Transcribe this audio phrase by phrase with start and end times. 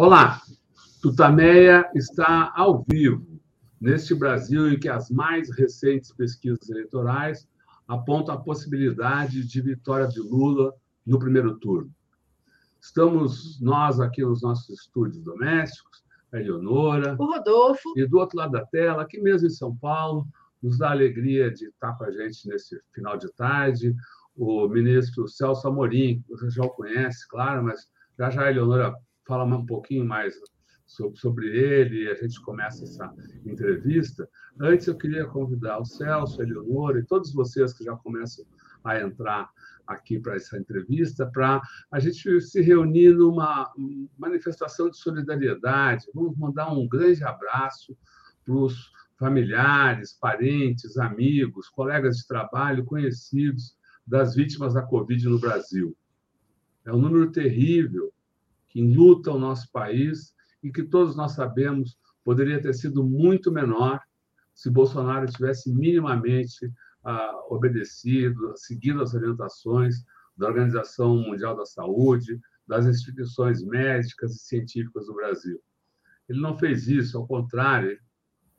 [0.00, 0.40] Olá,
[1.02, 3.26] Tutameia está ao vivo
[3.80, 7.48] neste Brasil em que as mais recentes pesquisas eleitorais
[7.88, 10.72] apontam a possibilidade de vitória de Lula
[11.04, 11.90] no primeiro turno.
[12.80, 18.52] Estamos nós aqui nos nossos estúdios domésticos, a Eleonora, o Rodolfo, e do outro lado
[18.52, 20.28] da tela, aqui mesmo em São Paulo,
[20.62, 23.96] nos dá a alegria de estar com a gente nesse final de tarde,
[24.36, 28.94] o ministro Celso Amorim, você já o conhece, claro, mas já já a Eleonora
[29.28, 30.34] fala um pouquinho mais
[30.86, 33.14] sobre, ele e a gente começa essa
[33.44, 34.26] entrevista.
[34.58, 38.44] Antes, eu queria convidar o Celso, a Eleonora e todos vocês que já começam
[38.82, 39.50] a entrar
[39.86, 41.60] aqui para essa entrevista, para
[41.90, 43.70] a gente se reunir numa
[44.16, 46.06] manifestação de solidariedade.
[46.14, 47.94] Vamos mandar um grande abraço
[48.44, 55.94] para os familiares, parentes, amigos, colegas de trabalho, conhecidos das vítimas da Covid no Brasil.
[56.86, 58.10] É um número terrível
[58.68, 64.00] que luta o nosso país e que todos nós sabemos poderia ter sido muito menor
[64.54, 66.70] se Bolsonaro tivesse minimamente
[67.04, 70.04] ah, obedecido, seguido as orientações
[70.36, 75.60] da Organização Mundial da Saúde, das instituições médicas e científicas do Brasil.
[76.28, 77.98] Ele não fez isso, ao contrário,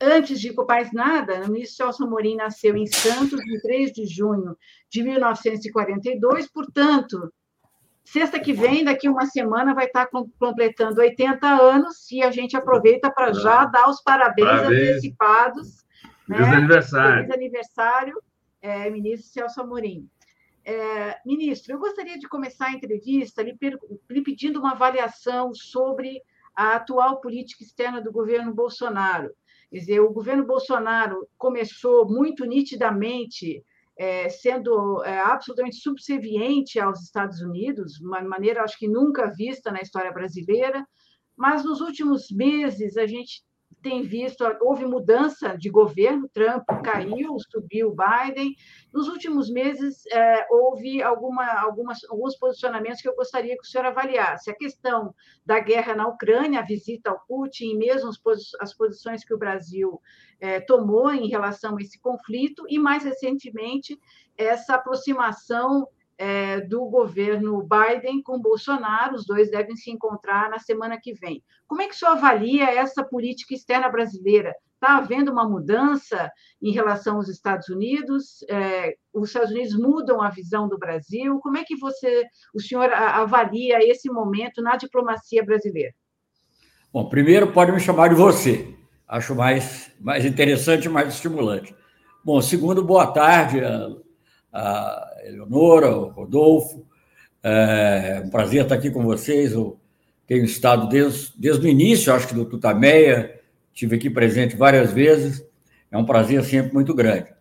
[0.01, 4.57] antes de mais nada, o ministro Celso Amorim nasceu em Santos, em 3 de junho
[4.91, 7.33] de 1942, portanto,
[8.05, 10.09] sexta que vem, daqui uma semana, vai estar
[10.39, 14.89] completando 80 anos, e a gente aproveita para já dar os parabéns, parabéns.
[14.91, 15.87] antecipados.
[16.27, 16.57] Feliz né?
[16.57, 17.17] aniversário.
[17.17, 18.23] Feliz aniversário,
[18.61, 20.09] é, ministro Celso Amorim.
[20.71, 23.57] É, ministro, eu gostaria de começar a entrevista lhe,
[24.11, 26.23] lhe pedindo uma avaliação sobre
[26.55, 29.31] a atual política externa do governo Bolsonaro.
[29.71, 33.65] Quer dizer, o governo Bolsonaro começou muito nitidamente
[33.97, 39.73] é, sendo é, absolutamente subserviente aos Estados Unidos, de uma maneira, acho que nunca vista
[39.73, 40.87] na história brasileira,
[41.35, 43.43] mas nos últimos meses a gente
[43.83, 48.55] tem visto, houve mudança de governo, Trump caiu, subiu Biden.
[48.93, 53.87] Nos últimos meses, é, houve alguma, algumas, alguns posicionamentos que eu gostaria que o senhor
[53.87, 54.51] avaliasse.
[54.51, 58.11] A questão da guerra na Ucrânia, a visita ao Putin, e mesmo
[58.61, 60.01] as posições que o Brasil
[60.41, 63.99] é, tomou em relação a esse conflito, e mais recentemente,
[64.37, 65.87] essa aproximação
[66.19, 71.43] é, do governo Biden com Bolsonaro, os dois devem se encontrar na semana que vem.
[71.67, 74.53] Como é que o senhor avalia essa política externa brasileira?
[74.75, 76.31] Está havendo uma mudança
[76.61, 78.45] em relação aos Estados Unidos?
[78.49, 81.39] É, os Estados Unidos mudam a visão do Brasil?
[81.41, 82.25] Como é que você,
[82.55, 85.95] o senhor avalia esse momento na diplomacia brasileira?
[86.93, 88.75] Bom, primeiro pode me chamar de você.
[89.07, 91.75] Acho mais, mais interessante mais estimulante.
[92.25, 93.61] Bom, segundo, boa tarde
[94.53, 96.87] a Eleonora, o Rodolfo.
[97.43, 99.53] É um prazer estar aqui com vocês.
[99.53, 99.79] Eu
[100.27, 103.41] tenho estado desde, desde o início, acho que do Tutameia,
[103.73, 105.45] estive aqui presente várias vezes.
[105.91, 107.33] É um prazer sempre muito grande.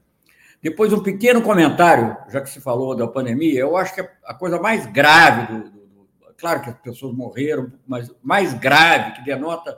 [0.62, 4.60] Depois, um pequeno comentário, já que se falou da pandemia, eu acho que a coisa
[4.60, 6.08] mais grave, do, do, do,
[6.38, 9.78] claro que as pessoas morreram, mas mais grave, que denota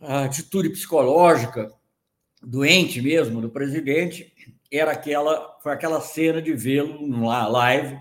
[0.00, 1.70] a atitude psicológica
[2.42, 4.32] doente mesmo do presidente,
[4.72, 7.98] era aquela, foi aquela cena de vê-lo na live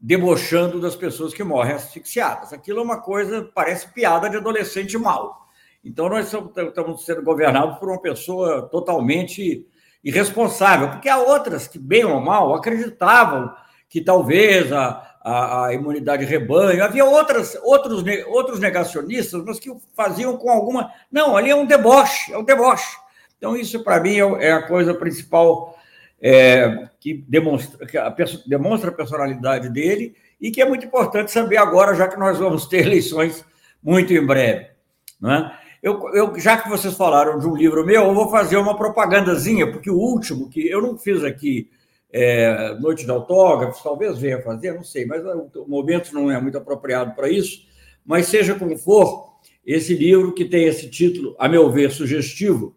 [0.00, 2.52] debochando das pessoas que morrem asfixiadas.
[2.52, 5.48] Aquilo é uma coisa, parece piada de adolescente mal.
[5.82, 9.66] Então, nós estamos sendo governados por uma pessoa totalmente
[10.02, 13.50] irresponsável, porque há outras que, bem ou mal, acreditavam
[13.88, 20.36] que talvez a, a, a imunidade rebanho, havia outras, outros, outros negacionistas, mas que faziam
[20.36, 20.90] com alguma.
[21.10, 22.94] Não, ali é um deboche, é um deboche.
[23.44, 25.76] Então, isso, para mim, é, é a coisa principal
[26.18, 28.08] é, que, demonstra, que a,
[28.46, 32.64] demonstra a personalidade dele e que é muito importante saber agora, já que nós vamos
[32.64, 33.44] ter eleições
[33.82, 34.68] muito em breve.
[35.20, 35.58] Não é?
[35.82, 39.70] Eu, eu, já que vocês falaram de um livro meu, eu vou fazer uma propagandazinha,
[39.70, 41.68] porque o último, que eu não fiz aqui
[42.10, 46.56] é, noite de autógrafos, talvez venha fazer, não sei, mas o momento não é muito
[46.56, 47.66] apropriado para isso.
[48.06, 49.34] Mas seja como for,
[49.66, 52.74] esse livro que tem esse título, a meu ver, sugestivo,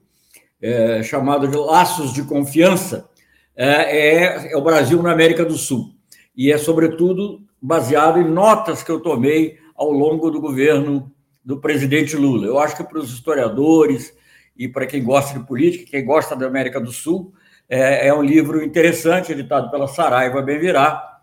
[0.62, 3.10] é, chamado de Laços de Confiança,
[3.56, 5.96] é, é, é o Brasil na América do Sul.
[6.36, 11.12] E é, sobretudo, baseado em notas que eu tomei ao longo do governo
[11.44, 12.46] do presidente Lula.
[12.46, 14.14] Eu acho que para os historiadores
[14.58, 17.34] e para quem gosta de política, quem gosta da América do Sul,
[17.70, 21.20] é, é um livro interessante, editado pela Saraiva Bem Virá,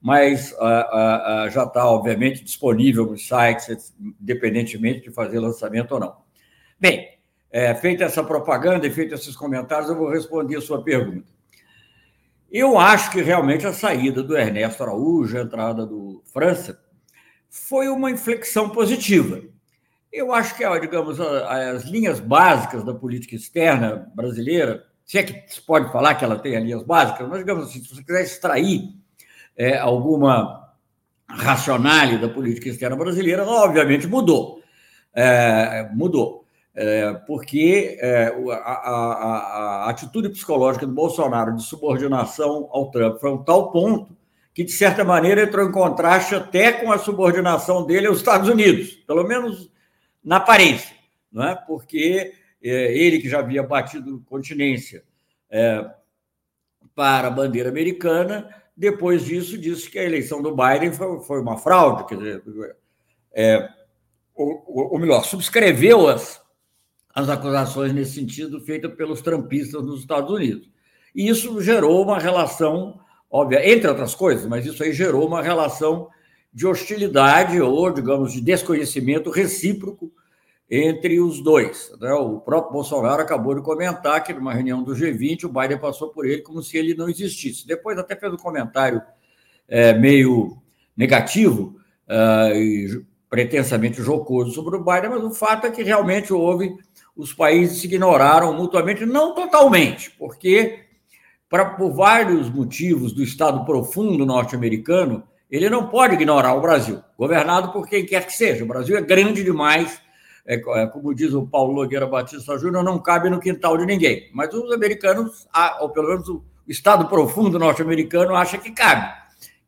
[0.00, 6.16] mas ah, ah, já está, obviamente, disponível nos sites, independentemente de fazer lançamento ou não.
[6.78, 7.19] Bem,
[7.50, 11.28] é, feita essa propaganda e feitos esses comentários, eu vou responder a sua pergunta.
[12.50, 16.80] Eu acho que realmente a saída do Ernesto Araújo, a entrada do França,
[17.48, 19.40] foi uma inflexão positiva.
[20.12, 25.60] Eu acho que, digamos, as linhas básicas da política externa brasileira, se é que se
[25.60, 28.94] pode falar que ela tem linhas básicas, mas, digamos assim, se você quiser extrair
[29.56, 30.68] é, alguma
[31.28, 34.60] racionalidade da política externa brasileira, ela obviamente mudou.
[35.14, 36.39] É, mudou.
[36.72, 43.32] É, porque é, a, a, a, atitude psicológica do Bolsonaro de subordinação ao Trump foi
[43.32, 44.16] um tal ponto
[44.54, 48.92] que, de certa maneira, entrou em contraste até com a subordinação dele aos Estados Unidos,
[49.06, 49.68] pelo menos
[50.22, 50.94] na aparência,
[51.32, 51.54] não é?
[51.54, 55.02] porque é, ele que já havia batido continência
[55.50, 55.84] é,
[56.94, 61.58] para a bandeira americana, depois disso disse que a eleição do Biden foi, foi uma
[61.58, 62.76] fraude, quer dizer,
[63.32, 63.68] é,
[64.34, 66.40] ou, ou, melhor, subscreveu as,
[67.14, 70.68] as acusações nesse sentido feitas pelos trampistas nos Estados Unidos.
[71.14, 76.08] E isso gerou uma relação, óbvia, entre outras coisas, mas isso aí gerou uma relação
[76.52, 80.12] de hostilidade ou, digamos, de desconhecimento recíproco
[80.70, 81.92] entre os dois.
[82.00, 82.12] Né?
[82.12, 86.24] O próprio Bolsonaro acabou de comentar que, numa reunião do G20, o Biden passou por
[86.26, 87.66] ele como se ele não existisse.
[87.66, 89.02] Depois, até fez um comentário
[89.68, 90.56] é, meio
[90.96, 91.76] negativo
[92.08, 96.76] uh, e pretensamente jocoso sobre o Biden, mas o fato é que realmente houve.
[97.20, 100.86] Os países se ignoraram mutuamente, não totalmente, porque,
[101.50, 107.72] pra, por vários motivos do Estado profundo norte-americano, ele não pode ignorar o Brasil, governado
[107.72, 108.64] por quem quer que seja.
[108.64, 110.00] O Brasil é grande demais,
[110.46, 114.30] é, é, como diz o Paulo Nogueira Batista Júnior, não cabe no quintal de ninguém.
[114.32, 115.46] Mas os americanos,
[115.80, 119.12] ou pelo menos o Estado profundo norte-americano, acha que cabe.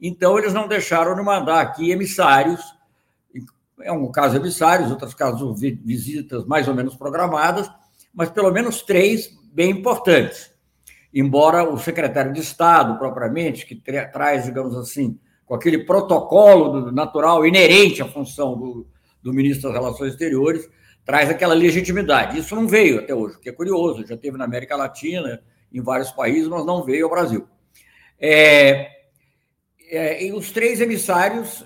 [0.01, 2.63] Então, eles não deixaram de mandar aqui emissários,
[3.91, 7.69] um caso emissários, outros casos visitas mais ou menos programadas,
[8.15, 10.53] mas pelo menos três bem importantes.
[11.13, 18.03] Embora o secretário de Estado, propriamente, que traz, digamos assim, com aquele protocolo natural inerente
[18.03, 18.87] à função do,
[19.23, 20.69] do ministro das Relações Exteriores,
[21.05, 22.39] traz aquela legitimidade.
[22.39, 25.81] Isso não veio até hoje, o que é curioso, já teve na América Latina, em
[25.81, 27.47] vários países, mas não veio ao Brasil.
[28.19, 28.89] É,
[29.91, 31.65] é, e os três emissários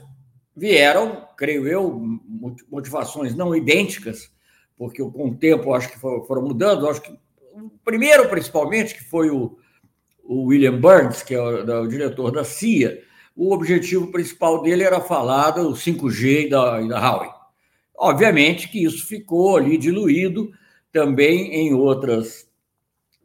[0.57, 2.19] vieram, creio eu,
[2.71, 4.33] motivações não idênticas,
[4.77, 6.89] porque com o tempo acho que foram mudando.
[6.89, 7.13] Acho que
[7.53, 9.59] o primeiro, principalmente, que foi o,
[10.25, 13.03] o William Burns, que é o, o diretor da CIA,
[13.35, 17.31] o objetivo principal dele era falar do 5G e da, e da Huawei.
[17.95, 20.53] Obviamente que isso ficou ali diluído
[20.91, 22.49] também em outras,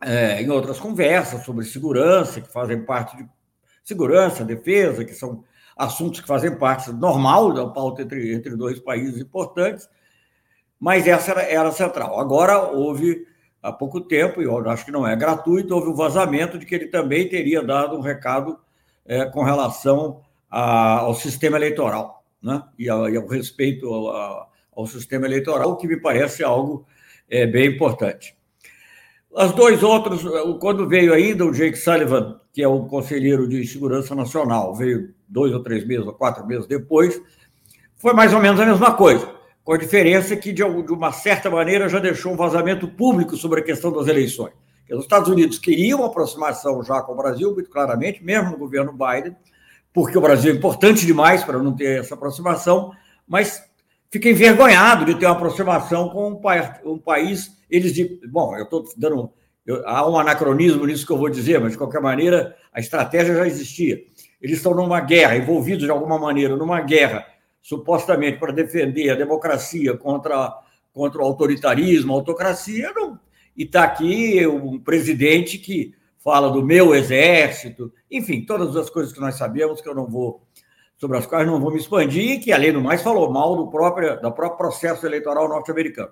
[0.01, 3.29] é, em outras conversas sobre segurança, que fazem parte de
[3.83, 5.43] segurança, defesa, que são
[5.81, 9.89] assuntos que fazem parte normal da pauta entre, entre dois países importantes,
[10.79, 12.19] mas essa era, era central.
[12.19, 13.25] Agora houve,
[13.61, 16.75] há pouco tempo, e eu acho que não é gratuito, houve um vazamento de que
[16.75, 18.59] ele também teria dado um recado
[19.05, 22.63] é, com relação a, ao sistema eleitoral, né?
[22.77, 26.85] e, a, e ao respeito ao, sistema eleitoral, que me parece algo
[27.29, 28.35] é, bem importante.
[29.33, 30.23] Os dois outros,
[30.59, 35.53] quando veio ainda o Jake Sullivan, que é o conselheiro de segurança nacional, veio dois
[35.53, 37.21] ou três meses ou quatro meses depois,
[37.95, 39.29] foi mais ou menos a mesma coisa,
[39.63, 43.63] com a diferença que, de uma certa maneira, já deixou um vazamento público sobre a
[43.63, 44.53] questão das eleições.
[44.91, 49.35] Os Estados Unidos queriam aproximação já com o Brasil, muito claramente, mesmo no governo Biden,
[49.93, 52.91] porque o Brasil é importante demais para não ter essa aproximação,
[53.27, 53.63] mas
[54.09, 56.31] fica envergonhado de ter uma aproximação com
[56.83, 57.51] um, país.
[57.71, 57.95] Eles
[58.29, 59.31] bom, eu estou dando
[59.65, 63.35] eu, há um anacronismo nisso que eu vou dizer, mas de qualquer maneira a estratégia
[63.35, 64.03] já existia.
[64.41, 67.25] Eles estão numa guerra, envolvidos de alguma maneira numa guerra,
[67.61, 70.51] supostamente para defender a democracia contra,
[70.91, 73.19] contra o autoritarismo, a autocracia, não,
[73.55, 79.19] e está aqui um presidente que fala do meu exército, enfim, todas as coisas que
[79.19, 80.41] nós sabemos que eu não vou
[80.97, 84.21] sobre as quais não vou me expandir, que além do mais falou mal do próprio,
[84.21, 86.11] do próprio processo eleitoral norte-americano.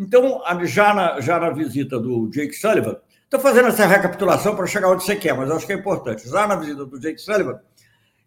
[0.00, 4.90] Então, já na, já na visita do Jake Sullivan, estou fazendo essa recapitulação para chegar
[4.90, 6.26] onde você quer, mas acho que é importante.
[6.26, 7.60] Já na visita do Jake Sullivan,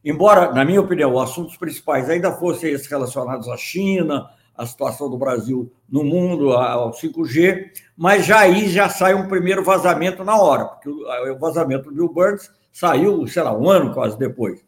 [0.05, 5.09] embora, na minha opinião, os assuntos principais ainda fossem esses relacionados à China, a situação
[5.09, 10.37] do Brasil no mundo, ao 5G, mas já aí já sai um primeiro vazamento na
[10.37, 14.63] hora, porque o vazamento do Bill Burns saiu, sei lá, um ano quase depois,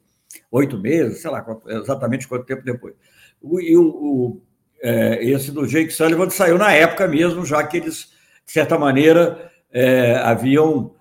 [0.51, 2.95] oito meses, sei lá exatamente quanto tempo depois.
[3.43, 4.41] E o, o
[4.87, 8.11] é, esse do Jake Sullivan saiu na época mesmo, já que eles,
[8.45, 10.93] de certa maneira, é, haviam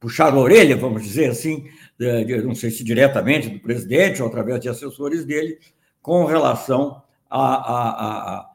[0.00, 4.58] puxado a orelha, vamos dizer assim, de, não sei se diretamente do presidente ou através
[4.58, 5.56] de assessores dele,
[6.02, 8.46] com relação a, a,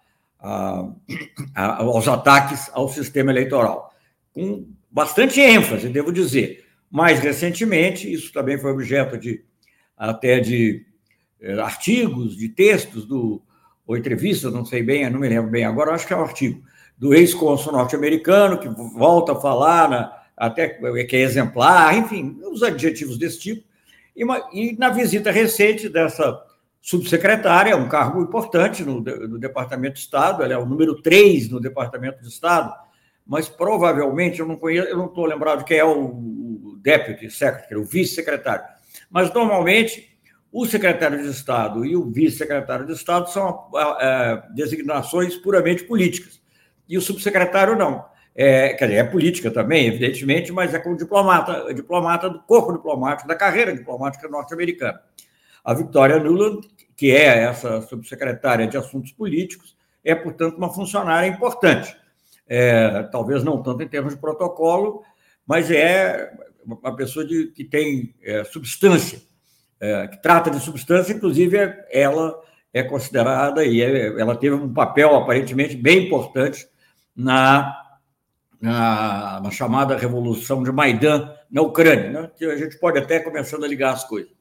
[0.41, 3.93] a, aos ataques ao sistema eleitoral,
[4.33, 6.65] com bastante ênfase, devo dizer.
[6.91, 9.45] Mais recentemente, isso também foi objeto de
[9.95, 10.85] até de
[11.39, 13.41] eh, artigos, de textos do
[13.85, 16.63] ou entrevistas, não sei bem, não me lembro bem agora, acho que é um artigo
[16.97, 23.17] do ex-cônsul norte-americano que volta a falar na, até que é exemplar, enfim, os adjetivos
[23.17, 23.67] desse tipo.
[24.15, 26.41] E, uma, e na visita recente dessa
[26.81, 31.59] subsecretária, um cargo importante no, no Departamento de Estado, ela é o número 3 no
[31.59, 32.73] Departamento de Estado,
[33.25, 37.83] mas provavelmente eu não conheço, eu não estou lembrado quem é o deputy secretary, o
[37.83, 38.63] vice-secretário,
[39.09, 40.14] mas normalmente
[40.57, 43.69] o secretário de Estado e o vice-secretário de Estado são
[43.99, 46.41] é, designações puramente políticas,
[46.87, 48.05] e o subsecretário não.
[48.33, 53.27] É, quer dizer, é política também, evidentemente, mas é como diplomata, diplomata do corpo diplomático,
[53.27, 55.01] da carreira diplomática norte-americana.
[55.61, 61.93] A Victoria Nuland, que é essa subsecretária de Assuntos Políticos, é, portanto, uma funcionária importante.
[62.47, 65.03] É, talvez não tanto em termos de protocolo,
[65.45, 66.31] mas é
[66.63, 69.19] uma pessoa de, que tem é, substância,
[69.79, 71.57] é, que trata de substância, inclusive
[71.91, 72.39] ela
[72.73, 76.67] é considerada e é, ela teve um papel aparentemente bem importante
[77.15, 77.97] na,
[78.59, 82.31] na, na chamada Revolução de Maidan na Ucrânia, né?
[82.37, 84.31] que a gente pode até começando a ligar as coisas.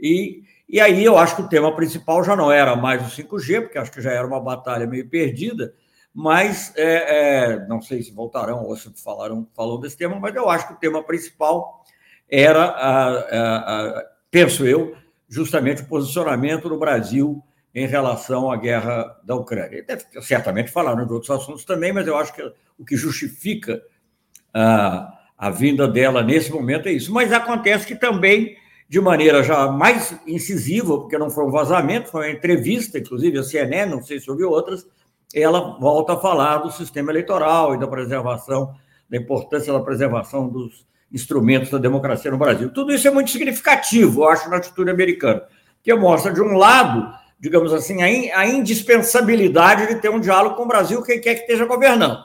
[0.00, 3.62] E e aí eu acho que o tema principal já não era mais o 5G,
[3.62, 5.72] porque acho que já era uma batalha meio perdida,
[6.12, 10.50] mas é, é, não sei se voltarão ou se falaram, falou desse tema, mas eu
[10.50, 11.82] acho que o tema principal
[12.28, 14.94] era, a, a, a, penso eu,
[15.28, 17.42] justamente o posicionamento do Brasil
[17.74, 19.84] em relação à guerra da Ucrânia.
[19.86, 22.42] Deve certamente falaram de outros assuntos também, mas eu acho que
[22.78, 23.82] o que justifica
[24.52, 27.12] a, a vinda dela nesse momento é isso.
[27.12, 28.56] Mas acontece que também
[28.88, 33.42] de maneira já mais incisiva, porque não foi um vazamento, foi uma entrevista, inclusive a
[33.42, 34.86] CNN, não sei se ouviu outras,
[35.34, 38.74] ela volta a falar do sistema eleitoral e da preservação,
[39.08, 42.70] da importância da preservação dos instrumentos da democracia no Brasil.
[42.70, 45.42] Tudo isso é muito significativo, eu acho, na atitude americana,
[45.82, 50.68] que mostra, de um lado, digamos assim, a indispensabilidade de ter um diálogo com o
[50.68, 52.22] Brasil, quem quer que esteja governando.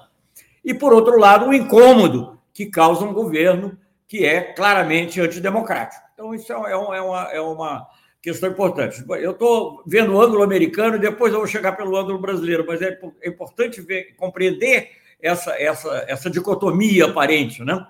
[0.63, 6.03] E, por outro lado, o incômodo que causa um governo que é claramente antidemocrático.
[6.13, 7.87] Então, isso é, é, uma, é uma
[8.21, 9.03] questão importante.
[9.19, 12.81] Eu estou vendo o ângulo americano e depois eu vou chegar pelo ângulo brasileiro, mas
[12.81, 17.63] é, é importante ver, compreender essa, essa, essa dicotomia aparente.
[17.63, 17.85] Né?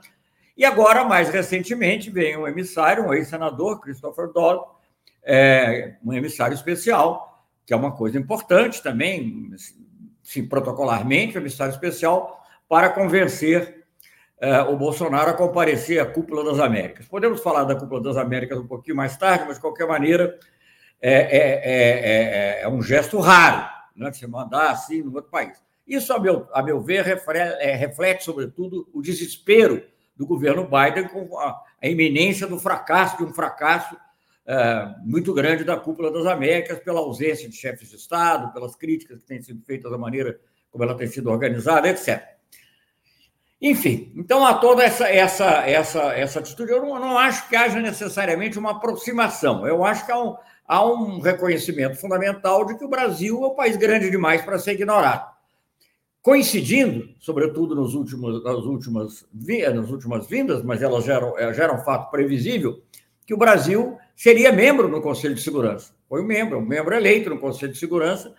[0.55, 4.63] E agora, mais recentemente, vem um emissário, um ex-senador, Christopher Dodd,
[5.23, 9.49] é, um emissário especial, que é uma coisa importante também,
[10.21, 13.83] sim, protocolarmente, um emissário especial para convencer
[14.39, 17.07] é, o Bolsonaro a comparecer à Cúpula das Américas.
[17.07, 20.37] Podemos falar da Cúpula das Américas um pouquinho mais tarde, mas de qualquer maneira
[21.01, 25.61] é, é, é um gesto raro, né, de se mandar assim no outro país.
[25.87, 29.83] Isso, a meu, a meu ver, reflete, sobretudo, o desespero
[30.15, 33.97] do governo Biden com a, a iminência do fracasso, de um fracasso
[35.03, 39.25] muito grande da Cúpula das Américas, pela ausência de chefes de Estado, pelas críticas que
[39.25, 40.37] têm sido feitas da maneira
[40.69, 42.33] como ela tem sido organizada, etc.
[43.61, 46.71] Enfim, então há toda essa, essa, essa, essa atitude.
[46.71, 49.65] Eu não, não acho que haja necessariamente uma aproximação.
[49.65, 50.35] Eu acho que há um,
[50.67, 54.73] há um reconhecimento fundamental de que o Brasil é um país grande demais para ser
[54.73, 55.32] ignorado.
[56.23, 59.25] Coincidindo, sobretudo nos últimos, nas, últimas,
[59.75, 62.81] nas últimas vindas, mas elas já eram, já eram um fato previsível,
[63.25, 65.93] que o Brasil seria membro no Conselho de Segurança.
[66.07, 68.33] Foi um membro, um membro eleito no Conselho de Segurança,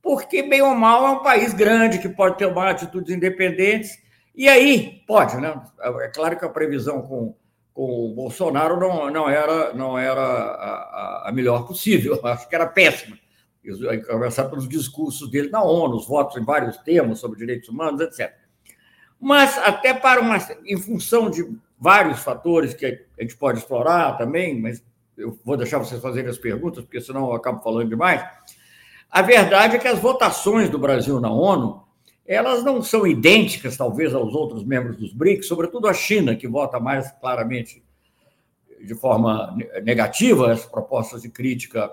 [0.00, 3.98] porque, bem ou mal, é um país grande que pode ter uma atitudes independentes
[4.32, 5.60] E aí, pode, né?
[5.80, 7.34] É claro que a previsão com,
[7.74, 12.68] com o Bolsonaro não, não era, não era a, a melhor possível, acho que era
[12.68, 13.18] péssima.
[14.06, 18.32] Conversar pelos discursos dele na ONU, os votos em vários temas sobre direitos humanos, etc.
[19.20, 20.38] Mas até para uma.
[20.64, 21.44] em função de
[21.78, 24.82] vários fatores que a gente pode explorar também, mas
[25.16, 28.24] eu vou deixar vocês fazerem as perguntas, porque senão eu acabo falando demais.
[29.10, 31.88] A verdade é que as votações do Brasil na ONU
[32.28, 36.78] elas não são idênticas, talvez, aos outros membros dos BRICS, sobretudo a China, que vota
[36.78, 37.82] mais claramente
[38.84, 41.90] de forma negativa as propostas de crítica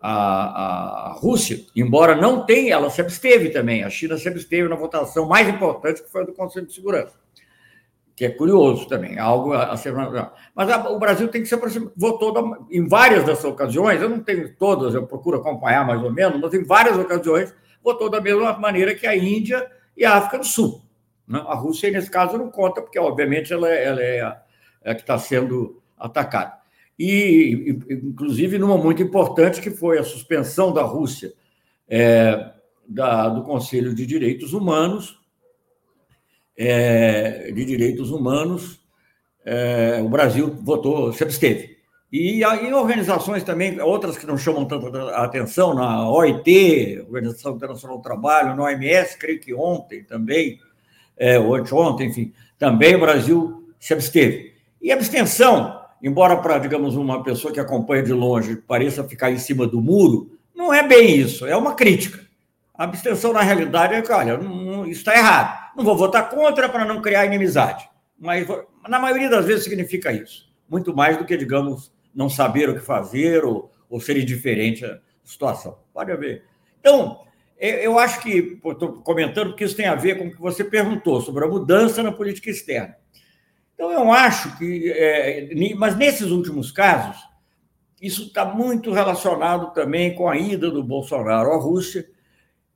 [0.00, 3.82] à, à Rússia, embora não tenha, ela se absteve também.
[3.82, 7.14] A China se absteve na votação mais importante, que foi a do Conselho de Segurança,
[8.14, 9.92] que é curioso também, algo a ser.
[10.54, 14.08] Mas a, o Brasil tem que se aproximar, votou da, em várias dessas ocasiões, eu
[14.08, 18.20] não tenho todas, eu procuro acompanhar mais ou menos, mas em várias ocasiões votou da
[18.20, 20.82] mesma maneira que a Índia e a África do Sul.
[21.26, 21.42] Né?
[21.46, 24.42] A Rússia, nesse caso, não conta, porque, obviamente, ela, é, ela é, a,
[24.82, 26.58] é a que está sendo atacada.
[26.98, 31.32] E, inclusive, numa muito importante, que foi a suspensão da Rússia
[31.88, 32.52] é,
[32.88, 35.18] da, do Conselho de Direitos Humanos,
[36.56, 38.80] é, de Direitos Humanos,
[39.44, 41.78] é, o Brasil votou, se absteve.
[42.10, 48.02] E em organizações também, outras que não chamam tanta atenção, na OIT, Organização Internacional do
[48.02, 50.58] Trabalho, na OMS, creio que ontem também,
[51.16, 54.54] é, ou anteontem, enfim, também o Brasil se absteve.
[54.80, 59.66] E abstenção, embora para, digamos, uma pessoa que acompanha de longe pareça ficar em cima
[59.66, 62.26] do muro, não é bem isso, é uma crítica.
[62.74, 65.76] A abstenção, na realidade, é que, olha, não, isso está errado.
[65.76, 67.88] Não vou votar contra para não criar inimizade.
[68.18, 68.46] Mas,
[68.88, 70.48] na maioria das vezes, significa isso.
[70.68, 74.98] Muito mais do que, digamos, não saber o que fazer ou, ou ser indiferente à
[75.24, 75.78] situação.
[75.92, 76.44] Pode haver.
[76.78, 77.20] Então,
[77.58, 81.20] eu acho que, estou comentando porque isso tem a ver com o que você perguntou
[81.20, 82.96] sobre a mudança na política externa.
[83.78, 87.16] Então, eu acho que, é, mas nesses últimos casos,
[88.02, 92.04] isso está muito relacionado também com a ida do Bolsonaro à Rússia,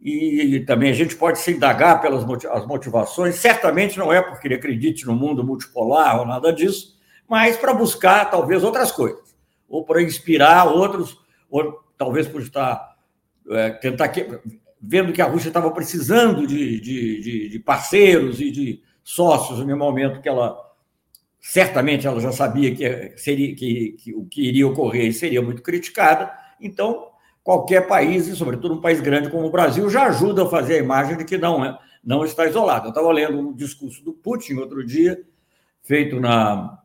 [0.00, 3.36] e também a gente pode se indagar pelas as motivações.
[3.36, 6.96] Certamente não é porque ele acredite no mundo multipolar ou nada disso,
[7.28, 9.32] mas para buscar talvez outras coisas
[9.68, 11.18] ou para inspirar outros,
[11.50, 12.94] ou talvez por estar
[13.48, 14.38] é, tentar que,
[14.80, 19.76] vendo que a Rússia estava precisando de, de, de, de, parceiros e de sócios no
[19.76, 20.71] momento que ela
[21.42, 26.33] certamente ela já sabia que seria que, que o que iria ocorrer seria muito criticada,
[26.61, 27.09] então
[27.42, 30.78] qualquer país, e sobretudo um país grande como o Brasil, já ajuda a fazer a
[30.78, 32.87] imagem de que não é, não está isolado.
[32.87, 35.20] Eu estava lendo um discurso do Putin outro dia,
[35.83, 36.78] feito na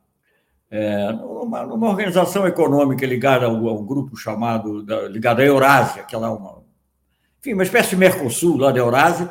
[0.70, 6.14] é, numa, numa, organização econômica ligada a um, grupo chamado, da, ligada à Eurásia, que
[6.14, 6.62] é uma,
[7.40, 9.30] enfim, uma espécie de Mercosul lá da Eurásia,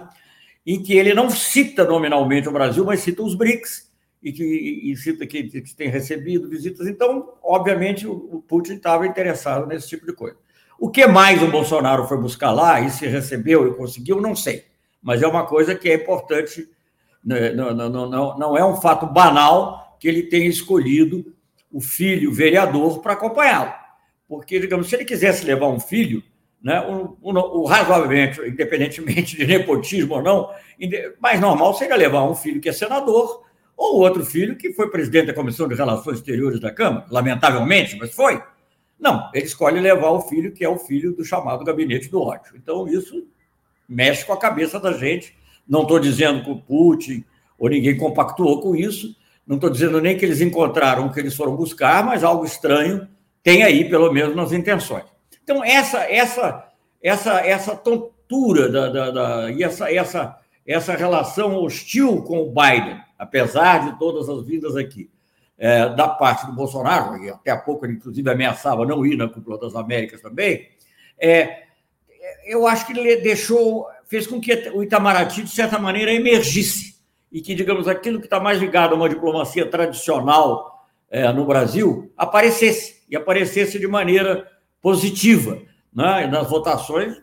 [0.65, 3.86] em que ele não cita nominalmente o Brasil, mas cita os BRICS,
[4.23, 6.87] e, que, e cita que, que, tem recebido visitas.
[6.87, 10.37] Então, obviamente, o, Putin estava interessado nesse tipo de coisa.
[10.79, 14.65] O que mais o Bolsonaro foi buscar lá, e se recebeu e conseguiu, não sei.
[15.03, 16.69] Mas é uma coisa que é importante,
[17.25, 21.35] né, não, não, não, não é um fato banal que ele tenha escolhido
[21.73, 23.73] o filho vereador para acompanhá-lo.
[24.29, 26.23] Porque, digamos, se ele quisesse levar um filho,
[26.63, 30.51] né, o, o, o, razoavelmente, independentemente de nepotismo ou não,
[31.21, 33.46] mais normal seria levar um filho que é senador
[33.77, 38.15] ou outro filho que foi presidente da Comissão de Relações Exteriores da Câmara, lamentavelmente, mas
[38.15, 38.43] foi.
[38.99, 42.53] Não, ele escolhe levar o filho que é o filho do chamado gabinete do ódio.
[42.57, 43.27] Então, isso
[43.87, 45.37] mexe com a cabeça da gente.
[45.69, 47.25] Não estou dizendo que o Putin
[47.59, 49.15] ou ninguém compactuou com isso,
[49.47, 53.07] não estou dizendo nem que eles encontraram o que eles foram buscar, mas algo estranho
[53.43, 55.05] tem aí, pelo menos nas intenções.
[55.43, 56.69] Então, essa essa
[57.03, 60.37] essa essa tontura da, da, da, e essa, essa,
[60.67, 65.11] essa relação hostil com o Biden, apesar de todas as vindas aqui,
[65.59, 69.29] é, da parte do Bolsonaro, e até há pouco ele, inclusive, ameaçava não ir na
[69.29, 70.69] cúpula das Américas também,
[71.19, 71.65] é,
[72.45, 76.97] eu acho que ele deixou, fez com que o Itamaraty, de certa maneira, emergisse
[77.31, 82.13] e que, digamos, aquilo que está mais ligado a uma diplomacia tradicional é, no Brasil
[82.17, 84.51] aparecesse, e aparecesse de maneira
[84.81, 85.61] positiva.
[85.93, 86.27] Né?
[86.27, 87.17] Nas votações,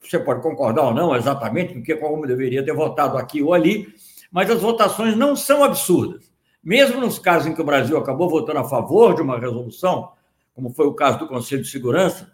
[0.00, 3.92] você pode concordar ou não exatamente, porque como deveria ter votado aqui ou ali,
[4.30, 6.30] mas as votações não são absurdas.
[6.62, 10.12] Mesmo nos casos em que o Brasil acabou votando a favor de uma resolução,
[10.54, 12.32] como foi o caso do Conselho de Segurança,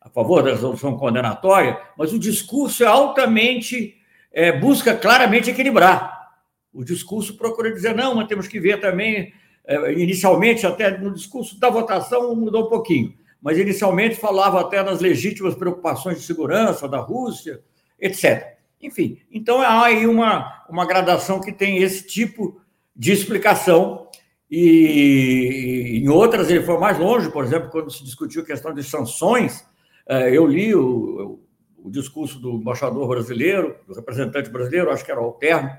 [0.00, 3.96] a favor da resolução condenatória, mas o discurso é altamente,
[4.32, 6.32] é, busca claramente equilibrar.
[6.72, 9.32] O discurso procura dizer, não, mas temos que ver também.
[9.64, 15.00] É, inicialmente, até no discurso da votação, mudou um pouquinho, mas inicialmente falava até nas
[15.00, 17.60] legítimas preocupações de segurança da Rússia,
[18.00, 18.56] etc.
[18.80, 22.60] Enfim, então há aí uma, uma gradação que tem esse tipo
[22.94, 24.08] de explicação,
[24.50, 28.82] e em outras ele foi mais longe, por exemplo, quando se discutiu a questão de
[28.82, 29.64] sanções,
[30.08, 31.38] é, eu li o,
[31.76, 35.70] o discurso do embaixador brasileiro, do representante brasileiro, acho que era o Alterno,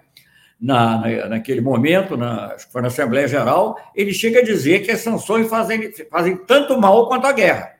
[0.59, 4.79] na, na, naquele momento, na, acho que foi na Assembleia Geral, ele chega a dizer
[4.79, 7.75] que as sanções fazem, fazem tanto mal quanto a guerra.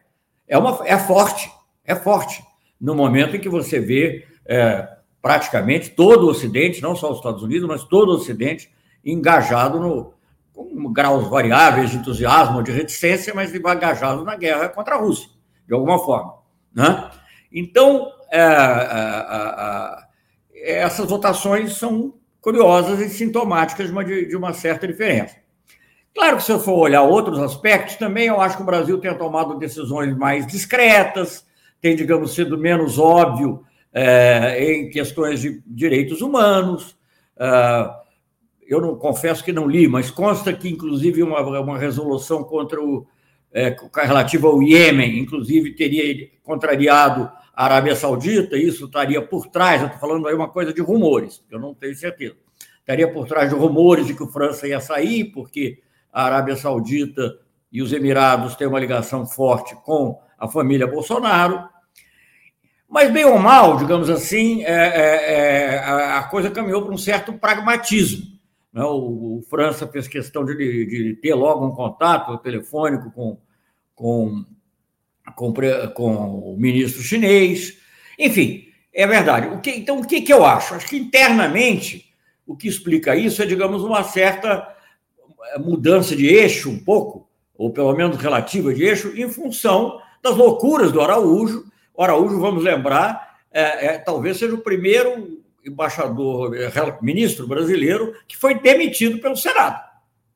[0.48, 1.52] É, uma, é forte,
[1.84, 2.44] é forte.
[2.80, 4.88] No momento em que você vê é,
[5.22, 8.72] praticamente todo o Ocidente, não só os Estados Unidos, mas todo o Ocidente,
[9.04, 10.14] engajado no,
[10.54, 15.30] com graus variáveis de entusiasmo, de reticência, mas engajado na guerra contra a Rússia,
[15.68, 16.36] de alguma forma.
[16.74, 17.10] Né?
[17.52, 20.06] Então, é, é,
[20.54, 25.36] é, essas votações são curiosas e sintomáticas de uma, certa diferença.
[26.14, 29.14] Claro que se eu for olhar outros aspectos, também eu acho que o Brasil tem
[29.16, 31.46] tomado decisões mais discretas,
[31.82, 36.98] tem, digamos, sido menos óbvio é, em questões de direitos humanos.
[37.38, 37.90] É,
[38.68, 43.06] eu não confesso que não li, mas consta que, inclusive, uma, uma resolução contra o
[43.52, 47.32] é, relativa ao Iêmen, inclusive, teria contrariado
[47.66, 51.60] Arábia Saudita, isso estaria por trás, eu estou falando aí uma coisa de rumores, eu
[51.60, 52.36] não tenho certeza.
[52.80, 55.80] Estaria por trás de rumores de que o França ia sair, porque
[56.12, 57.38] a Arábia Saudita
[57.72, 61.68] e os Emirados têm uma ligação forte com a família Bolsonaro.
[62.88, 65.78] Mas, bem ou mal, digamos assim, é, é, é,
[66.14, 68.26] a coisa caminhou para um certo pragmatismo.
[68.74, 68.84] Né?
[68.84, 73.38] O, o, França fez questão de, de, ter logo um contato telefônico com,
[73.94, 74.46] com
[75.36, 75.54] com,
[75.94, 77.78] com o ministro chinês.
[78.18, 79.48] Enfim, é verdade.
[79.48, 80.74] O que, então, o que, que eu acho?
[80.74, 82.14] Acho que internamente
[82.46, 84.76] o que explica isso é, digamos, uma certa
[85.60, 90.92] mudança de eixo, um pouco, ou pelo menos relativa de eixo, em função das loucuras
[90.92, 91.66] do Araújo.
[91.94, 98.38] O Araújo, vamos lembrar, é, é, talvez seja o primeiro embaixador, é, ministro brasileiro que
[98.38, 99.80] foi demitido pelo Senado,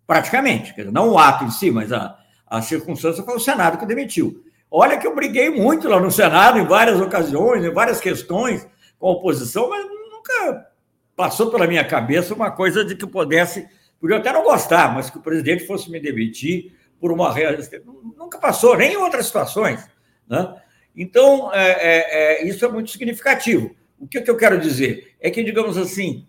[0.05, 0.71] praticamente.
[0.71, 4.43] Dizer, não o ato em si, mas a, a circunstância foi o Senado que demitiu.
[4.75, 9.07] Olha que eu briguei muito lá no Senado, em várias ocasiões, em várias questões com
[9.07, 10.67] a oposição, mas nunca
[11.15, 13.67] passou pela minha cabeça uma coisa de que eu pudesse,
[14.01, 17.35] podia até não gostar, mas que o presidente fosse me demitir por uma.
[18.17, 19.87] Nunca passou, nem em outras situações.
[20.27, 20.55] Né?
[20.95, 23.75] Então, é, é, é, isso é muito significativo.
[23.99, 25.13] O que, que eu quero dizer?
[25.19, 26.25] É que, digamos assim,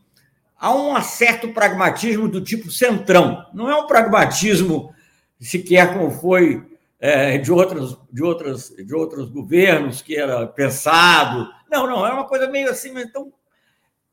[0.58, 3.46] há um certo pragmatismo do tipo centrão.
[3.54, 4.92] Não é um pragmatismo
[5.40, 6.73] sequer como foi
[7.06, 11.46] é, de, outros, de, outras, de outros governos que era pensado.
[11.70, 13.30] Não, não, é uma coisa meio assim, então.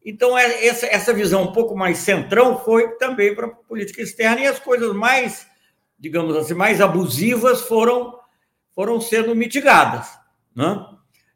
[0.06, 4.42] Então, é, essa, essa visão um pouco mais centrão foi também para a política externa,
[4.42, 5.48] e as coisas mais,
[5.98, 8.20] digamos assim, mais abusivas foram,
[8.76, 10.10] foram sendo mitigadas.
[10.54, 10.86] Né?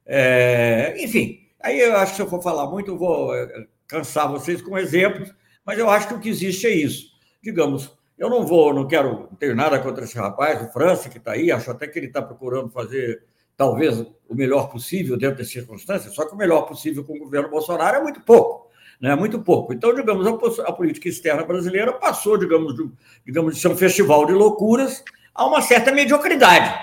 [0.06, 4.28] É, enfim, aí eu acho que se eu for falar muito, eu vou é, cansar
[4.28, 5.34] vocês com exemplos,
[5.66, 7.12] mas eu acho que o que existe é isso.
[7.42, 11.18] Digamos, eu não vou, não quero, não tenho nada contra esse rapaz, o França, que
[11.18, 13.24] está aí, acho até que ele está procurando fazer
[13.58, 17.50] talvez o melhor possível dentro das circunstâncias, só que o melhor possível com o governo
[17.50, 19.16] Bolsonaro é muito pouco, né?
[19.16, 19.74] Muito pouco.
[19.74, 20.26] Então, digamos,
[20.60, 22.90] a, política externa brasileira passou, digamos, de,
[23.26, 26.74] digamos, de ser um festival de loucuras a uma certa mediocridade,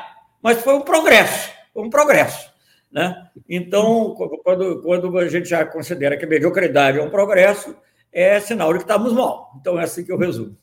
[0.42, 2.52] mas foi um progresso, foi um progresso.
[2.90, 3.14] Né?
[3.48, 4.14] Então,
[4.44, 7.74] quando, quando a gente já considera que a mediocridade é um progresso,
[8.12, 9.50] é sinal de que estamos mal.
[9.58, 10.54] Então, é assim que eu resumo.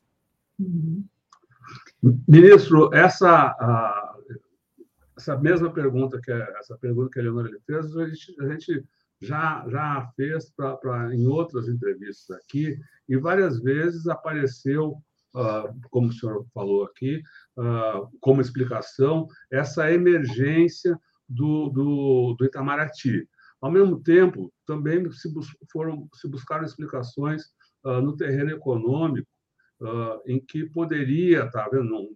[0.59, 1.05] Uhum.
[2.27, 3.55] Ministro, essa,
[5.17, 8.85] essa mesma pergunta que essa pergunta que a Leonora fez, a gente, a gente
[9.21, 14.97] já, já fez pra, pra, em outras entrevistas aqui, e várias vezes apareceu,
[15.35, 17.21] uh, como o senhor falou aqui,
[17.57, 23.27] uh, como explicação, essa emergência do, do, do Itamaraty.
[23.61, 27.43] Ao mesmo tempo, também se, bus foram, se buscaram explicações
[27.83, 29.27] uh, no terreno econômico,
[29.81, 32.07] uh, em que poderia estar tá havendo, não,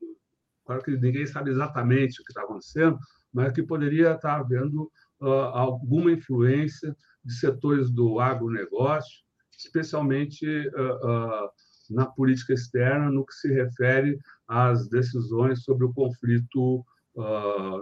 [0.66, 2.98] claro que ninguém sabe exatamente o que está acontecendo,
[3.34, 9.24] mas que poderia estar tá havendo uh, alguma influência de setores do agronegócio,
[9.58, 11.50] especialmente uh,
[11.90, 16.84] na política externa, no que se refere às decisões sobre o conflito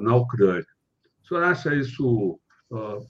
[0.01, 0.65] na Ucrânia.
[1.23, 2.37] O senhor acha isso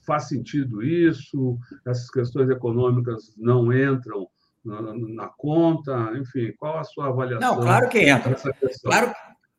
[0.06, 1.58] faz sentido isso?
[1.84, 4.28] Essas questões econômicas não entram
[4.64, 6.12] na, na, conta?
[6.16, 7.56] Enfim, qual a sua avaliação?
[7.56, 8.36] Não, claro que entra.
[8.82, 9.14] Claro,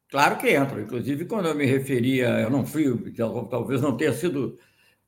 [0.10, 0.82] claro que entra.
[0.82, 3.14] Inclusive, quando eu me referia, eu não fui,
[3.50, 4.58] talvez não tenha sido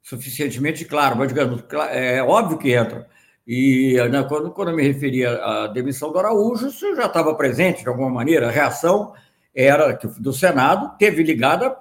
[0.02, 3.08] suficientemente claro, mas digamos, é óbvio que entra.
[3.48, 7.84] E né, quando, quando eu me referia à demissão do Araújo, isso já estava presente
[7.84, 8.48] de alguma maneira.
[8.48, 9.14] A reação
[9.54, 11.76] era que do Senado teve ligada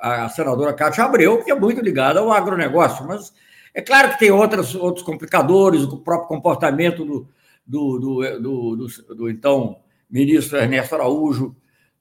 [0.00, 3.32] a senadora Cátia Abreu, que é muito ligada ao agronegócio, mas
[3.74, 7.28] É claro que tem outros, outros complicadores, o próprio comportamento do,
[7.68, 9.78] do, do, do, do, então
[10.10, 11.54] ministro Ernesto Araújo,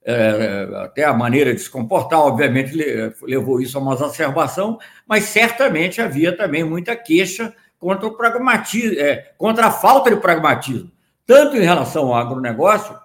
[0.03, 2.73] é, até a maneira de se comportar, obviamente,
[3.21, 9.33] levou isso a uma exacerbação, mas certamente havia também muita queixa contra o pragmatismo, é,
[9.37, 10.89] contra a falta de pragmatismo,
[11.25, 12.97] tanto em relação ao agronegócio,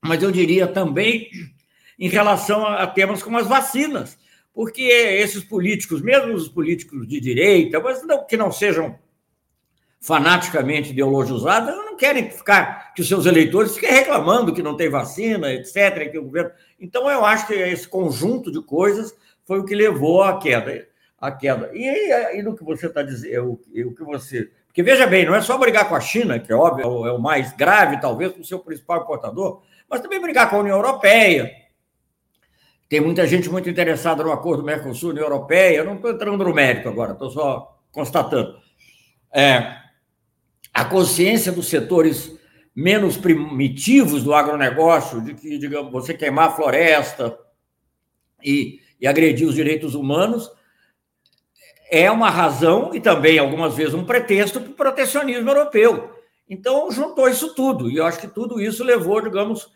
[0.00, 1.28] mas eu diria também
[1.98, 4.16] em relação a temas como as vacinas,
[4.54, 8.96] porque esses políticos, mesmo os políticos de direita, mas não, que não sejam
[10.06, 15.52] fanaticamente ideologizados, não querem ficar que os seus eleitores fiquem reclamando que não tem vacina,
[15.52, 16.08] etc.
[16.08, 16.52] Que o governo...
[16.80, 19.12] Então, eu acho que esse conjunto de coisas
[19.44, 20.86] foi o que levou à queda.
[21.20, 21.72] À queda.
[21.74, 24.48] E, e no que você está dizendo, o, o que você.
[24.68, 27.18] Porque veja bem, não é só brigar com a China, que é óbvio, é o
[27.18, 31.50] mais grave, talvez, com o seu principal importador, mas também brigar com a União Europeia.
[32.88, 35.78] Tem muita gente muito interessada no acordo Mercosul-União Europeia.
[35.78, 38.56] Eu não estou entrando no mérito agora, estou só constatando.
[39.34, 39.85] É,
[40.76, 42.38] a consciência dos setores
[42.74, 47.38] menos primitivos do agronegócio, de que, digamos, você queimar a floresta
[48.44, 50.50] e, e agredir os direitos humanos,
[51.90, 56.14] é uma razão e também, algumas vezes, um pretexto para o protecionismo europeu.
[56.46, 59.72] Então, juntou isso tudo, e eu acho que tudo isso levou, digamos,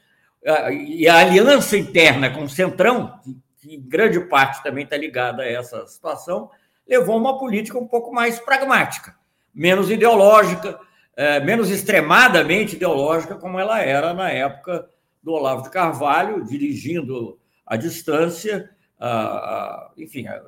[0.47, 4.99] a, e a aliança interna com o Centrão, que, que em grande parte também está
[4.99, 6.51] ligada a essa situação,
[6.87, 9.17] levou a uma política um pouco mais pragmática,
[9.55, 10.79] menos ideológica,
[11.21, 14.89] é, menos extremadamente ideológica como ela era na época
[15.23, 20.43] do Olavo de Carvalho, dirigindo à distância, a, a, enfim, a,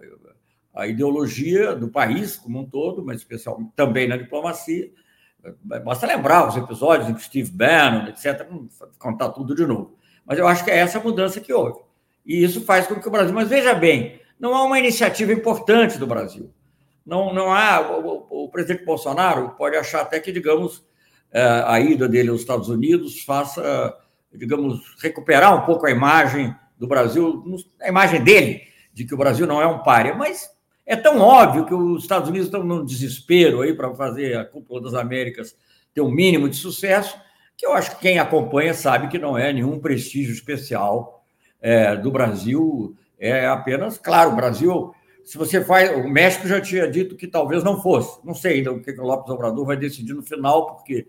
[0.74, 4.90] a, ideologia do país como um todo, mas especialmente também na diplomacia.
[5.84, 8.48] Basta lembrar os episódios que Steve Bannon, etc.,
[8.98, 9.98] contar tudo de novo.
[10.24, 11.82] Mas eu acho que é essa mudança que houve.
[12.24, 13.34] E isso faz com que o Brasil.
[13.34, 16.50] Mas veja bem, não há uma iniciativa importante do Brasil.
[17.04, 17.80] Não, não há.
[17.98, 20.84] O, o, presidente Bolsonaro pode achar até que, digamos,
[21.32, 23.96] é, a ida dele aos Estados Unidos faça,
[24.32, 27.42] digamos, recuperar um pouco a imagem do Brasil,
[27.80, 28.62] a imagem dele,
[28.92, 30.16] de que o Brasil não é um páreo.
[30.16, 30.50] Mas
[30.84, 34.82] é tão óbvio que os Estados Unidos estão num desespero aí para fazer a Cúpula
[34.82, 35.56] das Américas
[35.94, 37.16] ter um mínimo de sucesso,
[37.56, 41.24] que eu acho que quem acompanha sabe que não é nenhum prestígio especial
[41.60, 42.96] é, do Brasil.
[43.18, 44.92] É apenas, claro, o Brasil
[45.24, 45.90] se você faz.
[45.96, 48.18] O México já tinha dito que talvez não fosse.
[48.24, 51.06] Não sei ainda o que o Lopes Obrador vai decidir no final, porque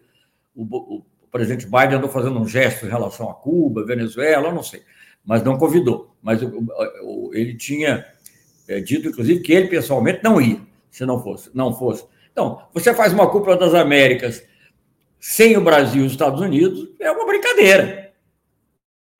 [0.55, 4.83] o, o, presidente Biden andou fazendo um gesto em relação a Cuba, Venezuela, não sei,
[5.25, 6.15] mas não convidou.
[6.21, 8.05] Mas o, ele tinha
[8.67, 11.49] é, dito, inclusive, que ele pessoalmente não ia, se não fosse.
[11.53, 12.05] Não fosse.
[12.31, 14.43] Então, você faz uma cúpula das Américas
[15.19, 18.13] sem o Brasil e os Estados Unidos, é uma brincadeira.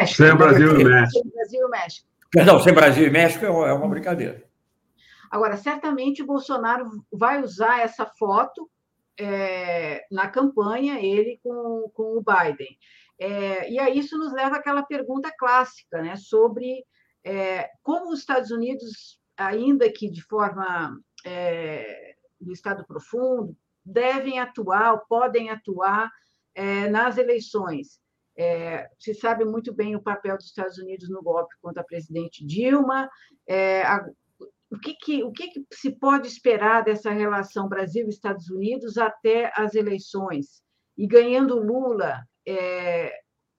[0.06, 1.22] Sem o Brasil e o México.
[1.22, 2.08] Sem Brasil e México.
[2.30, 4.44] Perdão, sem Brasil e México é uma brincadeira.
[5.34, 8.70] Agora, certamente o Bolsonaro vai usar essa foto
[9.20, 12.78] é, na campanha, ele com, com o Biden.
[13.18, 16.86] É, e aí isso nos leva àquela pergunta clássica né, sobre
[17.24, 25.00] é, como os Estados Unidos, ainda que de forma é, do Estado profundo, devem atuar,
[25.10, 26.12] podem atuar
[26.54, 28.00] é, nas eleições.
[28.38, 32.46] É, se sabe muito bem o papel dos Estados Unidos no golpe contra a presidente
[32.46, 33.10] Dilma,
[33.48, 33.84] é,
[34.74, 39.76] o que, que, o que, que se pode esperar dessa relação Brasil-Estados Unidos até as
[39.76, 40.64] eleições?
[40.98, 43.14] E ganhando Lula, é,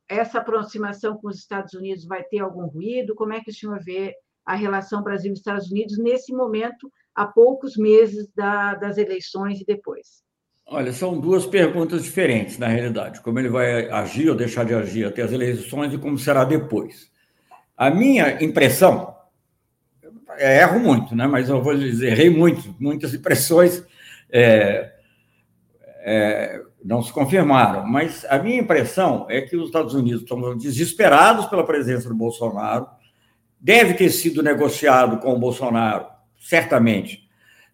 [0.08, 3.14] essa aproximação com os Estados Unidos vai ter algum ruído?
[3.14, 4.12] Como é que o senhor vê
[4.44, 10.24] a relação Brasil-Estados Unidos nesse momento, há poucos meses da, das eleições e depois?
[10.66, 13.20] Olha, são duas perguntas diferentes, na realidade.
[13.20, 17.08] Como ele vai agir ou deixar de agir até as eleições e como será depois.
[17.76, 19.13] A minha impressão,
[20.38, 21.26] erro muito, né?
[21.26, 23.84] mas eu vou dizer, errei muito, muitas impressões
[24.30, 24.92] é,
[26.04, 27.86] é, não se confirmaram.
[27.86, 32.86] Mas a minha impressão é que os Estados Unidos estão desesperados pela presença do Bolsonaro,
[33.58, 36.06] deve ter sido negociado com o Bolsonaro,
[36.38, 37.24] certamente,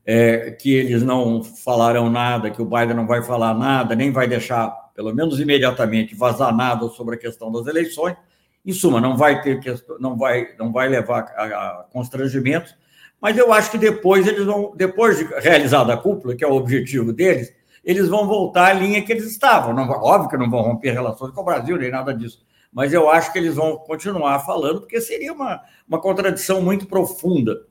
[0.07, 4.29] é, que eles não falarão nada, que o Biden não vai falar nada, nem vai
[4.29, 8.17] deixar, pelo menos imediatamente, vazar nada sobre a questão das eleições.
[8.65, 9.59] Em suma, não vai ter
[9.99, 12.77] não vai, não vai levar a, a constrangimentos,
[13.21, 16.55] mas eu acho que depois eles vão, depois de realizada a cúpula, que é o
[16.55, 17.53] objetivo deles,
[17.85, 19.73] eles vão voltar à linha que eles estavam.
[19.75, 22.45] Não, óbvio que não vão romper relações com o Brasil, nem nada disso.
[22.73, 27.63] Mas eu acho que eles vão continuar falando, porque seria uma, uma contradição muito profunda.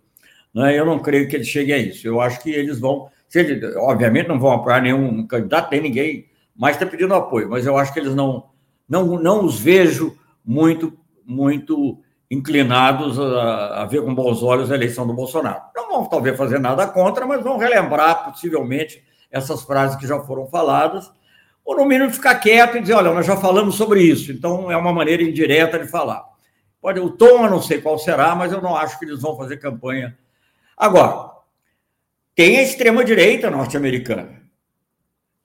[0.54, 0.78] Né?
[0.78, 2.08] Eu não creio que eles cheguem a isso.
[2.08, 3.10] Eu acho que eles vão.
[3.34, 7.78] Eles, obviamente, não vão apoiar nenhum candidato, nem ninguém mais está pedindo apoio, mas eu
[7.78, 8.49] acho que eles não,
[8.88, 10.17] não, não os vejo
[10.49, 15.62] muito, muito inclinados a, a, ver com bons olhos a eleição do Bolsonaro.
[15.75, 20.47] Não vão talvez fazer nada contra, mas vão relembrar possivelmente essas frases que já foram
[20.47, 21.12] faladas,
[21.63, 24.75] ou no mínimo ficar quieto e dizer, olha, nós já falamos sobre isso, então é
[24.75, 26.25] uma maneira indireta de falar.
[26.81, 29.38] Pode, o tom eu não sei qual será, mas eu não acho que eles vão
[29.38, 30.17] fazer campanha.
[30.75, 31.29] Agora,
[32.33, 34.38] tem a extrema-direita norte-americana.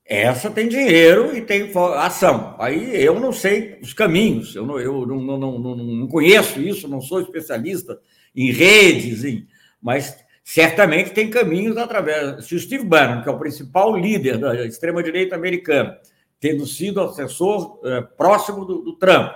[0.06, 2.54] Essa tem dinheiro e tem ação.
[2.58, 6.86] Aí eu não sei os caminhos, eu não, eu não, não, não, não conheço isso,
[6.86, 7.98] não sou especialista
[8.36, 9.46] em redes, em,
[9.80, 10.14] mas
[10.44, 12.44] certamente tem caminhos através.
[12.44, 15.98] Se o Steve Bannon, que é o principal líder da extrema-direita americana,
[16.38, 19.32] tendo sido assessor é, próximo do, do, Trump,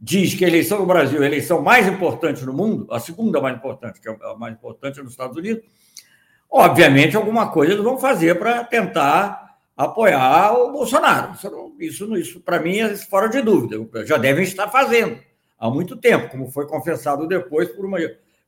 [0.00, 3.40] diz que a eleição no Brasil é a eleição mais importante no mundo, a segunda
[3.40, 5.64] mais importante, que é a mais importante nos Estados Unidos,
[6.48, 9.45] obviamente alguma coisa eles vão fazer para tentar
[9.76, 11.34] apoiar o Bolsonaro.
[11.78, 14.06] Isso, isso para mim, é fora de dúvida.
[14.06, 15.18] Já devem estar fazendo
[15.58, 17.98] há muito tempo, como foi confessado depois por uma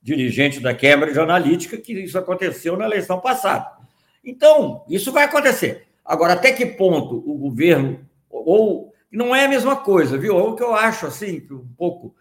[0.02, 3.70] dirigente da Cambridge Analytica, que isso aconteceu na eleição passada.
[4.24, 5.86] Então, isso vai acontecer.
[6.04, 10.38] Agora, até que ponto o governo, ou não é a mesma coisa, viu?
[10.38, 12.14] É o que eu acho assim, um pouco.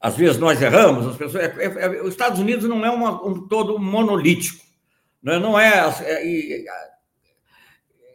[0.00, 1.44] Às vezes nós erramos, as pessoas.
[1.44, 4.64] É, é, é, os Estados Unidos não é uma, um todo monolítico.
[5.22, 5.38] Né?
[5.38, 5.88] Não é.
[6.00, 6.64] é é,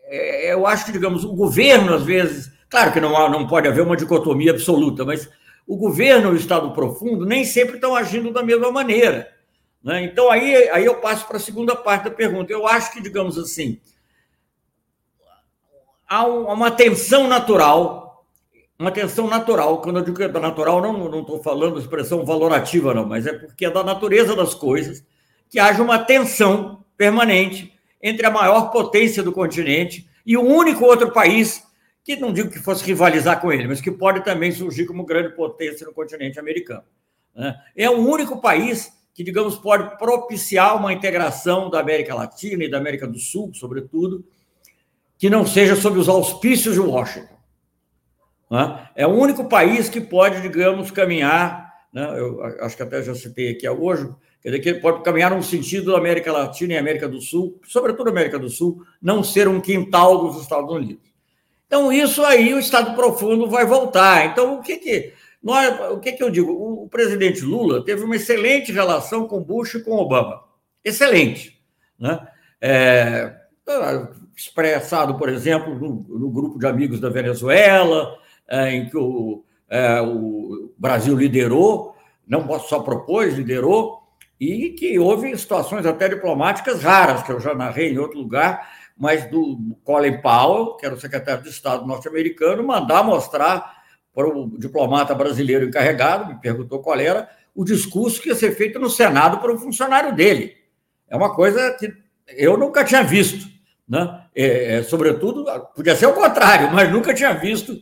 [0.10, 3.84] eu acho que, digamos, o governo, às vezes, claro que não, há, não pode haver
[3.84, 5.30] uma dicotomia absoluta, mas
[5.65, 9.34] o governo e o Estado profundo nem sempre estão agindo da mesma maneira.
[9.84, 10.04] Né?
[10.04, 12.52] Então, aí, aí eu passo para a segunda parte da pergunta.
[12.52, 13.80] Eu acho que, digamos assim,
[16.08, 18.26] há uma tensão natural,
[18.80, 19.82] uma tensão natural.
[19.82, 23.65] Quando eu digo que é natural, não estou falando expressão valorativa, não, mas é porque
[23.65, 25.04] é da natureza das coisas
[25.50, 31.12] que haja uma tensão permanente entre a maior potência do continente e o único outro
[31.12, 31.65] país
[32.03, 35.36] que não digo que fosse rivalizar com ele, mas que pode também surgir como grande
[35.36, 36.83] potência no continente americano.
[37.36, 37.53] Né?
[37.75, 42.77] É o único país que, digamos, pode propiciar uma integração da América Latina e da
[42.77, 44.23] América do Sul, sobretudo,
[45.17, 47.36] que não seja sob os auspícios de Washington.
[48.49, 48.89] Né?
[48.95, 51.73] É o único país que pode, digamos, caminhar.
[51.91, 52.07] Né?
[52.17, 54.10] Eu acho que até já citei aqui hoje,
[54.41, 57.60] Quer dizer, que ele pode caminhar no sentido da América Latina e América do Sul,
[57.65, 61.08] sobretudo América do Sul, não ser um quintal dos Estados Unidos.
[61.65, 64.26] Então, isso aí, o Estado profundo vai voltar.
[64.26, 66.52] Então, o que que, nós, o que, que eu digo?
[66.52, 70.43] O, presidente Lula teve uma excelente relação com Bush e com Obama.
[70.84, 71.62] Excelente.
[72.00, 72.26] Né?
[72.62, 73.36] É,
[74.36, 80.00] expressado, por exemplo, no, no, grupo de amigos da Venezuela, é, em que o, é,
[80.02, 81.95] o Brasil liderou,
[82.26, 84.07] não só propôs, liderou,
[84.39, 89.30] e que houve situações até diplomáticas raras, que eu já narrei em outro lugar, mas
[89.30, 93.78] do Colin Powell, que era o secretário de Estado norte-americano, mandar mostrar
[94.13, 98.80] para o diplomata brasileiro encarregado, me perguntou qual era, o discurso que ia ser feito
[98.80, 100.56] no Senado para um funcionário dele.
[101.10, 101.91] É uma coisa que
[102.30, 103.47] eu nunca tinha visto.
[103.88, 104.23] Né?
[104.36, 105.45] É, é, sobretudo,
[105.76, 107.82] podia ser o contrário, mas nunca tinha visto,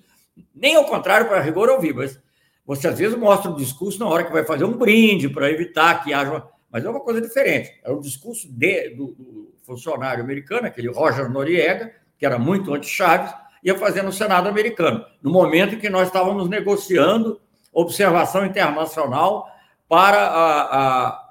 [0.54, 2.20] nem ao contrário, para rigor eu vi, mas
[2.65, 6.04] você às vezes mostra um discurso na hora que vai fazer um brinde para evitar
[6.04, 6.43] que haja.
[6.71, 7.71] Mas é uma coisa diferente.
[7.84, 13.34] É o discurso de, do, do, funcionário americano, aquele Roger Noriega, que era muito anti-Chaves,
[13.63, 17.39] ia fazer no Senado americano, no momento em que nós estávamos negociando
[17.73, 19.47] observação internacional
[19.88, 21.25] para a, a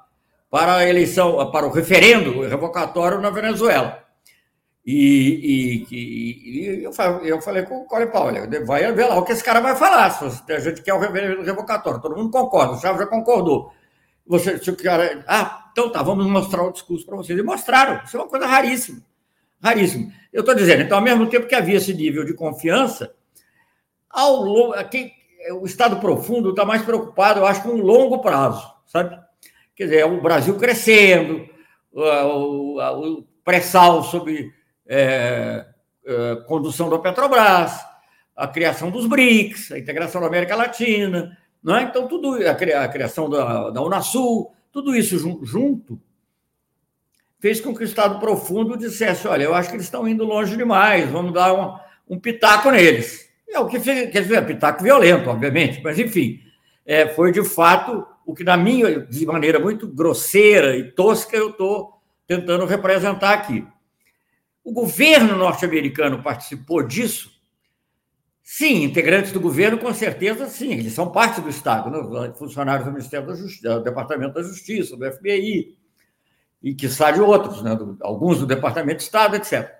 [0.49, 4.04] para a eleição, para o referendo revocatório na Venezuela.
[4.85, 9.25] E, e, e, eu, falei, eu falei com o Colin Powell, vai ver lá o
[9.25, 11.99] que esse cara vai falar, se a gente quer o revocatório.
[11.99, 13.73] Todo mundo concorda, o Chávez já concordou.
[14.27, 15.23] Você, se o cara.
[15.27, 17.37] Ah, então tá, vamos mostrar o discurso para vocês.
[17.37, 18.03] E mostraram.
[18.03, 19.01] Isso é uma coisa raríssima.
[19.61, 20.11] Raríssima.
[20.31, 23.13] Eu estou dizendo, então, ao mesmo tempo que havia esse nível de confiança,
[24.09, 25.11] ao longo, aqui,
[25.59, 29.19] o Estado profundo está mais preocupado, eu acho, com um longo prazo, sabe?
[29.75, 31.47] Quer dizer, é o Brasil crescendo,
[31.91, 34.54] o, o, o pré-sal sobre
[34.87, 35.65] é,
[36.05, 37.73] é, condução da Petrobras,
[38.35, 41.83] a criação dos BRICS, a integração da América Latina, não é?
[41.83, 45.99] Então, tudo, a, criação da, da Unasul, tudo isso junto
[47.39, 50.57] fez com que o Estado profundo dissesse: olha, eu acho que eles estão indo longe
[50.57, 53.29] demais, vamos dar um, um pitaco neles.
[53.47, 56.39] É o que fez, quer dizer, pitaco violento, obviamente, mas enfim,
[56.85, 61.49] é, foi de fato o que, na minha, de maneira muito grosseira e tosca, eu
[61.49, 63.65] estou tentando representar aqui.
[64.65, 67.31] O governo norte-americano participou disso?
[68.41, 70.71] Sim, integrantes do governo, com certeza, sim.
[70.71, 72.33] Eles são parte do Estado, né?
[72.33, 75.77] funcionários do Ministério da Justiça, do Departamento da Justiça, do FBI,
[76.63, 77.77] e que de outros, né?
[78.01, 79.71] alguns do Departamento de Estado, etc.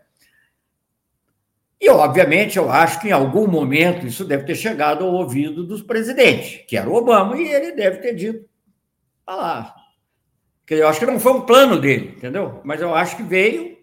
[1.81, 5.81] E, obviamente, eu acho que em algum momento isso deve ter chegado ao ouvido dos
[5.81, 8.47] presidentes, que era o Obama, e ele deve ter dito:
[9.25, 9.75] ah lá,
[10.69, 12.61] eu acho que não foi um plano dele, entendeu?
[12.63, 13.74] Mas eu acho que veio.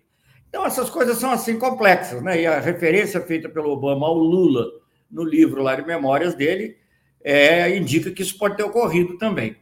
[0.52, 2.42] Então, essas coisas são assim complexas, né?
[2.42, 4.66] E a referência feita pelo Obama ao Lula
[5.10, 6.76] no livro lá de memórias dele
[7.24, 9.56] é, indica que isso pode ter ocorrido também.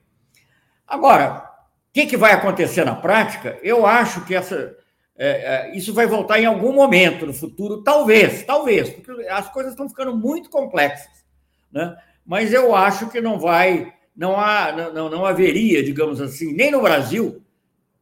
[0.84, 1.48] Agora,
[1.90, 3.56] o que, que vai acontecer na prática?
[3.62, 4.76] Eu acho que essa,
[5.16, 9.70] é, é, isso vai voltar em algum momento no futuro, talvez, talvez, porque as coisas
[9.70, 11.24] estão ficando muito complexas,
[11.70, 11.96] né?
[12.26, 16.82] Mas eu acho que não vai, não há, não, não haveria, digamos assim, nem no
[16.82, 17.40] Brasil.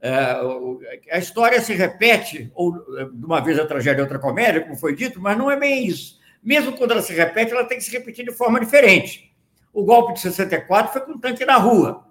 [0.01, 4.95] É, a história se repete, ou de uma vez a tragédia, outra comédia, como foi
[4.95, 6.19] dito, mas não é bem isso.
[6.43, 9.35] Mesmo quando ela se repete, ela tem que se repetir de forma diferente.
[9.73, 12.09] O golpe de 64 foi com um tanque na rua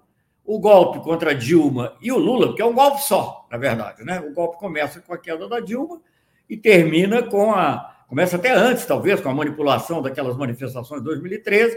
[0.48, 4.18] o golpe contra Dilma e o Lula, que é um golpe só, na verdade, né?
[4.18, 6.00] O golpe começa com a queda da Dilma
[6.48, 7.96] e termina com a.
[8.08, 11.76] Começa até antes, talvez, com a manipulação daquelas manifestações de 2013,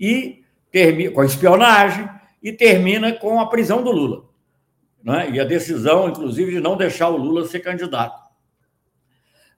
[0.00, 2.10] e termina com a espionagem,
[2.42, 4.24] e termina com a prisão do Lula.
[5.02, 5.30] Né?
[5.30, 8.20] E a decisão, inclusive, de não deixar o Lula ser candidato,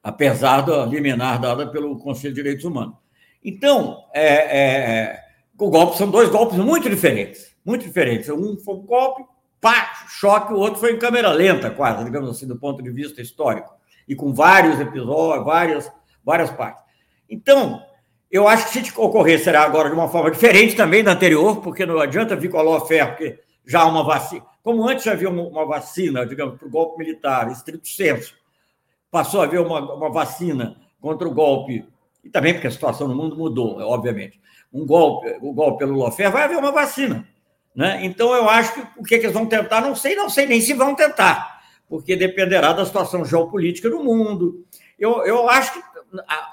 [0.03, 2.97] apesar da liminar dada pelo Conselho de Direitos Humanos.
[3.43, 5.25] Então, é, é, é
[5.59, 8.29] o golpe são dois golpes muito diferentes muito diferentes.
[8.29, 9.25] Um foi um golpe,
[9.61, 13.23] pá, choque, o outro foi em câmera lenta, quase, digamos assim, do ponto de vista
[13.23, 13.73] histórico,
[14.07, 15.93] e com vários episódios, várias,
[16.23, 16.83] várias partes.
[17.29, 17.83] Então,
[18.31, 21.87] eu acho que se ocorrer será agora de uma forma diferente também da anterior, porque
[21.87, 24.45] não adianta vir com a lawfare, porque já há uma vacina.
[24.65, 28.35] Como antes havia uma vacina, digamos, para o golpe militar, estrito senso,
[29.11, 31.87] passou a haver uma, uma vacina contra o golpe,
[32.25, 34.41] e também porque a situação no mundo mudou, obviamente.
[34.73, 37.29] Um golpe, o golpe pelo lawfare, vai haver uma vacina.
[37.77, 38.01] Né?
[38.07, 40.63] Então, eu acho que o que, que eles vão tentar, não sei, não sei nem
[40.63, 44.65] se vão tentar, porque dependerá da situação geopolítica do mundo.
[44.99, 45.83] Eu, eu acho que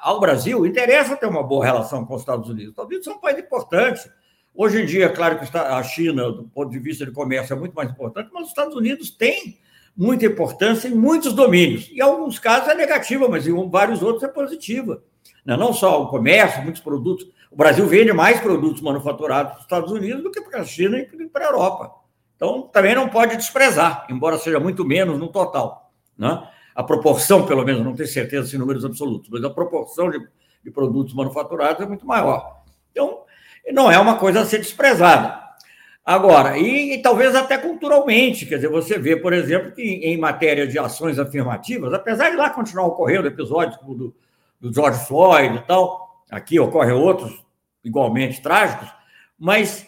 [0.01, 2.67] ao Brasil interessa ter uma boa relação com os Estados Unidos.
[2.67, 4.11] Os Estados Unidos são um país importante.
[4.53, 7.73] Hoje em dia, claro que a China, do ponto de vista de comércio, é muito
[7.73, 9.57] mais importante, mas os Estados Unidos têm
[9.95, 11.89] muita importância em muitos domínios.
[11.91, 15.01] Em alguns casos é negativa, mas em vários outros é positiva.
[15.45, 15.55] Né?
[15.55, 17.27] Não só o comércio, muitos produtos.
[17.49, 20.97] O Brasil vende mais produtos manufaturados para os Estados Unidos do que para a China
[20.97, 21.95] e para a Europa.
[22.35, 25.91] Então, também não pode desprezar, embora seja muito menos no total.
[26.17, 26.47] Né?
[26.73, 30.19] A proporção, pelo menos, não tenho certeza se números absolutos, mas a proporção de,
[30.63, 32.63] de produtos manufaturados é muito maior.
[32.91, 33.21] Então,
[33.71, 35.41] não é uma coisa a ser desprezada.
[36.03, 40.65] Agora, e, e, talvez até culturalmente, quer dizer, você vê, por exemplo, que em, matéria
[40.67, 44.15] de ações afirmativas, apesar de lá continuar ocorrendo episódios do,
[44.59, 47.43] do George Floyd e tal, aqui ocorrem outros
[47.83, 48.89] igualmente trágicos,
[49.37, 49.87] mas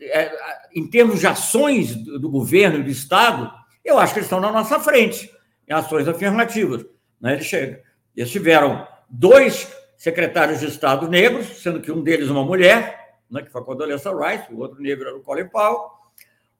[0.00, 0.32] é,
[0.74, 3.50] em termos de ações do, do governo e do Estado,
[3.84, 5.30] eu acho que eles estão na nossa frente,
[5.68, 6.84] em ações afirmativas.
[7.20, 7.34] Né?
[7.34, 7.78] Eles, chegam,
[8.16, 13.01] eles tiveram dois secretários de Estado negros, sendo que um deles uma mulher,
[13.32, 15.90] né, que foi a Condoleezza Rice, o outro negro era o Colin Powell,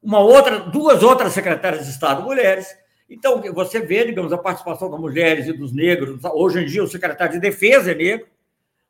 [0.02, 2.66] uma outra, duas outras secretárias de Estado mulheres,
[3.12, 6.18] então, você vê, digamos, a participação das mulheres e dos negros.
[6.32, 8.26] Hoje em dia, o secretário de Defesa é negro,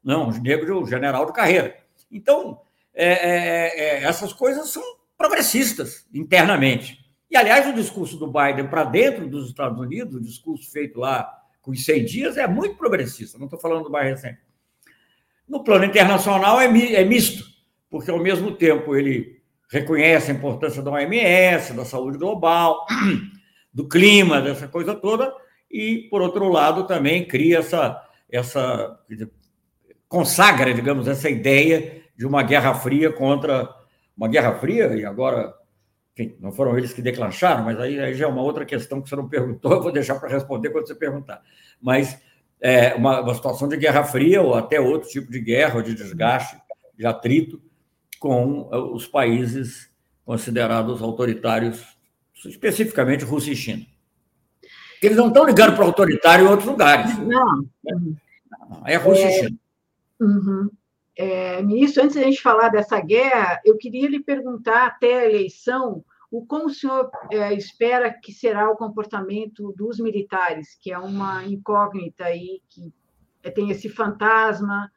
[0.02, 1.76] não, o negro, o general de carreira.
[2.08, 2.60] Então,
[2.94, 4.82] é, é, é, essas coisas são
[5.18, 7.04] progressistas internamente.
[7.28, 11.28] E, aliás, o discurso do Biden para dentro dos Estados Unidos, o discurso feito lá
[11.60, 13.38] com os 100 dias, é muito progressista.
[13.38, 14.40] Não estou falando do mais recente.
[15.48, 17.44] No plano internacional, é, é misto,
[17.92, 22.86] porque, ao mesmo tempo, ele reconhece a importância da OMS, da saúde global
[23.70, 25.30] do clima, dessa coisa toda,
[25.70, 28.98] e, por outro lado, também cria essa, essa
[30.08, 33.68] consagra, digamos, essa ideia de uma guerra fria contra
[34.16, 35.52] uma guerra fria, e agora,
[36.16, 39.08] enfim, não foram eles que declancharam, mas aí, aí já é uma outra questão que
[39.10, 41.42] você não perguntou, eu vou deixar para responder quando você perguntar.
[41.78, 42.18] Mas
[42.58, 45.94] é uma, uma situação de guerra fria, ou até outro tipo de guerra, ou de
[45.94, 46.56] desgaste,
[46.96, 47.60] de atrito,
[48.22, 49.90] com os países
[50.24, 51.84] considerados autoritários
[52.46, 53.84] especificamente Rússia e China.
[55.02, 57.18] Eles não estão ligando para o autoritário em outros lugares.
[57.18, 57.66] Não.
[58.86, 59.58] É Rússia é, e China.
[60.20, 60.70] Uhum.
[61.16, 65.28] É, ministro, antes de a gente falar dessa guerra, eu queria lhe perguntar, até a
[65.28, 70.98] eleição, o como o senhor é, espera que será o comportamento dos militares, que é
[70.98, 72.92] uma incógnita aí, que
[73.52, 74.88] tem esse fantasma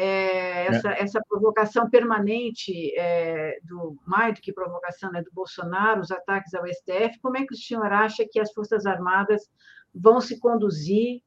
[0.00, 1.02] é, é, essa, é.
[1.02, 6.64] essa provocação permanente é, do mais do que provocação né, do Bolsonaro, os ataques ao
[6.68, 9.50] STF, como é que o senhor acha que as Forças Armadas
[9.92, 11.20] vão se conduzir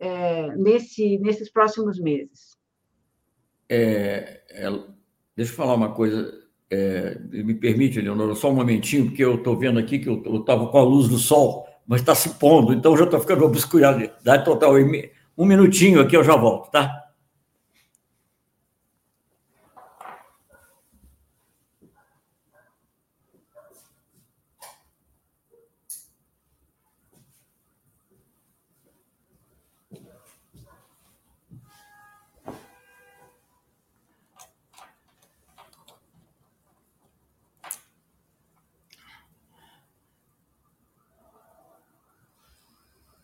[0.00, 2.56] é, nesse, nesses próximos meses?
[3.68, 4.40] É,
[5.36, 6.42] deixa eu falar uma coisa.
[7.30, 10.78] me permite, Leonora, só um momentinho, porque eu estou vendo aqui que eu estava com
[10.78, 14.10] a luz do sol, mas está se pondo, então já estou ficando obscurado.
[14.24, 14.74] Dá total
[15.36, 17.07] um minutinho aqui, eu já volto, tá?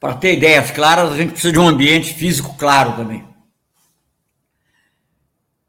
[0.04, 3.26] Para ter ideias claras, a gente precisa de um ambiente físico claro também.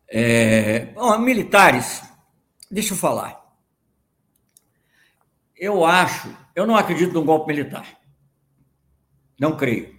[0.10, 2.04] É, bom, militares,
[2.70, 3.42] deixa eu falar.
[5.56, 7.88] Eu acho, eu não acredito num golpe militar.
[9.40, 9.98] Não creio.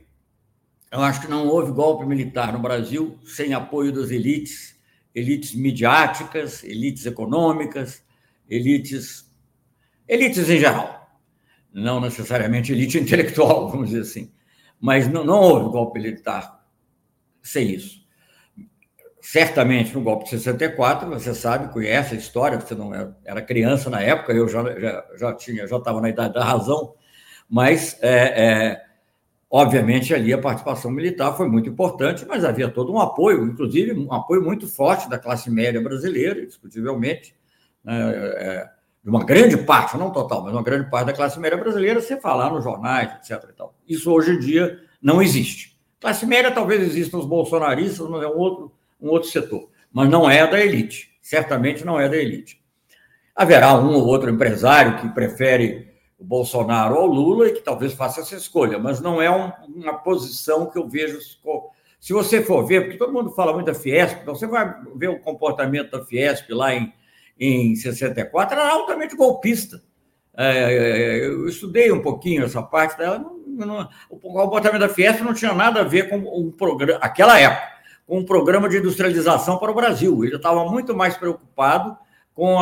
[0.91, 4.79] Eu acho que não houve golpe militar no Brasil sem apoio das elites,
[5.15, 8.05] elites midiáticas, elites econômicas,
[8.47, 9.25] elites,
[10.07, 11.06] elites em geral
[11.77, 14.33] não necessariamente elite intelectual, vamos dizer assim.
[14.81, 16.65] Mas não, não houve golpe militar
[17.43, 18.05] sem isso.
[19.21, 23.91] Certamente, no golpe de 64, você sabe, conhece a história, você não era, era criança
[23.91, 26.95] na época, eu já, já, já tinha, já estava na idade da razão,
[27.49, 28.85] mas, é, é,
[29.51, 34.13] obviamente, ali a participação militar foi muito importante, mas havia todo um apoio, inclusive um
[34.13, 37.35] apoio muito forte da classe média brasileira, indiscutivelmente,
[37.85, 38.71] né, é,
[39.07, 42.21] de uma grande parte, não total, mas uma grande parte da classe média brasileira, você
[42.21, 43.41] falar nos jornais, etc.
[43.89, 45.79] Isso hoje em dia não existe.
[46.01, 49.71] Classe média talvez existam os bolsonaristas, mas é um outro, um outro setor.
[49.93, 51.17] Mas não é da elite.
[51.23, 52.61] Certamente não é da elite.
[53.33, 55.89] Haverá um ou outro empresário que prefere
[56.19, 59.95] o Bolsonaro ou Lula e que talvez faça essa escolha, mas não é um, uma
[59.99, 61.21] posição que eu vejo.
[62.01, 65.11] Se você for ver, porque todo mundo fala muito da Fiesp, então você vai ver
[65.11, 66.93] o comportamento da Fiesp lá em
[67.39, 69.83] em 64, era altamente golpista.
[70.37, 73.25] É, eu estudei um pouquinho essa parte dela.
[74.11, 77.67] O comportamento da Fiesp não tinha nada a ver com um programa, aquela época,
[78.07, 80.25] com um programa de industrialização para o Brasil.
[80.25, 81.97] Ele estava muito mais preocupado
[82.35, 82.55] com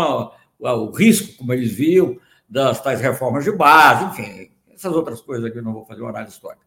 [0.61, 2.17] o risco, como eles viam,
[2.49, 6.11] das tais reformas de base, enfim, essas outras coisas aqui eu não vou fazer uma
[6.11, 6.65] análise histórica.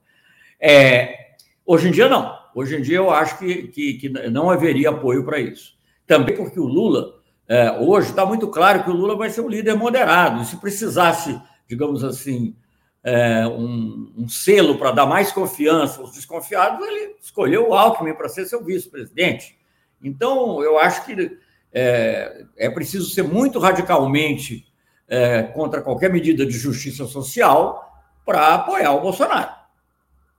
[0.59, 1.35] É,
[1.65, 2.35] hoje em dia, não.
[2.53, 5.77] Hoje em dia, eu acho que, que, que não haveria apoio para isso.
[6.05, 7.16] Também porque o Lula
[7.47, 10.41] é, hoje está muito claro que o Lula vai ser um líder moderado.
[10.41, 12.55] E se precisasse, digamos assim,
[13.03, 18.27] é, um, um, selo para dar mais confiança aos desconfiados, ele escolheu o Alckmin para
[18.27, 19.57] ser seu vice-presidente.
[20.03, 21.37] Então, eu acho que
[21.71, 24.65] é, é preciso ser muito radicalmente
[25.07, 27.87] é, contra qualquer medida de justiça social
[28.25, 29.51] para apoiar o Bolsonaro.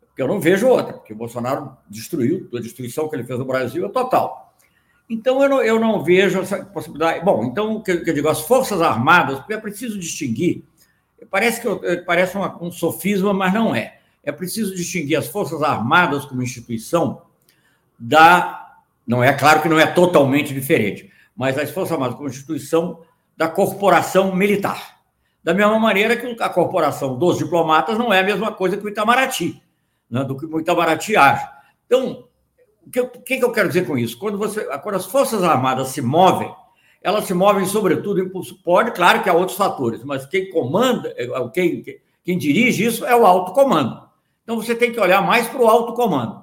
[0.00, 3.46] Porque eu não vejo outra, porque o Bolsonaro destruiu, a destruição que ele fez no
[3.46, 4.47] Brasil é total.
[5.08, 7.24] Então, eu não, eu não vejo essa possibilidade.
[7.24, 10.62] Bom, então, o que, eu digo, as Forças Armadas, porque é preciso distinguir,
[11.30, 13.98] parece, que eu, parece uma, um sofisma, mas não é.
[14.22, 17.22] É preciso distinguir as Forças Armadas como instituição
[17.98, 18.76] da.
[19.06, 23.00] Não é claro que não é totalmente diferente, mas as Forças Armadas como instituição
[23.34, 24.98] da corporação militar.
[25.42, 28.88] Da mesma maneira que a corporação dos diplomatas não é a mesma coisa que o
[28.88, 29.62] Itamaraty,
[30.10, 31.48] né, do que o Itamaraty age.
[31.86, 32.27] Então,
[32.88, 34.18] o que, que, que eu quero dizer com isso?
[34.18, 36.50] Quando, você, quando as Forças Armadas se movem,
[37.02, 38.60] elas se movem, sobretudo, impulso.
[38.62, 41.84] Pode, claro que há outros fatores, mas quem comanda, é, é, quem,
[42.24, 44.08] quem dirige isso é o alto comando.
[44.42, 46.42] Então você tem que olhar mais para o alto comando.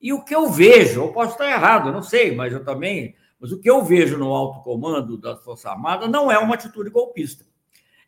[0.00, 3.14] E o que eu vejo, eu posso estar errado, não sei, mas eu também.
[3.38, 6.88] Mas o que eu vejo no alto comando das Forças Armadas não é uma atitude
[6.88, 7.44] golpista.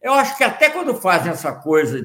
[0.00, 2.02] Eu acho que até quando fazem essa coisa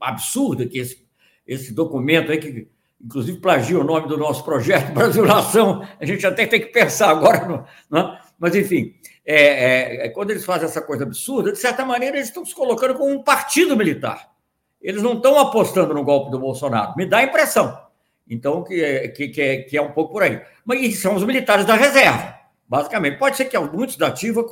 [0.00, 1.06] absurda, que esse,
[1.46, 2.68] esse documento aí que
[3.04, 7.10] inclusive plagia o nome do nosso projeto Brasil Nação, a gente até tem que pensar
[7.10, 8.18] agora, né?
[8.38, 8.94] mas enfim,
[9.26, 12.54] é, é, é, quando eles fazem essa coisa absurda, de certa maneira eles estão se
[12.54, 14.32] colocando como um partido militar.
[14.80, 17.84] Eles não estão apostando no golpe do Bolsonaro, me dá a impressão.
[18.28, 20.40] Então, que é, que, que, é, que é um pouco por aí.
[20.64, 22.34] Mas são os militares da reserva,
[22.66, 23.18] basicamente.
[23.18, 24.46] Pode ser que muitos da ativa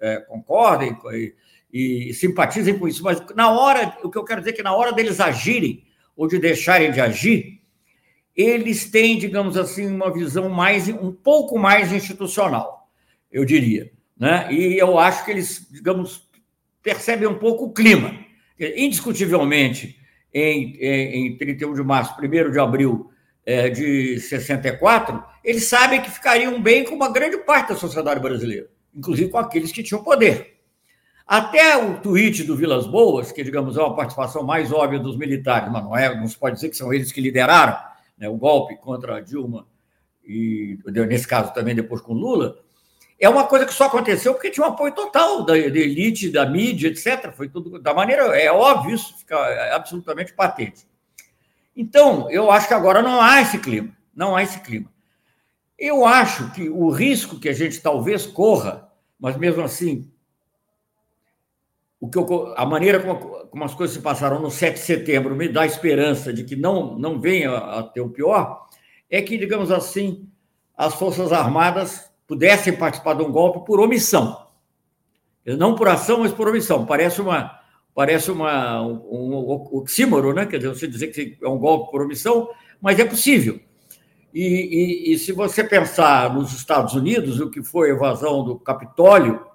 [0.00, 0.96] é, concordem
[1.72, 4.62] e, e simpatizem com isso, mas na hora, o que eu quero dizer é que
[4.62, 5.84] na hora deles agirem,
[6.16, 7.60] ou de deixarem de agir,
[8.36, 12.90] eles têm, digamos assim, uma visão mais um pouco mais institucional,
[13.32, 14.52] eu diria, né?
[14.52, 16.28] E eu acho que eles, digamos,
[16.82, 18.14] percebem um pouco o clima.
[18.58, 19.98] Indiscutivelmente,
[20.32, 23.10] em, em, em 31 de março, 1 de abril
[23.44, 28.68] é, de 64, eles sabem que ficariam bem com uma grande parte da sociedade brasileira,
[28.94, 30.56] inclusive com aqueles que tinham poder.
[31.26, 35.72] Até o tweet do Vilas Boas, que, digamos, é uma participação mais óbvia dos militares,
[35.72, 37.76] mas não, é, não se pode dizer que são eles que lideraram,
[38.16, 39.66] né, o golpe contra a Dilma,
[40.24, 42.58] e nesse caso também depois com Lula,
[43.18, 46.44] é uma coisa que só aconteceu porque tinha um apoio total da, da elite, da
[46.44, 47.32] mídia, etc.
[47.32, 49.36] Foi tudo da maneira, é óbvio, isso fica
[49.74, 50.86] absolutamente patente.
[51.74, 54.90] Então, eu acho que agora não há esse clima, não há esse clima.
[55.78, 60.10] Eu acho que o risco que a gente talvez corra, mas mesmo assim,
[62.00, 65.34] o que eu, a maneira como, como, as coisas se passaram no 7 de setembro
[65.34, 68.66] me dá esperança de que não, não venha a ter o pior,
[69.10, 70.28] é que, digamos assim,
[70.76, 74.46] as Forças Armadas pudessem participar de um golpe por omissão.
[75.46, 76.84] Não por ação, mas por omissão.
[76.84, 77.58] Parece uma,
[77.94, 79.32] parece uma, um,
[79.72, 80.44] oxímoro, né?
[80.44, 83.60] quer dizer, você dizer que é um golpe por omissão, mas é possível.
[84.34, 88.58] E, e, e, se você pensar nos Estados Unidos, o que foi a evasão do
[88.58, 89.46] Capitólio,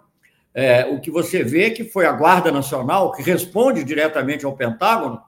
[0.54, 4.56] é, o que você vê é que foi a Guarda Nacional, que responde diretamente ao
[4.56, 5.22] Pentágono,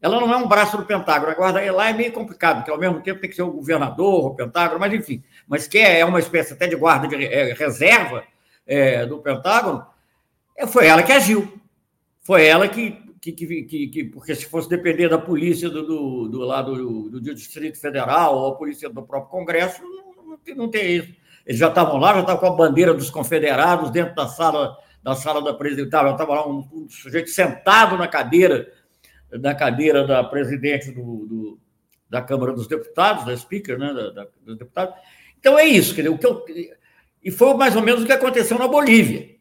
[0.00, 1.32] ela não é um braço do Pentágono.
[1.32, 4.26] A Guarda lá é meio complicado, porque ao mesmo tempo tem que ser o governador,
[4.26, 5.22] o Pentágono, mas enfim.
[5.46, 8.24] Mas que é, é uma espécie até de guarda de é, reserva
[8.66, 9.84] é, do Pentágono,
[10.56, 11.60] é, foi ela que agiu.
[12.20, 13.32] Foi ela que que,
[13.64, 17.78] que, que, porque se fosse depender da polícia do, do, do lado do, do, Distrito
[17.78, 21.12] Federal ou a polícia do próprio Congresso, não, não, não tem isso.
[21.48, 25.14] Eles já estavam lá, já estavam com a bandeira dos confederados dentro da sala da
[25.16, 25.90] sala da presidente.
[25.90, 28.70] Já estava lá um, um, sujeito sentado na cadeira
[29.32, 31.58] na cadeira da presidente do, do
[32.08, 34.94] da Câmara dos Deputados, da Speaker, né, da, da, dos deputados.
[35.38, 36.44] Então é isso, quer dizer, o que eu,
[37.22, 39.36] e foi mais ou menos o que aconteceu na Bolívia.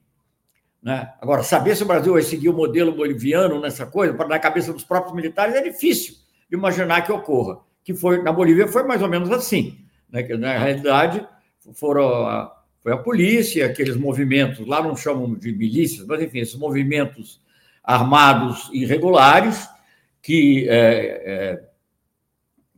[0.84, 1.14] Né?
[1.22, 4.84] Agora, saber se o Brasil vai seguir o modelo boliviano nessa coisa, na cabeça dos
[4.84, 6.16] próprios militares, é difícil
[6.50, 7.60] de imaginar que ocorra.
[7.84, 9.86] Que foi na Bolívia foi mais ou menos assim.
[10.10, 10.24] Né?
[10.24, 11.26] Que, na realidade,
[11.74, 16.56] foram a, foi a polícia, aqueles movimentos, lá não chamam de milícias, mas enfim, esses
[16.56, 17.42] movimentos
[17.84, 19.68] armados irregulares
[20.22, 21.64] que, é, é,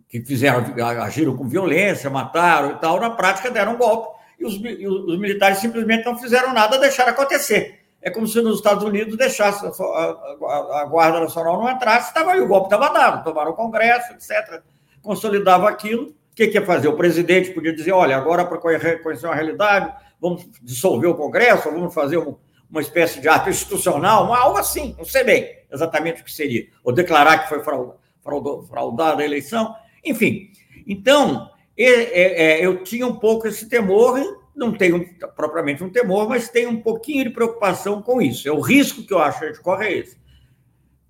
[0.08, 0.64] que fizeram,
[1.02, 4.20] agiram com violência, mataram e tal, na prática deram um golpe.
[4.40, 7.80] E os, e os militares simplesmente não fizeram nada, deixaram acontecer.
[8.02, 12.32] É como se nos Estados Unidos deixasse a, a, a Guarda Nacional não entrasse, estava
[12.32, 14.62] aí, o golpe estava dado, tomaram o Congresso, etc.
[15.02, 16.16] Consolidava aquilo.
[16.40, 16.88] O que, que ia fazer?
[16.88, 21.94] O presidente podia dizer: olha, agora para reconhecer uma realidade, vamos dissolver o Congresso, vamos
[21.94, 22.38] fazer um,
[22.72, 26.66] uma espécie de ato institucional, algo assim, não sei bem exatamente o que seria.
[26.82, 29.76] Ou declarar que foi fraudada a eleição.
[30.06, 30.50] Enfim.
[30.88, 34.18] Então, é, eu tinha um pouco esse temor
[34.56, 35.06] não tenho
[35.38, 38.48] propriamente um temor, mas tenho um pouquinho de preocupação com isso.
[38.48, 40.18] É o risco que eu acho que a corre é esse.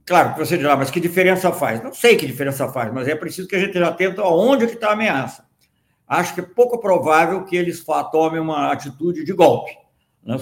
[0.09, 1.83] Claro que você dirá, mas que diferença faz?
[1.83, 4.73] Não sei que diferença faz, mas é preciso que a gente esteja atento aonde que
[4.73, 5.45] está a ameaça.
[6.07, 9.77] Acho que é pouco provável que eles tomem uma atitude de golpe.
[10.23, 10.35] Né?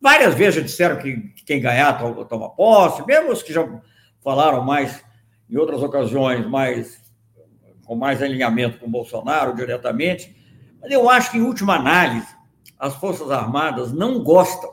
[0.00, 3.68] Várias vezes já disseram que quem ganhar toma posse, mesmo os que já
[4.22, 5.04] falaram mais
[5.50, 7.02] em outras ocasiões, mais,
[7.84, 10.36] com mais alinhamento com o Bolsonaro diretamente,
[10.80, 12.28] mas eu acho que, em última análise,
[12.78, 14.70] as Forças Armadas não gostam,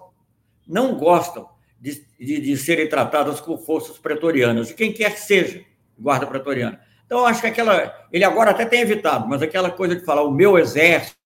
[0.68, 1.50] não gostam
[1.82, 5.66] de, de, de serem tratadas como forças pretorianas, de quem quer que seja
[5.98, 6.80] guarda pretoriana.
[7.06, 8.08] Então, acho que aquela.
[8.14, 11.18] Ele agora até tem evitado, mas aquela coisa de falar o meu exército,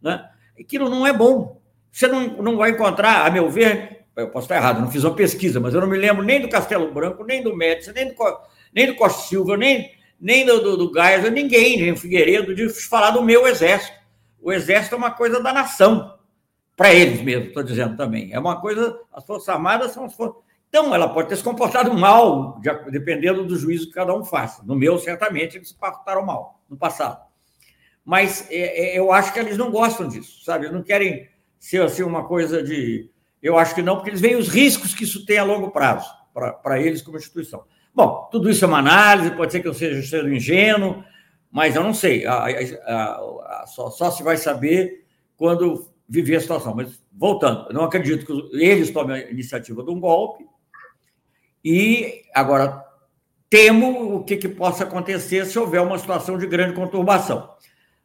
[0.00, 0.28] né?
[0.60, 1.60] aquilo não é bom.
[1.90, 5.16] Você não, não vai encontrar, a meu ver, eu posso estar errado, não fiz uma
[5.16, 8.14] pesquisa, mas eu não me lembro nem do Castelo Branco, nem do Médici, nem do,
[8.72, 12.68] nem do Costa Silva, nem, nem do, do, do Geisel, ninguém, nem o Figueiredo, de
[12.68, 13.98] falar do meu exército
[14.40, 16.17] o exército é uma coisa da nação,
[16.78, 18.32] para eles mesmo, estou dizendo também.
[18.32, 20.40] É uma coisa, as Forças Armadas são as Forças.
[20.68, 24.62] Então, ela pode ter se comportado mal, dependendo do juízo que cada um faça.
[24.64, 27.26] No meu, certamente, eles se comportaram mal no passado.
[28.04, 30.66] Mas é, é, eu acho que eles não gostam disso, sabe?
[30.66, 33.10] Eles não querem ser assim uma coisa de.
[33.42, 36.08] Eu acho que não, porque eles veem os riscos que isso tem a longo prazo
[36.62, 37.64] para eles como instituição.
[37.92, 41.02] Bom, tudo isso é uma análise, pode ser que eu seja sendo ingênuo,
[41.50, 45.04] mas eu não sei, a, a, a, só, só, se vai saber
[45.36, 46.74] quando viver a situação.
[46.74, 50.46] Mas, voltando, não acredito que eles tomem a iniciativa de um golpe,
[51.64, 52.84] e agora
[53.50, 57.50] temo o que, que possa acontecer se houver uma situação de grande conturbação.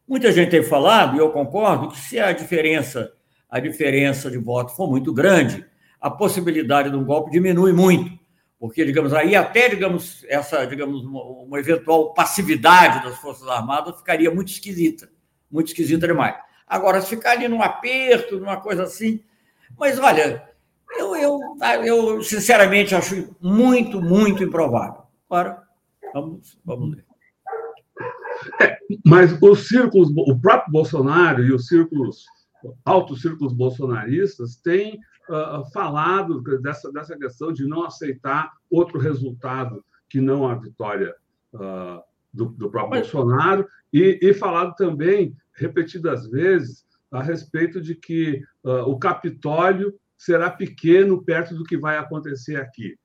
[0.07, 3.13] Muita gente tem falado, e eu concordo, que se a diferença,
[3.49, 5.65] a diferença de voto for muito grande,
[5.99, 8.23] a possibilidade de um golpe diminui muito
[8.63, 14.53] porque, digamos, aí até, digamos, essa, digamos, uma, eventual passividade das Forças Armadas ficaria muito
[14.53, 15.09] esquisita,
[15.51, 16.37] muito esquisita demais.
[16.73, 19.23] Agora, se ficar ali num aperto, numa coisa assim,
[19.77, 20.43] mas olha,
[20.97, 21.39] eu, eu,
[21.85, 25.03] eu sinceramente acho muito, muito improvável.
[25.29, 25.61] Agora,
[26.11, 27.05] vamos, vamos ver.
[28.59, 32.25] É, mas os círculos, o próprio Bolsonaro e os círculos,
[32.83, 34.99] altos círculos bolsonaristas têm
[35.29, 41.13] uh, falado dessa, dessa questão de não aceitar outro resultado que não a vitória
[41.53, 42.01] uh,
[42.33, 43.11] do, do, próprio Mas...
[43.11, 50.49] Bolsonaro, e, e, falado também, repetidas vezes, a respeito de que uh, o Capitólio será
[50.49, 52.97] pequeno perto do que vai acontecer aqui.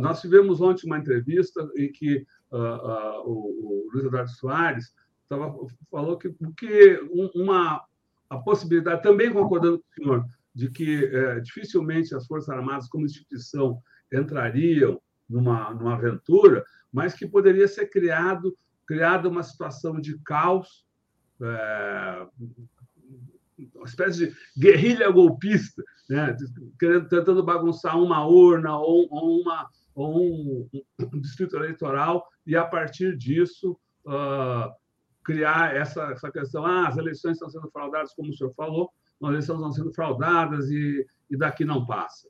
[0.00, 4.94] nós tivemos ontem uma entrevista em que o, o Luiz Eduardo Soares
[5.28, 5.54] tava,
[5.90, 7.00] falou que, que
[7.34, 7.84] uma,
[8.30, 13.04] a possibilidade, também concordando com o senhor, de que é, dificilmente as Forças Armadas, como
[13.04, 13.82] instituição,
[14.12, 20.83] entrariam numa, numa aventura, mas que poderia ser criado criada uma situação de caos,
[23.74, 26.36] uma espécie de guerrilha golpista, né,
[26.78, 30.68] tentando bagunçar uma urna ou, ou, uma, ou um,
[31.00, 34.72] um, distrito eleitoral e, a partir disso, uh,
[35.22, 38.90] criar essa, essa questão: ah, as eleições estão sendo fraudadas, como o senhor falou,
[39.22, 42.28] as eleições estão sendo fraudadas e, e daqui não passa.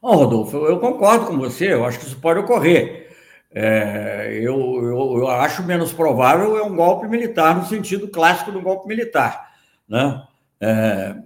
[0.00, 2.99] Bom, Rodolfo, eu concordo com você, eu acho que isso pode ocorrer.
[3.52, 8.60] É, eu, eu, eu, acho menos provável é um golpe militar no sentido clássico do
[8.60, 9.50] golpe militar,
[9.88, 10.22] né?
[10.60, 11.16] É,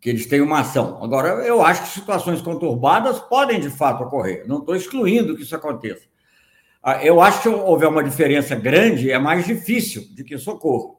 [0.00, 1.02] que eles têm uma ação.
[1.02, 4.44] Agora, eu acho que situações conturbadas podem de fato ocorrer.
[4.46, 6.08] Não estou excluindo que isso aconteça.
[6.82, 10.50] Ah, eu acho que se houver uma diferença grande, é mais difícil de que isso
[10.50, 10.94] ocorra.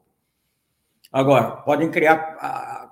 [1.12, 2.88] Agora, podem criar, ah,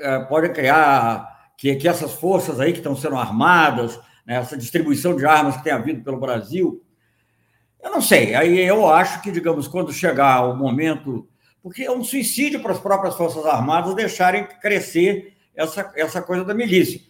[0.00, 5.16] eh, podem criar que, que essas forças aí que estão sendo armadas, né, essa distribuição
[5.16, 6.82] de armas que tem havido pelo Brasil,
[7.82, 8.34] eu não sei.
[8.34, 11.28] Aí eu acho que, digamos, quando chegar o momento
[11.62, 16.54] porque é um suicídio para as próprias Forças Armadas deixarem crescer essa, essa coisa da
[16.54, 17.00] milícia.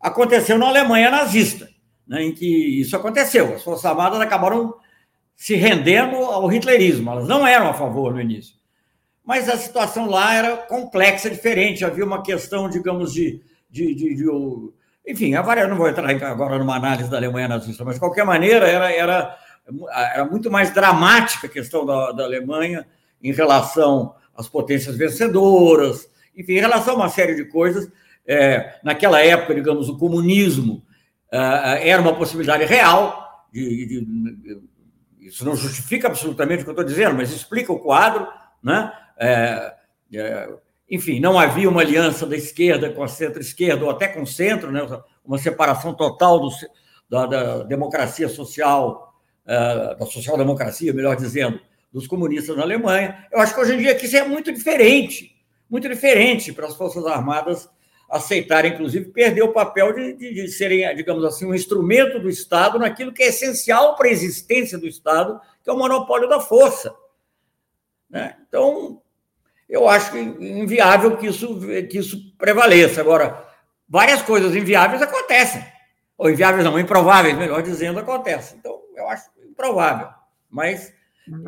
[0.00, 1.68] Aconteceu na Alemanha nazista,
[2.06, 3.54] né, em que isso aconteceu.
[3.54, 4.74] As Forças Armadas acabaram
[5.36, 8.56] se rendendo ao hitlerismo, elas não eram a favor no início.
[9.24, 11.84] Mas a situação lá era complexa, diferente.
[11.84, 13.42] Havia uma questão, digamos, de.
[13.68, 14.24] de, de, de
[15.08, 18.26] enfim, a várias, não vou entrar agora numa análise da Alemanha nazista, mas de qualquer
[18.26, 19.38] maneira era, era,
[20.14, 22.86] era muito mais dramática a questão da, da Alemanha
[23.22, 27.90] em relação às potências vencedoras, enfim, em relação a uma série de coisas.
[28.26, 30.84] É, naquela época, digamos, o comunismo
[31.32, 34.60] é, era uma possibilidade real, de, de, de,
[35.20, 38.28] isso não justifica absolutamente o que eu estou dizendo, mas explica o quadro,
[38.62, 38.92] né?
[39.18, 39.74] É,
[40.12, 40.48] é,
[40.90, 44.72] enfim, não havia uma aliança da esquerda com a centro-esquerda, ou até com o centro,
[44.72, 44.80] né?
[45.24, 46.48] uma separação total do,
[47.08, 49.14] da, da democracia social,
[49.46, 51.60] é, da social-democracia, melhor dizendo,
[51.92, 53.26] dos comunistas na Alemanha.
[53.30, 55.36] Eu acho que hoje em dia isso é muito diferente,
[55.68, 57.68] muito diferente para as Forças Armadas
[58.10, 62.78] aceitarem, inclusive, perder o papel de, de, de, serem, digamos assim, um instrumento do Estado
[62.78, 66.94] naquilo que é essencial para a existência do Estado, que é o monopólio da força.
[68.08, 68.34] Né?
[68.48, 69.02] Então,
[69.68, 71.60] eu acho inviável que isso,
[71.90, 73.00] que isso prevaleça.
[73.00, 73.46] Agora,
[73.88, 75.64] várias coisas inviáveis acontecem.
[76.16, 78.58] Ou inviáveis não, improváveis, melhor dizendo, acontecem.
[78.58, 80.08] Então, eu acho improvável.
[80.50, 80.92] Mas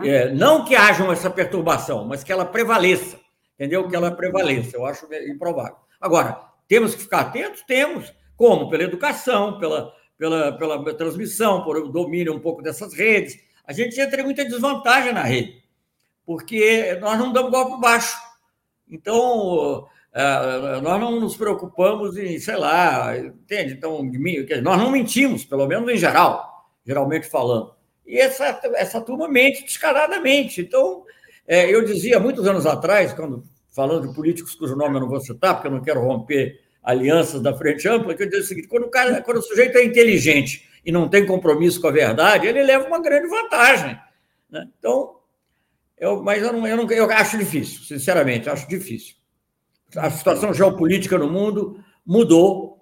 [0.05, 3.19] é, não que haja essa perturbação, mas que ela prevaleça,
[3.55, 3.89] entendeu?
[3.89, 5.77] Que ela prevaleça, eu acho improvável.
[6.01, 7.63] Agora, temos que ficar atentos?
[7.63, 8.13] Temos.
[8.37, 8.71] Como?
[8.71, 13.37] Pela educação, pela, pela, pela transmissão, por domínio um pouco dessas redes.
[13.67, 15.60] A gente entra em muita desvantagem na rede,
[16.31, 18.17] porque nós não damos golpe baixo.
[18.89, 23.73] Então, é, nós não nos preocupamos em, sei lá, entende?
[23.73, 24.01] Então,
[24.63, 27.75] nós não mentimos, pelo menos em geral, geralmente falando.
[28.07, 30.61] E essa, essa turma mente descaradamente.
[30.61, 31.03] Então,
[31.49, 35.21] é, eu dizia muitos anos atrás, quando falando de políticos cujo nome eu não vou
[35.21, 38.69] citar, porque eu não quero romper alianças da frente ampla, que eu dizia o seguinte:
[38.69, 42.47] quando o, cara, quando o sujeito é inteligente e não tem compromisso com a verdade,
[42.47, 43.99] ele leva uma grande vantagem.
[44.49, 44.69] Né?
[44.79, 45.19] Então,
[46.01, 49.15] eu, mas eu, não, eu, não, eu acho difícil, sinceramente, acho difícil.
[49.95, 52.79] A situação geopolítica no mundo mudou.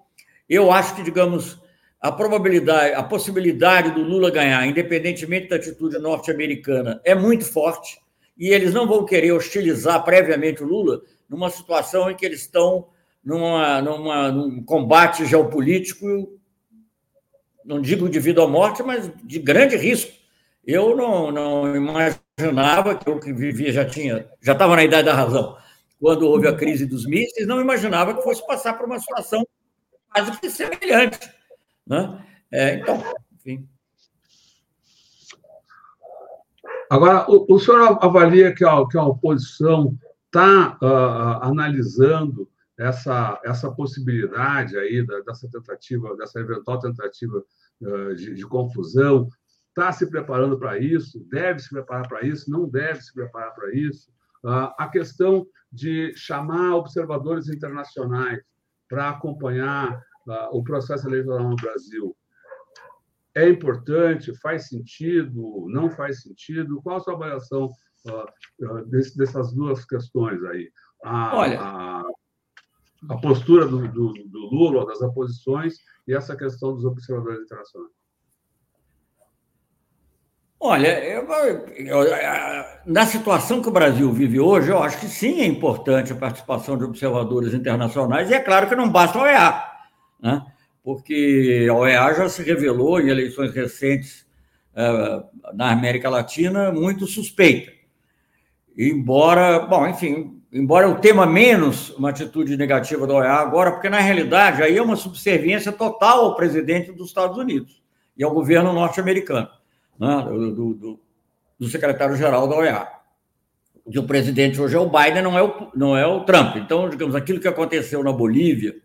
[0.47, 1.59] Eu acho que, digamos,
[1.99, 7.99] a probabilidade, a possibilidade do Lula ganhar, independentemente da atitude norte-americana, é muito forte.
[8.37, 12.87] E eles não vão querer hostilizar previamente o Lula numa situação em que eles estão
[13.23, 16.39] numa, numa, num combate geopolítico,
[17.65, 20.13] não digo de vida ou morte, mas de grande risco.
[20.65, 21.99] Eu não, não
[22.39, 25.57] imaginava que eu que vivia já tinha, já estava na idade da razão.
[25.99, 29.45] Quando houve a crise dos mísseis, não imaginava que fosse passar por uma situação
[30.11, 31.19] quase que semelhante.
[31.85, 32.25] Né?
[32.51, 33.03] É, então,
[33.35, 33.67] enfim.
[36.89, 43.39] Agora, o, o senhor avalia que a, que a oposição está uh, ah, analisando essa,
[43.43, 47.43] essa possibilidade aí da, dessa tentativa, dessa eventual tentativa
[47.81, 49.29] uh, de, de, confusão,
[49.79, 53.73] está se preparando para isso, deve se preparar para isso, não deve se preparar para
[53.73, 54.11] isso.
[54.43, 58.41] Uh, a questão de chamar observadores internacionais
[58.87, 60.01] para acompanhar
[60.51, 62.15] o processo eleitoral no Brasil
[63.35, 66.81] é importante, faz sentido, não faz sentido?
[66.81, 67.69] Qual a sua avaliação
[68.87, 70.71] desse, dessas duas questões aí?
[71.03, 71.61] A, Olha...
[71.61, 72.03] a,
[73.09, 75.77] a postura do, do, do, Lula, das oposições,
[76.07, 77.98] e essa questão dos observadores internacionais.
[80.61, 81.25] Olha, eu,
[81.77, 82.05] eu,
[82.85, 86.77] na situação que o Brasil vive hoje, eu acho que sim é importante a participação
[86.77, 89.69] de observadores internacionais, e é claro que não basta o EA
[90.21, 90.45] né?
[90.83, 94.25] porque a OEA já se revelou em eleições recentes
[94.73, 97.71] uh, na América Latina muito suspeita.
[98.77, 103.99] Embora, bom, enfim, embora eu tema menos uma atitude negativa da OEA agora, porque na
[103.99, 107.81] realidade aí é uma subserviência total ao presidente dos Estados Unidos
[108.17, 109.49] e ao governo norte-americano,
[109.99, 110.99] né, do, do,
[111.59, 112.87] do secretário-geral da OEA.
[113.91, 116.55] Que o presidente hoje é o Biden, não é o, não é o Trump.
[116.57, 118.75] Então, digamos, aquilo que aconteceu na Bolívia,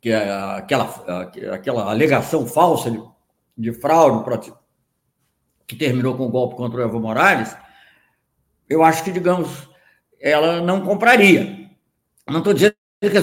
[0.00, 0.84] que é aquela,
[1.52, 3.02] aquela alegação falsa de,
[3.56, 4.52] de fraude
[5.66, 7.56] que terminou com o golpe contra o Evo Morales,
[8.68, 9.68] eu acho que, digamos,
[10.20, 11.68] ela não compraria.
[12.28, 13.16] Não estou dizendo que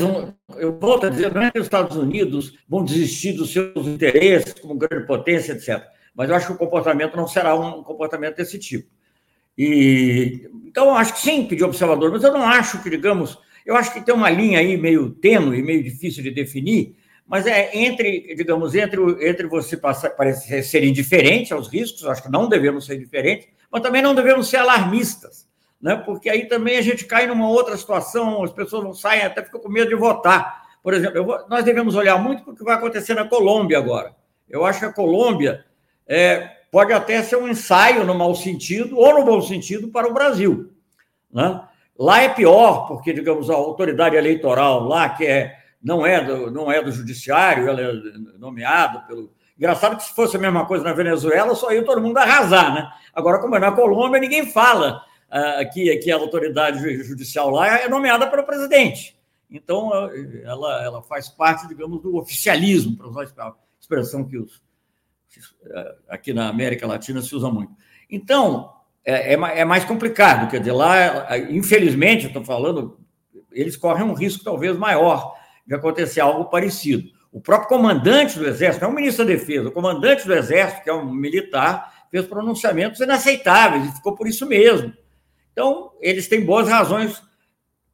[0.57, 4.53] eu volto a dizer, não é que os Estados Unidos vão desistir dos seus interesses
[4.53, 5.98] como grande potência, etc.
[6.19, 8.89] Mas eu acho que o comportamento não será um comportamento desse tipo.
[9.57, 13.75] E, então, eu acho que sim, pedir observador, mas eu não acho que, digamos, eu
[13.75, 18.35] acho que tem uma linha aí meio tênue, meio difícil de definir, mas é entre,
[18.35, 22.97] digamos, entre, entre você passar, parece ser indiferente aos riscos, acho que não devemos ser
[22.97, 25.49] indiferentes, mas também não devemos ser alarmistas
[25.81, 25.95] né?
[25.95, 29.59] porque aí também a gente cai numa outra situação, as pessoas não saem, até ficam
[29.59, 30.67] com medo de votar.
[30.83, 34.15] Por exemplo, vou, nós devemos olhar muito para o que vai acontecer na Colômbia agora.
[34.49, 35.65] Eu acho que a Colômbia
[36.09, 40.13] é, pode até ser um ensaio no mau sentido ou no bom sentido para o
[40.13, 40.73] Brasil.
[41.31, 41.61] Né?
[41.97, 46.71] Lá é pior, porque, digamos, a autoridade eleitoral lá, que é, não, é do, não
[46.71, 47.93] é do judiciário, ela é
[48.39, 49.31] nomeada pelo.
[49.57, 52.89] Engraçado que se fosse a mesma coisa na Venezuela, só ia todo mundo arrasar, né?
[53.13, 55.03] Agora, como é na Colômbia, ninguém fala
[55.59, 59.19] aqui, aqui a autoridade judicial lá é nomeada pelo presidente.
[59.51, 59.91] Então,
[60.45, 64.61] ela, ela faz parte, digamos, do oficialismo, para usar a expressão que os,
[66.07, 67.73] aqui na América Latina se usa muito.
[68.09, 68.73] Então,
[69.05, 72.99] é, é, é mais complicado, quer dizer, lá, infelizmente, estou falando,
[73.51, 77.09] eles correm um risco talvez maior de acontecer algo parecido.
[77.31, 80.83] O próprio comandante do Exército, não é o ministro da Defesa, o comandante do Exército,
[80.83, 84.91] que é um militar, fez pronunciamentos inaceitáveis e ficou por isso mesmo.
[85.51, 87.21] Então, eles têm boas razões,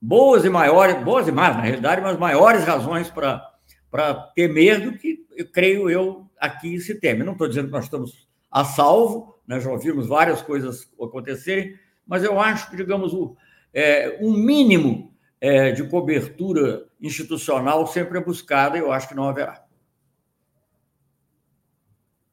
[0.01, 5.25] boas e maiores, boas e mais, na realidade, mas maiores razões para temer do que,
[5.35, 7.23] eu creio eu, aqui se teme.
[7.23, 9.59] Não estou dizendo que nós estamos a salvo, né?
[9.59, 11.77] já ouvimos várias coisas acontecerem,
[12.07, 13.35] mas eu acho que, digamos, o,
[13.73, 19.27] é, um mínimo é, de cobertura institucional sempre é buscada e eu acho que não
[19.27, 19.65] haverá.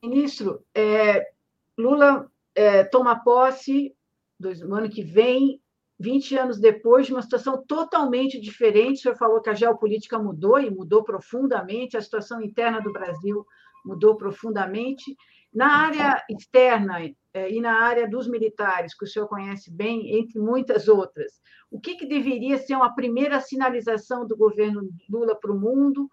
[0.02, 1.30] Ministro, é,
[1.76, 3.94] Lula é, toma posse
[4.38, 5.60] no ano que vem,
[5.98, 8.98] 20 anos depois, de uma situação totalmente diferente.
[8.98, 13.46] O senhor falou que a geopolítica mudou e mudou profundamente, a situação interna do Brasil
[13.84, 15.16] mudou profundamente.
[15.52, 17.04] Na área externa
[17.34, 21.32] eh, e na área dos militares, que o senhor conhece bem, entre muitas outras,
[21.70, 26.08] o que, que deveria ser uma primeira sinalização do governo Lula para o mundo?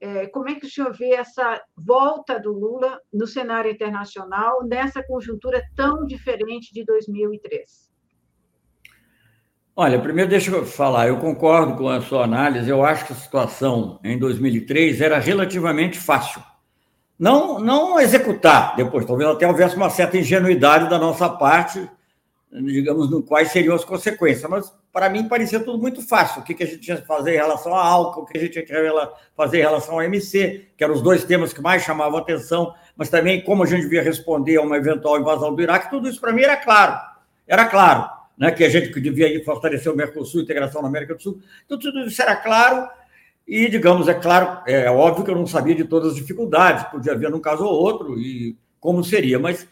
[0.00, 5.02] Eh, como é que o senhor vê essa volta do Lula no cenário internacional nessa
[5.02, 7.90] conjuntura tão diferente de 2003?
[9.76, 13.16] Olha, primeiro deixa eu falar, eu concordo com a sua análise, eu acho que a
[13.16, 16.42] situação em 2003 era relativamente fácil.
[17.20, 21.86] Não, não executar depois, talvez até houvesse uma certa ingenuidade da nossa parte,
[22.50, 26.40] digamos, no quais seriam as consequências, mas para mim parecia tudo muito fácil.
[26.40, 28.40] O que, que a gente tinha que fazer em relação a álcool, o que a
[28.40, 28.72] gente tinha que
[29.36, 33.10] fazer em relação ao MC, que eram os dois temas que mais chamavam atenção, mas
[33.10, 36.32] também como a gente devia responder a uma eventual invasão do Iraque, tudo isso para
[36.32, 36.98] mim era claro.
[37.46, 38.08] Era claro,
[38.38, 41.38] né, que a gente devia fortalecer o Mercosul, integração na América do Sul.
[41.66, 42.88] Então, tudo isso era claro,
[43.50, 47.12] e, digamos, é claro, é óbvio que eu não sabia de todas as dificuldades, podia
[47.12, 49.66] haver num caso ou outro, e como seria, mas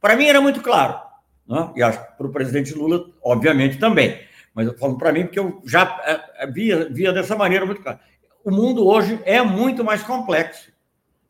[0.00, 0.98] para mim era muito claro.
[1.46, 1.70] Né?
[1.76, 4.26] E acho que para o presidente Lula, obviamente, também
[4.58, 7.80] mas eu falo para mim porque eu já é, é, via, via dessa maneira muito
[7.80, 8.00] claro.
[8.44, 10.72] O mundo hoje é muito mais complexo,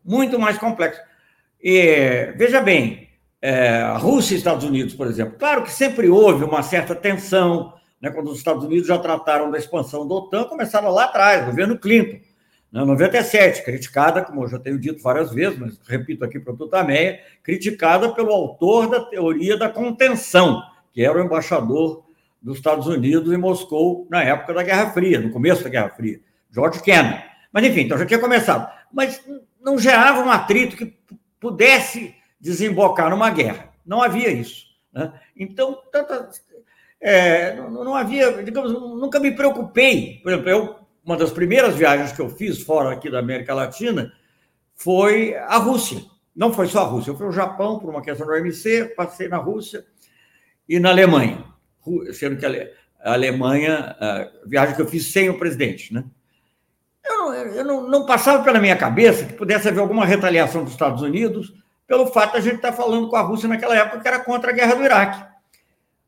[0.03, 0.99] muito mais complexo.
[1.63, 3.11] E, veja bem,
[3.43, 8.11] é, Rússia e Estados Unidos, por exemplo, claro que sempre houve uma certa tensão, né,
[8.11, 12.19] quando os Estados Unidos já trataram da expansão da OTAN, começaram lá atrás, governo Clinton,
[12.71, 16.57] né, 97, criticada, como eu já tenho dito várias vezes, mas repito aqui para o
[16.57, 22.05] Tutameia, criticada pelo autor da teoria da contenção, que era o embaixador
[22.41, 26.21] dos Estados Unidos em Moscou na época da Guerra Fria, no começo da Guerra Fria,
[26.51, 27.23] George Kennan.
[27.53, 28.71] Mas, enfim, então já tinha começado.
[28.93, 29.23] Mas
[29.61, 30.95] não gerava um atrito que
[31.41, 33.71] pudesse desembocar numa guerra.
[33.85, 34.67] Não havia isso.
[34.93, 35.13] Né?
[35.37, 36.31] Então, tanta,
[37.01, 40.21] é, não, havia, digamos, nunca me preocupei.
[40.23, 44.13] Por exemplo, eu, uma das primeiras viagens que eu fiz fora aqui da América Latina
[44.75, 46.03] foi a Rússia.
[46.35, 49.29] Não foi só a Rússia, eu fui ao Japão por uma questão do OMC, passei
[49.29, 49.85] na Rússia
[50.69, 51.45] e na Alemanha
[52.13, 56.05] sendo que a Alemanha, a viagem que eu fiz sem o presidente, né?
[57.05, 61.03] Eu, eu não, não, passava pela minha cabeça que pudesse haver alguma retaliação dos Estados
[61.03, 61.55] Unidos
[61.87, 64.51] pelo fato de a gente estar falando com a Rússia naquela época que era contra
[64.51, 65.25] a guerra do Iraque.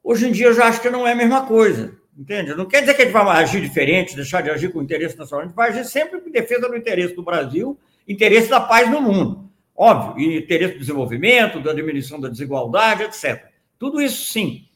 [0.03, 1.94] Hoje em dia eu já acho que não é a mesma coisa.
[2.16, 2.55] entende?
[2.55, 5.44] Não quer dizer que a gente vai agir diferente, deixar de agir com interesse nacional,
[5.44, 9.01] a gente vai agir sempre em defesa do interesse do Brasil, interesse da paz no
[9.01, 13.46] mundo, óbvio, e interesse do desenvolvimento, da diminuição da desigualdade, etc.
[13.78, 14.66] Tudo isso sim,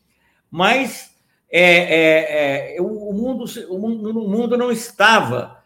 [0.50, 1.14] mas
[1.50, 5.62] é, é, é, o, mundo, o, mundo, o mundo não estava,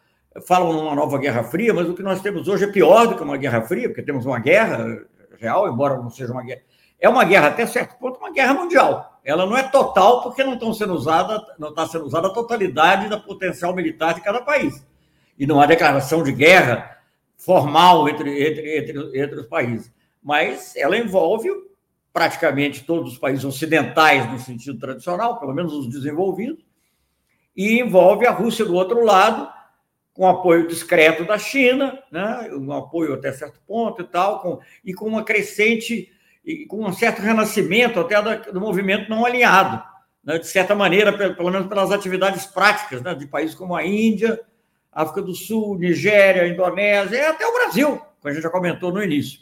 [0.46, 3.22] falam numa nova Guerra Fria, mas o que nós temos hoje é pior do que
[3.22, 5.06] uma Guerra Fria, porque temos uma guerra
[5.38, 6.62] real, embora não seja uma guerra.
[7.00, 9.17] É uma guerra, até certo ponto, uma guerra mundial.
[9.28, 13.10] Ela não é total, porque não estão sendo usada, não está sendo usada a totalidade
[13.10, 14.82] da potencial militar de cada país.
[15.38, 16.98] E não há declaração de guerra
[17.36, 19.92] formal entre, entre, entre, entre os países.
[20.22, 21.50] Mas ela envolve
[22.10, 26.64] praticamente todos os países ocidentais no sentido tradicional, pelo menos os desenvolvidos,
[27.54, 29.46] e envolve a Rússia do outro lado,
[30.14, 34.94] com apoio discreto da China, né, um apoio até certo ponto e tal, com, e
[34.94, 36.10] com uma crescente,
[36.48, 38.16] e com um certo renascimento até
[38.50, 39.82] do, movimento não alinhado,
[40.24, 44.40] né, de certa maneira, pelo, menos pelas atividades práticas né, de países como a Índia,
[44.90, 49.02] África do Sul, Nigéria, Indonésia, e até o Brasil, como a gente já comentou no
[49.02, 49.40] início.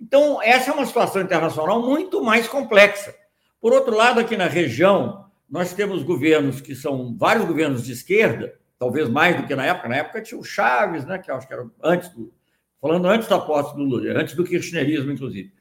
[0.00, 3.14] Então, essa é uma situação internacional muito mais complexa.
[3.60, 8.54] Por outro lado, aqui na região, nós temos governos que são vários governos de esquerda,
[8.78, 9.90] talvez mais do que na época.
[9.90, 12.32] Na época tinha o Chaves, né, que acho que era antes do.
[12.80, 15.52] Falando antes da posse do Lula, antes do kirchnerismo, inclusive.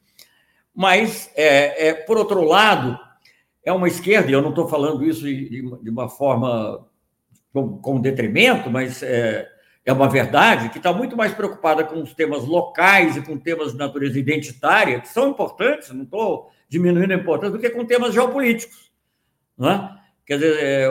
[0.76, 2.98] Mas, é, é, por outro lado,
[3.64, 6.86] é uma esquerda, e eu não estou falando isso de, de, uma forma
[7.54, 9.48] com, com detrimento, mas é,
[9.86, 13.74] é uma verdade, que está muito mais preocupada com os temas locais e com temas
[13.74, 18.14] de natureza identitária, que são importantes, não estou diminuindo a importância, do que com temas
[18.14, 18.92] geopolíticos.
[19.58, 20.00] Não é?
[20.26, 20.88] Quer dizer, é,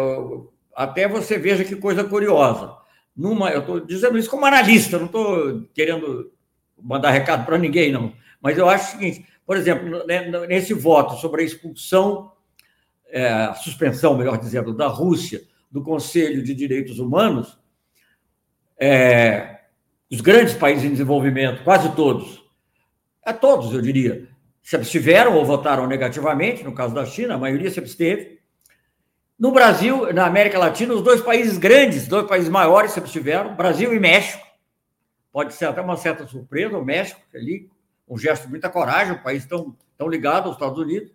[0.77, 2.77] até você veja que coisa curiosa.
[3.17, 6.33] Numa, eu estou dizendo isso como analista, não estou querendo
[6.81, 8.13] mandar recado para ninguém, não.
[8.41, 12.33] Mas eu acho o seguinte: por exemplo, né, nesse voto sobre a expulsão,
[13.09, 17.59] é, a suspensão, melhor dizendo, da Rússia do Conselho de Direitos Humanos,
[18.79, 19.61] é,
[20.11, 22.43] os grandes países em desenvolvimento, quase todos,
[23.25, 24.29] a todos, eu diria,
[24.63, 28.41] se abstiveram ou votaram negativamente, no caso da China, a maioria se absteve.
[29.39, 33.95] No Brasil, na América Latina, os dois países grandes, dois países maiores se abstiveram, Brasil
[33.95, 34.47] e México.
[35.33, 37.69] Pode ser até uma certa surpresa, o México, ali,
[38.13, 41.11] um gesto de muita coragem, um país tão, tão ligado aos Estados Unidos.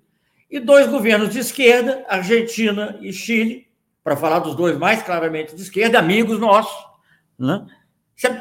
[0.49, 3.67] E dois governos de esquerda, Argentina e Chile,
[4.03, 6.75] para falar dos dois mais claramente de esquerda, amigos nossos,
[7.37, 7.67] né?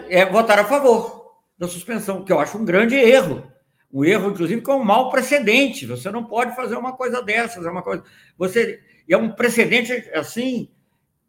[0.09, 3.47] É, votaram a favor da suspensão, que eu acho um grande erro.
[3.93, 5.85] Um erro, inclusive, com um mau precedente.
[5.85, 8.05] Você não pode fazer uma coisa dessas, é uma coisa.
[8.39, 10.71] Você é um precedente, assim,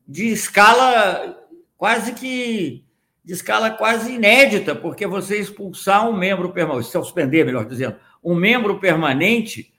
[0.08, 2.86] de escala quase que.
[3.28, 8.80] De escala quase inédita, porque você expulsar um membro permanente, suspender, melhor dizendo, um membro
[8.80, 9.74] permanente,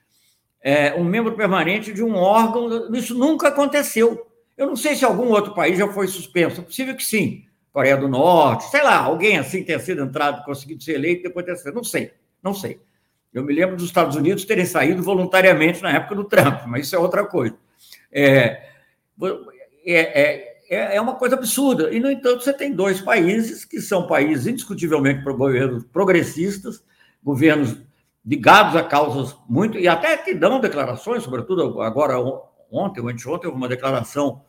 [0.61, 4.23] é, um membro permanente de um órgão, isso nunca aconteceu.
[4.55, 7.43] Eu não sei se algum outro país já foi suspenso, é possível que sim.
[7.73, 11.55] Coreia do Norte, sei lá, alguém assim tenha sido entrado, conseguido ser eleito, depois ter
[11.55, 11.73] sido.
[11.73, 12.11] Não sei,
[12.43, 12.79] não sei.
[13.33, 16.95] Eu me lembro dos Estados Unidos terem saído voluntariamente na época do Trump, mas isso
[16.95, 17.57] é outra coisa.
[18.11, 18.69] É,
[19.83, 21.91] é, é, é uma coisa absurda.
[21.91, 25.23] E, no entanto, você tem dois países que são países indiscutivelmente
[25.91, 26.83] progressistas,
[27.23, 27.75] governos
[28.25, 29.77] ligados a causas muito.
[29.77, 32.19] e até que dão declarações, sobretudo agora,
[32.71, 34.41] ontem ou anteontem, houve uma declaração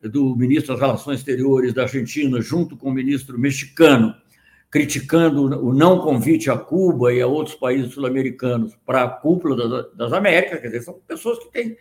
[0.00, 4.14] do ministro das Relações Exteriores da Argentina, junto com o ministro mexicano,
[4.70, 10.12] criticando o não convite a Cuba e a outros países sul-americanos para a cúpula das
[10.12, 11.76] Américas, quer dizer, são pessoas que têm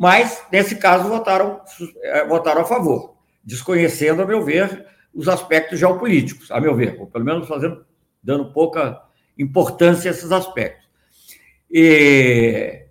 [0.00, 1.60] mas, nesse caso, votaram,
[2.02, 7.06] é, votaram a favor, desconhecendo, a meu ver, os aspectos geopolíticos, a meu ver, ou
[7.06, 7.84] pelo menos fazendo,
[8.22, 8.98] dando pouca
[9.38, 10.88] importância a esses aspectos.
[11.70, 12.86] E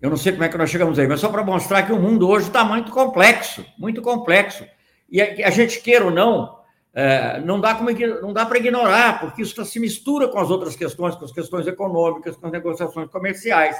[0.00, 2.00] eu não sei como é que nós chegamos aí, mas só para mostrar que o
[2.00, 4.64] mundo hoje está muito complexo, muito complexo.
[5.10, 6.58] E a, gente queira ou não,
[6.94, 7.78] é, não dá,
[8.22, 11.66] não dá para ignorar, porque isso se mistura com as outras questões, com as questões
[11.66, 13.76] econômicas, com as negociações comerciais,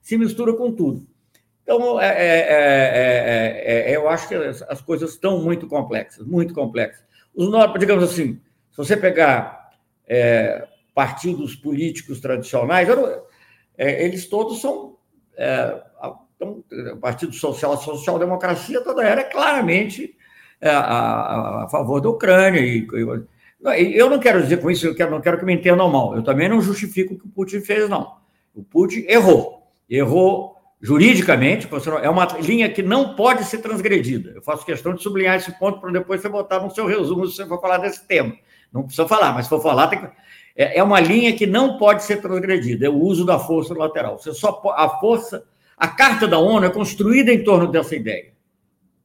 [0.00, 1.04] se mistura com tudo.
[1.72, 6.52] Então, é é, é, é, é, eu acho que as, coisas estão muito complexas, muito
[6.52, 7.04] complexas.
[7.32, 7.48] Os,
[7.78, 8.40] digamos assim,
[8.72, 9.70] se você pegar
[10.92, 12.88] partidos políticos tradicionais,
[13.78, 14.96] eles todos são.
[16.34, 20.16] Então, o Partido Social, social-democracia, toda era claramente
[20.60, 22.62] a, a, favor da Ucrânia.
[22.62, 22.84] E,
[23.78, 26.16] e, eu não quero dizer com isso, eu quero, não quero que me entendam mal.
[26.16, 28.16] Eu também não justifico o que o Putin fez, não.
[28.52, 29.70] O Putin errou.
[29.88, 31.68] Errou juridicamente,
[32.02, 34.30] é uma linha que não pode ser transgredida.
[34.30, 37.36] Eu faço questão de sublinhar esse ponto para depois você botar no seu resumo se
[37.36, 38.34] você for falar desse tema.
[38.72, 40.08] Não precisa falar, mas se for falar, tem que...
[40.56, 44.18] É, é uma linha que não pode ser transgredida, é o uso da força lateral.
[44.18, 45.44] Você só a força,
[45.76, 48.32] a Carta da ONU é construída em torno dessa ideia.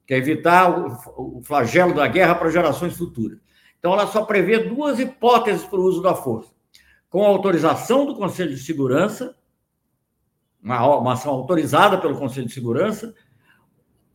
[0.05, 0.69] que é evitar
[1.17, 3.39] o flagelo da guerra para gerações futuras.
[3.79, 6.49] Então, ela só prevê duas hipóteses para o uso da força:
[7.09, 9.35] com autorização do Conselho de Segurança,
[10.65, 13.13] uma, uma ação autorizada pelo Conselho de Segurança,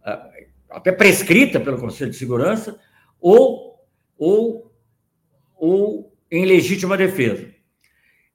[0.05, 2.78] é, até prescrita pelo Conselho de Segurança,
[3.20, 3.78] ou,
[4.18, 4.72] ou,
[5.57, 7.48] ou em legítima defesa.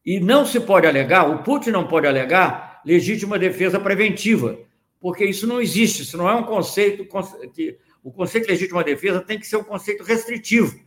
[0.05, 4.57] E não se pode alegar, o Putin não pode alegar legítima defesa preventiva,
[5.01, 7.05] porque isso não existe, isso não é um conceito
[7.53, 10.79] que o conceito de legítima defesa tem que ser um conceito restritivo.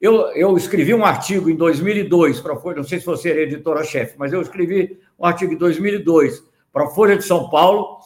[0.00, 4.32] Eu, eu escrevi um artigo em 2002 para não sei se você era editora-chefe, mas
[4.32, 6.42] eu escrevi um artigo em 2002
[6.74, 8.00] para a Folha de São Paulo,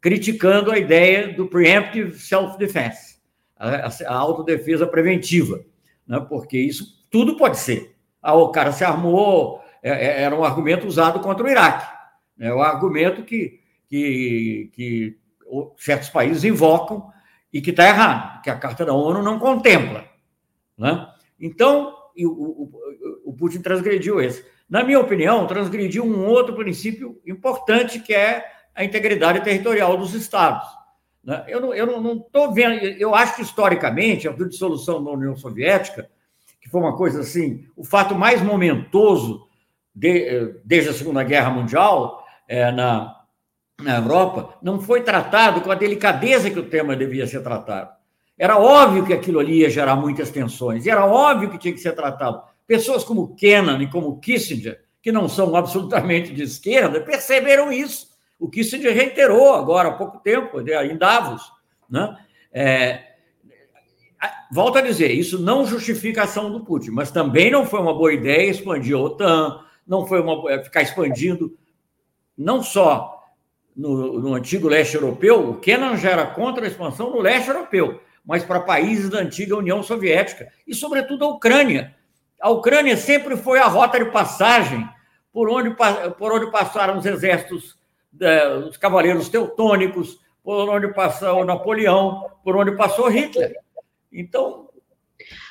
[0.00, 3.18] criticando a ideia do preemptive self-defense,
[3.54, 5.62] a, a, autodefesa preventiva,
[6.08, 6.18] né?
[6.26, 7.94] porque isso tudo pode ser.
[8.22, 11.86] Ah, o cara se armou, é, é, era um argumento usado contra o Iraque.
[12.40, 12.54] É né?
[12.54, 15.18] um argumento que, que, que
[15.76, 17.12] certos países invocam
[17.52, 20.06] e que está errado, que a Carta da ONU não contempla.
[20.78, 21.06] Né?
[21.38, 22.72] Então, o, o,
[23.26, 24.53] o Putin transgrediu esse.
[24.74, 28.44] Na minha opinião, transgrediu um outro princípio importante, que é
[28.74, 30.66] a integridade territorial dos Estados.
[31.22, 31.44] Né?
[31.46, 36.10] Eu não estou vendo, eu acho que historicamente, a dissolução da União Soviética,
[36.60, 39.46] que foi uma coisa assim, o fato mais momentoso
[39.94, 43.14] de, desde a Segunda Guerra Mundial é, na,
[43.80, 47.90] na Europa, não foi tratado com a delicadeza que o tema devia ser tratado.
[48.36, 51.78] Era óbvio que aquilo ali ia gerar muitas tensões, e era óbvio que tinha que
[51.78, 52.42] ser tratado.
[52.66, 58.08] Pessoas como Kennan e como Kissinger, que não são absolutamente de esquerda, perceberam isso.
[58.38, 61.42] O Kissinger reiterou agora há pouco tempo, em Davos.
[61.88, 62.16] Né?
[62.52, 63.14] É,
[64.50, 67.94] volto a dizer, isso não justifica a ação do Putin, mas também não foi uma
[67.94, 71.56] boa ideia expandir a OTAN, não foi uma, é, ficar expandindo
[72.36, 73.22] não só
[73.76, 78.00] no, no, antigo leste europeu, o Kennan já era contra a expansão no leste europeu,
[78.24, 81.94] mas para países da antiga União Soviética e, sobretudo, a Ucrânia.
[82.40, 84.88] A Ucrânia sempre foi a rota de passagem
[85.32, 85.74] por onde,
[86.18, 87.76] por onde passaram os exércitos,
[88.68, 93.56] os cavaleiros teutônicos, por onde passou Napoleão, por onde passou Hitler.
[94.12, 94.68] Então,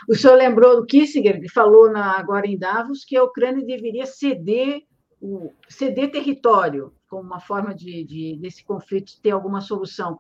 [0.08, 4.06] o senhor lembrou do Kissinger, que falou na, agora em Davos, que a Ucrânia deveria
[4.06, 4.84] ceder,
[5.20, 10.18] o, ceder território como uma forma de, de, desse conflito ter alguma solução.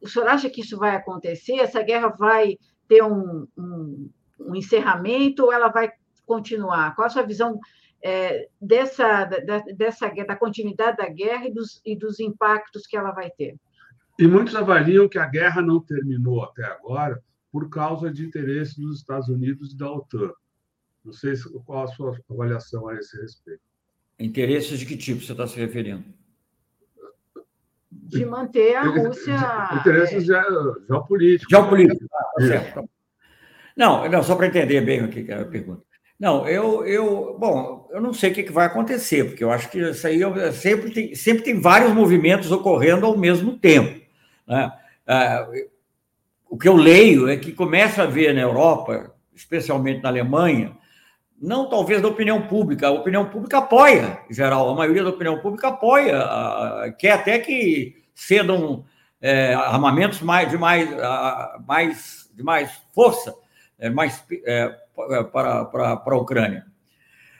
[0.00, 1.58] O senhor acha que isso vai acontecer?
[1.58, 2.56] Essa guerra vai
[2.88, 4.10] ter um, um,
[4.40, 5.90] um encerramento ou ela vai
[6.24, 6.94] continuar?
[6.94, 7.58] Qual a sua visão
[8.02, 13.12] é, dessa, da, dessa da continuidade da guerra e dos, e dos impactos que ela
[13.12, 13.56] vai ter?
[14.18, 18.98] E muitos avaliam que a guerra não terminou até agora por causa de interesses dos
[18.98, 20.30] Estados Unidos e da OTAN.
[21.04, 21.34] Não sei
[21.64, 23.62] qual a sua avaliação a esse respeito.
[24.18, 26.04] Interesses de que tipo você está se referindo?
[27.90, 29.34] De manter a Rússia.
[29.80, 30.42] Interesses é...
[30.86, 31.50] geopolíticos.
[31.50, 32.90] Geopolíticos, tá certo.
[33.76, 35.82] Não, não, só para entender bem o que é a pergunta.
[36.18, 39.78] Não, eu, eu, bom, eu não sei o que vai acontecer, porque eu acho que
[39.78, 40.20] isso aí
[40.52, 44.04] sempre tem, sempre tem vários movimentos ocorrendo ao mesmo tempo.
[44.46, 44.70] Né?
[45.06, 45.48] Ah,
[46.48, 50.76] o que eu leio é que começa a ver na Europa, especialmente na Alemanha,
[51.40, 55.38] não talvez da opinião pública, a opinião pública apoia, em geral, a maioria da opinião
[55.38, 56.22] pública apoia,
[56.98, 58.84] quer até que cedam
[59.22, 60.86] é, armamentos mais, de, mais,
[61.66, 63.40] mais, de mais força é,
[63.88, 65.24] mais, é, para,
[65.64, 66.66] para, para a Ucrânia.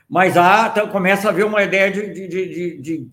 [0.08, 3.10] Mas há, então, começa a haver uma ideia de, de, de, de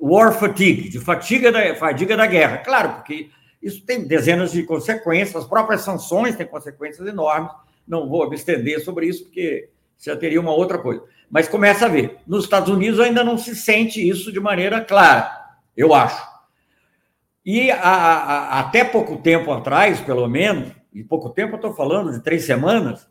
[0.00, 2.58] war fatigue, de fatiga da, fadiga da guerra.
[2.58, 3.30] Claro, porque
[3.62, 7.52] isso tem dezenas de consequências, as próprias sanções têm consequências enormes.
[7.86, 11.02] Não vou me estender sobre isso, porque já teria uma outra coisa.
[11.30, 12.18] Mas começa a ver.
[12.26, 15.30] Nos Estados Unidos ainda não se sente isso de maneira clara,
[15.76, 16.30] eu acho.
[17.44, 22.12] E a, a, até pouco tempo atrás, pelo menos, e pouco tempo eu estou falando
[22.12, 23.08] de três semanas,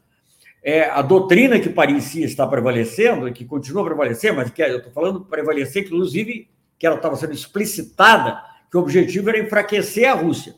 [0.64, 4.92] é, a doutrina que parecia estar prevalecendo, que continua a prevalecer, mas que eu estou
[4.92, 10.56] falando prevalecer, inclusive, que ela estava sendo explicitada que o objetivo era enfraquecer a Rússia.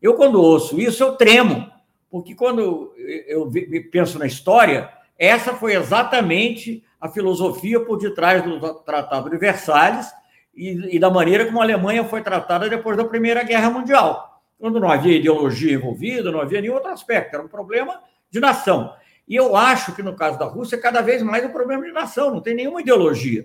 [0.00, 1.70] Eu, quando ouço isso, eu tremo,
[2.10, 2.92] porque quando
[3.26, 3.50] eu
[3.90, 10.06] penso na história, essa foi exatamente a filosofia por detrás do Tratado de Versalhes
[10.54, 14.31] e, e da maneira como a Alemanha foi tratada depois da Primeira Guerra Mundial,
[14.62, 18.94] quando não havia ideologia envolvida, não havia nenhum outro aspecto, era um problema de nação.
[19.26, 21.90] E eu acho que no caso da Rússia, cada vez mais é um problema de
[21.90, 23.44] nação, não tem nenhuma ideologia.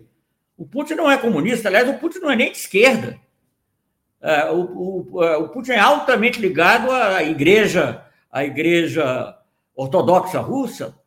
[0.56, 3.20] O Putin não é comunista, aliás, o Putin não é nem de esquerda.
[4.22, 9.36] É, o, o, é, o, Putin é altamente ligado à igreja, à igreja
[9.76, 11.00] ortodoxa russa.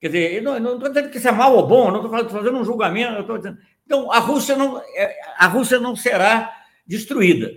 [0.00, 2.58] Quer dizer, eu não estou dizendo que isso é mal ou bom, não estou fazendo
[2.58, 3.58] um julgamento, eu dizendo.
[3.84, 7.50] Então, a Rússia não, é, a Rússia não será destruída.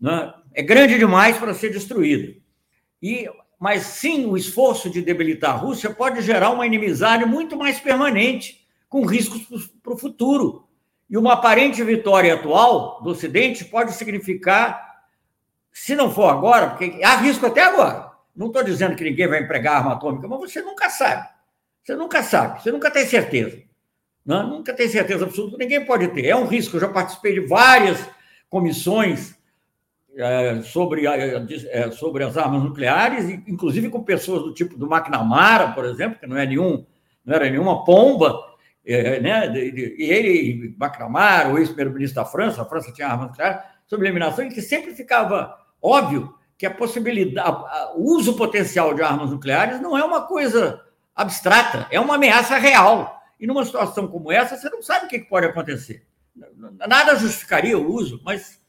[0.00, 0.32] Né?
[0.54, 2.32] É grande demais para ser destruída.
[3.02, 3.28] E,
[3.58, 8.64] mas sim, o esforço de debilitar a Rússia pode gerar uma inimizade muito mais permanente,
[8.88, 10.68] com riscos para o futuro.
[11.10, 15.02] E uma aparente vitória atual do Ocidente pode significar,
[15.72, 18.12] se não for agora, porque há risco até agora.
[18.34, 21.28] Não estou dizendo que ninguém vai empregar arma atômica, mas você nunca sabe.
[21.82, 23.62] Você nunca sabe, você nunca tem certeza.
[24.24, 24.56] Não, né?
[24.56, 26.26] nunca tem certeza absoluta, ninguém pode ter.
[26.26, 26.76] É um risco.
[26.76, 27.98] Eu já participei de várias
[28.48, 29.36] comissões
[30.16, 35.84] é, sobre, é, sobre as armas nucleares, inclusive com pessoas do tipo do McNamara, por
[35.84, 36.86] exemplo, que não é nenhum,
[37.24, 38.38] não era nenhuma pomba,
[38.86, 39.52] é, né?
[39.56, 44.50] E ele, McNamara, o ex-primeiro-ministro da França, a França tinha armas nucleares, sobre eliminação, e
[44.50, 47.64] que sempre ficava óbvio que a possibilidade,
[47.96, 50.82] o uso potencial de armas nucleares não é uma coisa
[51.14, 53.20] abstrata, é uma ameaça real.
[53.38, 56.06] E numa situação como essa, você não sabe o que pode acontecer.
[56.86, 58.63] Nada justificaria o uso, mas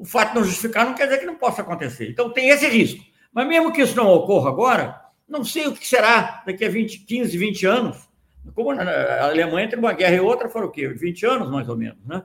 [0.00, 2.08] o fato de não justificar não quer dizer que não possa acontecer.
[2.08, 3.04] Então tem esse risco.
[3.30, 4.98] Mas mesmo que isso não ocorra agora,
[5.28, 8.08] não sei o que será daqui a 20, 15, 20 anos.
[8.54, 10.88] Como a Alemanha entre uma guerra e outra foram o quê?
[10.88, 12.22] 20 anos, mais ou menos, né?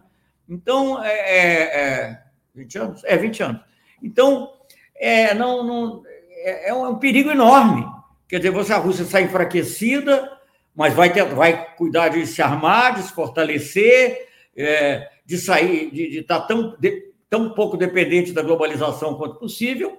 [0.48, 2.24] Então, é, é, é
[2.56, 3.04] 20 anos?
[3.04, 3.62] É, 20 anos.
[4.02, 4.54] Então,
[4.96, 7.86] é, não, não, é, é um perigo enorme.
[8.30, 10.32] Quer dizer, você, a Rússia sai enfraquecida,
[10.74, 16.20] mas vai, ter, vai cuidar de se armar, de se fortalecer, é, de sair, de
[16.20, 19.98] estar tá tão, de, tão pouco dependente da globalização quanto possível,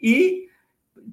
[0.00, 0.46] e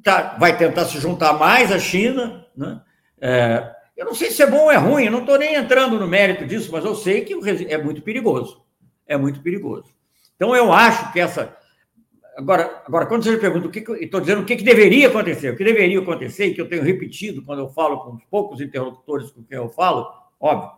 [0.02, 2.48] tá, vai tentar se juntar mais à China.
[2.56, 2.82] Né?
[3.20, 6.00] É, eu não sei se é bom ou é ruim, eu não estou nem entrando
[6.00, 7.34] no mérito disso, mas eu sei que
[7.68, 8.64] é muito perigoso.
[9.06, 9.94] É muito perigoso.
[10.38, 11.56] Então, eu acho que essa
[12.38, 15.50] Agora, agora quando você me pergunta o que, estou dizendo o que, que deveria acontecer,
[15.50, 18.62] o que deveria acontecer, e que eu tenho repetido quando eu falo com os poucos
[18.62, 20.08] interlocutores com quem eu falo,
[20.40, 20.70] óbvio,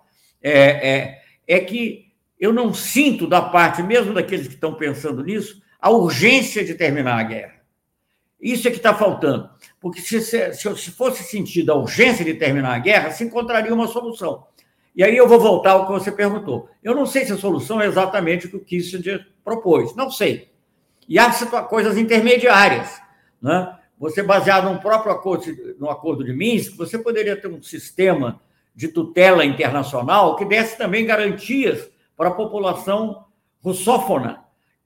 [0.41, 2.08] é, é, é que
[2.39, 7.19] eu não sinto da parte, mesmo daqueles que estão pensando nisso, a urgência de terminar
[7.19, 7.59] a guerra.
[8.39, 9.49] Isso é que está faltando.
[9.81, 13.87] Porque se, se, se fosse sentido a urgência de terminar a guerra, se encontraria uma
[13.87, 14.47] solução.
[14.95, 16.69] E aí eu vou voltar ao que você perguntou.
[16.81, 19.95] Eu não sei se a solução é exatamente o que o Kissinger propôs.
[19.95, 20.49] Não sei.
[21.07, 21.31] E há
[21.63, 23.01] coisas intermediárias.
[23.41, 23.75] Né?
[23.99, 25.45] Você, baseado no próprio acordo,
[25.77, 28.41] no acordo de Minsk, você poderia ter um sistema
[28.73, 31.89] de tutela internacional que desse também garantias
[32.19, 33.27] para a população
[33.63, 34.43] russófona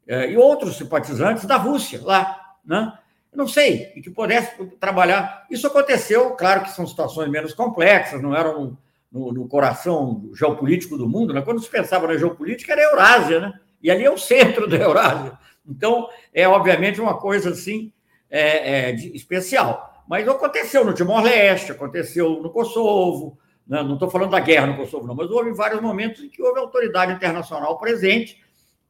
[0.07, 2.39] eh, e outros simpatizantes da Rússia lá.
[2.63, 2.93] Né?
[3.33, 5.47] Não sei, e que pudesse trabalhar.
[5.49, 8.77] Isso aconteceu, claro que são situações menos complexas, não eram
[9.11, 11.33] no, no coração geopolítico do mundo.
[11.33, 11.41] Né?
[11.41, 13.59] Quando se pensava na geopolítica, era a Eurásia, né?
[13.81, 15.35] e ali é o centro da Eurásia.
[15.67, 17.91] Então, é obviamente uma coisa assim
[18.29, 20.03] é, é, de, especial.
[20.07, 23.39] Mas aconteceu no Timor-Leste, aconteceu no Kosovo?
[23.81, 26.59] Não estou falando da guerra no Kosovo, não, mas houve vários momentos em que houve
[26.59, 28.43] autoridade internacional presente,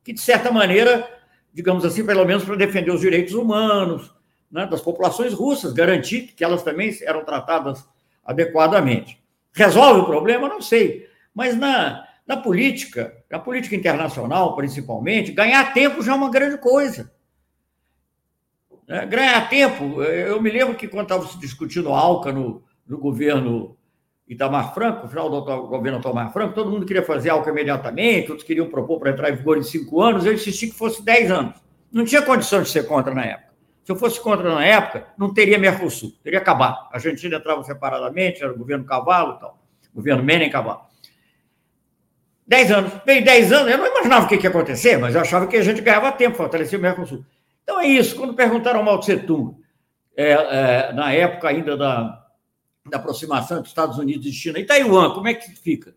[0.04, 1.08] que, de certa maneira,
[1.54, 4.14] digamos assim, pelo menos para defender os direitos humanos
[4.52, 7.88] né, das populações russas, garantir que elas também eram tratadas
[8.26, 9.22] adequadamente.
[9.54, 10.50] Resolve o problema?
[10.50, 11.08] Não sei.
[11.34, 17.12] Mas na, na política, na política internacional, principalmente, ganhar tempo já é uma grande coisa.
[18.88, 22.98] É, ganhar tempo, eu me lembro que quando estava se discutindo a ALCA no, no
[22.98, 23.78] governo
[24.34, 28.46] Itamar Franco, no final do governo Itamar Franco, todo mundo queria fazer ALCA imediatamente, outros
[28.46, 31.56] queriam propor para entrar em vigor em cinco anos, eu insisti que fosse dez anos.
[31.92, 33.54] Não tinha condição de ser contra na época.
[33.84, 36.88] Se eu fosse contra na época, não teria Mercosul, teria acabado.
[36.92, 39.60] A Argentina entrava separadamente, era o governo Cavalo e tal,
[39.94, 40.82] governo Menem Cavalo.
[42.48, 42.92] Dez anos.
[43.06, 45.64] Veio dez anos, eu não imaginava o que ia acontecer, mas eu achava que a
[45.64, 47.26] gente ganhava tempo, fortalecia o Mercosul.
[47.64, 48.16] Então é isso.
[48.16, 49.56] Quando perguntaram ao Mao Tse Tung,
[50.16, 52.23] é, é, na época ainda da,
[52.90, 55.96] da aproximação dos Estados Unidos e China, e Taiwan, como é que fica?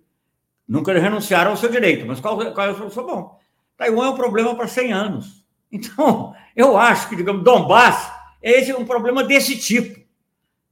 [0.66, 3.06] Nunca renunciaram ao seu direito, mas qual, qual é a solução?
[3.06, 3.38] Bom,
[3.76, 5.44] Taiwan é um problema para 100 anos.
[5.70, 10.00] Então, eu acho que, digamos, Donbass é esse, um problema desse tipo.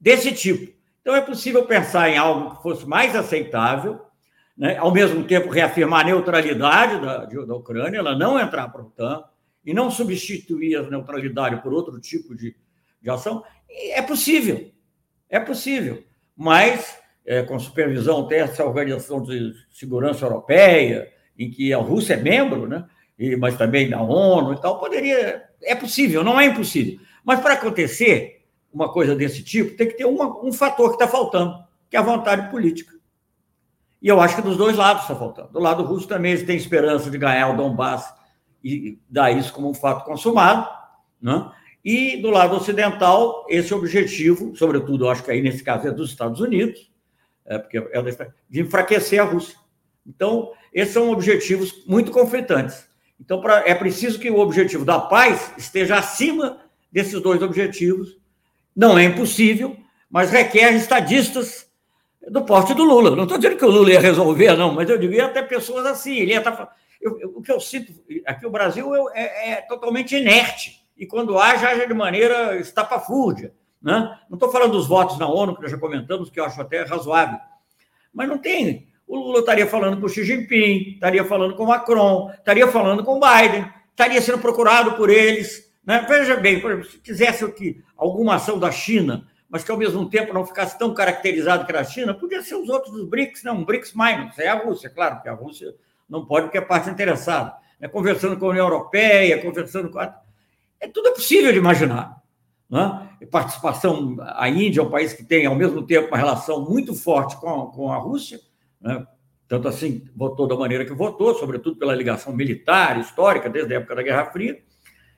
[0.01, 0.73] Desse tipo.
[1.01, 4.01] Então, é possível pensar em algo que fosse mais aceitável,
[4.57, 4.77] né?
[4.79, 9.25] ao mesmo tempo reafirmar a neutralidade da, da Ucrânia, ela não entrar para a OTAN
[9.65, 12.55] e não substituir a neutralidade por outro tipo de,
[13.03, 14.71] de ação, é possível,
[15.35, 16.05] é possível,
[16.37, 16.97] mas
[17.27, 22.85] é, com supervisão dessa Organização de Segurança Europeia, em que a Rússia é membro, né?
[23.19, 27.01] E, mas também da ONU e tal, poderia, é possível, não é impossível.
[27.25, 31.09] Mas para acontecer uma coisa desse tipo, tem que ter uma, um fator que está
[31.09, 31.57] faltando,
[31.91, 32.95] que é a vontade política.
[34.01, 35.53] E eu acho que dos dois lados está faltando.
[35.53, 38.15] Do lado russo também eles têm esperança de ganhar o Donbass
[38.63, 40.69] e dar isso como um fato consumado,
[41.21, 41.51] né?
[41.85, 46.11] E do lado ocidental, esse objetivo, sobretudo, eu acho que aí nesse caso é dos
[46.11, 46.91] Estados Unidos,
[47.45, 48.03] é porque é
[48.49, 49.57] de enfraquecer a Rússia.
[50.07, 52.89] Então, esses são objetivos muito conflitantes.
[53.21, 58.17] Então, pra, é preciso que o objetivo da paz esteja acima desses dois objetivos
[58.75, 59.77] Não é impossível,
[60.11, 61.71] mas requer estadistas
[62.29, 63.15] do porte do Lula.
[63.15, 66.17] Não estou dizendo que o Lula ia resolver, não, mas eu devia ter pessoas assim.
[66.17, 66.53] Ele ia estar.
[66.53, 67.93] Tá eu, eu, o que eu sinto
[68.25, 70.84] aqui, o Brasil é, é totalmente inerte.
[70.97, 73.53] E quando age, age de maneira estapafúrdia.
[73.83, 74.19] Né?
[74.31, 76.83] Não estou falando dos votos na ONU, que nós já comentamos, que eu acho até
[76.85, 77.39] razoável.
[78.13, 78.89] Mas não tem.
[79.07, 83.05] O Lula estaria falando com o Xi Jinping, estaria falando com o Macron, estaria falando
[83.05, 85.71] com o Biden, estaria sendo procurado por eles.
[85.85, 86.05] Né?
[86.09, 90.47] Veja bem, se quisesse que alguma ação da China, mas que ao mesmo tempo não
[90.47, 93.65] ficasse tão caracterizado que era a China, podia ser os outros dos BRICS, não, um
[93.65, 95.75] BRICS minus, é a Rússia, claro, que a Rússia
[96.09, 97.55] não pode porque é parte interessada.
[97.79, 97.87] Né?
[97.87, 100.24] Conversando com a União Europeia, conversando com a...
[100.85, 102.23] É tudo é possível de imaginar.
[102.69, 103.09] Né?
[103.31, 107.37] Participação, a Índia é um país que tem, ao mesmo tempo, uma relação muito forte
[107.39, 108.39] com, com a Rússia,
[108.79, 109.07] né?
[109.49, 113.95] tanto assim, votou da maneira que votou, sobretudo pela ligação militar, histórica, desde a época
[113.95, 114.63] da Guerra Fria,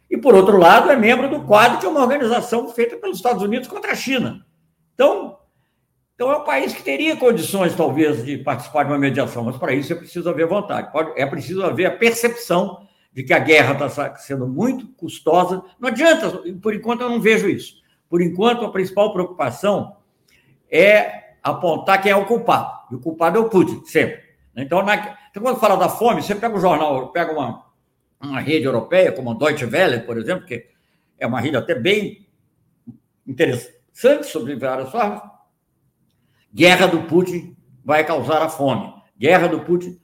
[0.09, 3.67] e, por outro lado, é membro do quadro de uma organização feita pelos Estados Unidos
[3.67, 4.47] contra a China.
[4.95, 5.37] Então,
[6.15, 9.75] então é um país que teria condições, talvez, de participar de uma mediação, mas para
[9.75, 12.86] isso é preciso haver vontade, é preciso haver a percepção
[13.17, 15.65] de que a guerra está sendo muito custosa.
[15.81, 17.83] Não adianta, por enquanto eu não vejo isso.
[18.11, 19.97] Por enquanto, a principal preocupação
[20.71, 22.71] é apontar quem é o culpado.
[22.91, 24.21] E o culpado é o Putin, sempre.
[24.55, 25.17] Então, na...
[25.31, 27.65] então quando fala da fome, você pega o jornal, pega uma,
[28.21, 30.67] uma rede europeia, como a Deutsche Welle, por exemplo, que
[31.19, 32.29] é uma rede até bem
[33.27, 35.23] interessante sobre várias formas.
[36.53, 38.93] Guerra do Putin vai causar a fome.
[39.19, 39.99] Guerra do Putin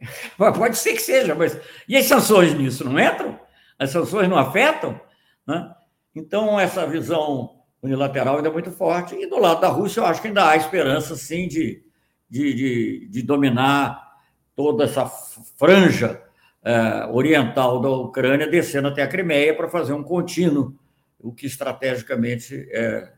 [0.36, 1.58] Pode ser que seja, mas.
[1.88, 3.38] E as sanções nisso não entram?
[3.78, 5.00] As sanções não afetam?
[5.46, 5.74] Né?
[6.14, 9.14] Então, essa visão unilateral ainda é muito forte.
[9.14, 11.82] E do lado da Rússia, eu acho que ainda há esperança, sim, de,
[12.28, 14.06] de, de, de dominar
[14.54, 16.22] toda essa franja
[16.64, 20.74] é, oriental da Ucrânia, descendo até a Crimeia para fazer um contínuo,
[21.18, 23.12] o que estrategicamente é,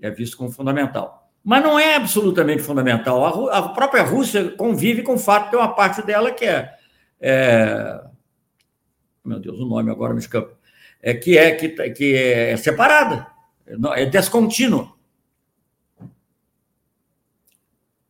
[0.00, 1.19] é visto como fundamental.
[1.42, 3.48] Mas não é absolutamente fundamental.
[3.48, 6.74] A, própria Rússia convive com o fato de ter uma parte dela que é,
[7.20, 8.00] é
[9.24, 10.52] meu Deus, o nome agora me escapa,
[11.02, 13.26] é que é que, que é separada,
[13.94, 14.92] é descontínua.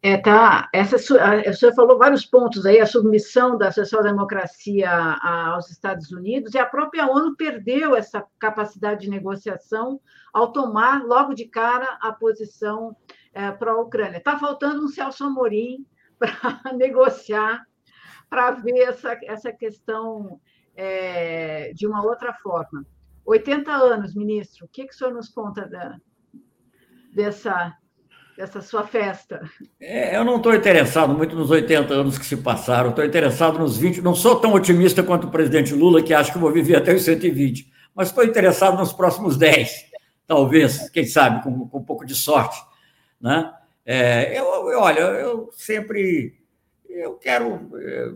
[0.03, 0.71] É, tá.
[0.73, 6.59] Essa, a senhora falou vários pontos aí, a submissão da social-democracia aos Estados Unidos, e
[6.59, 10.01] a própria ONU perdeu essa capacidade de negociação
[10.33, 12.97] ao tomar logo de cara a posição
[13.33, 14.19] é, para a Ucrânia.
[14.19, 15.87] Está faltando um Celso Amorim
[16.19, 17.65] para negociar,
[18.29, 20.41] para ver essa, essa questão
[20.77, 22.85] é, de uma outra forma.
[23.25, 25.97] 80 anos, ministro, o que, que o senhor nos conta da,
[27.15, 27.75] dessa,
[28.37, 29.41] dessa sua festa?
[29.81, 33.77] É, eu não estou interessado muito nos 80 anos que se passaram, estou interessado nos
[33.77, 34.01] 20.
[34.01, 37.03] Não sou tão otimista quanto o presidente Lula, que acha que vou viver até os
[37.03, 39.91] 120, mas estou interessado nos próximos 10,
[40.27, 42.70] talvez, quem sabe, com, com um pouco de sorte.
[43.21, 43.53] Né?
[43.85, 46.35] É, eu, eu, olha, eu sempre
[46.89, 48.13] eu quero é,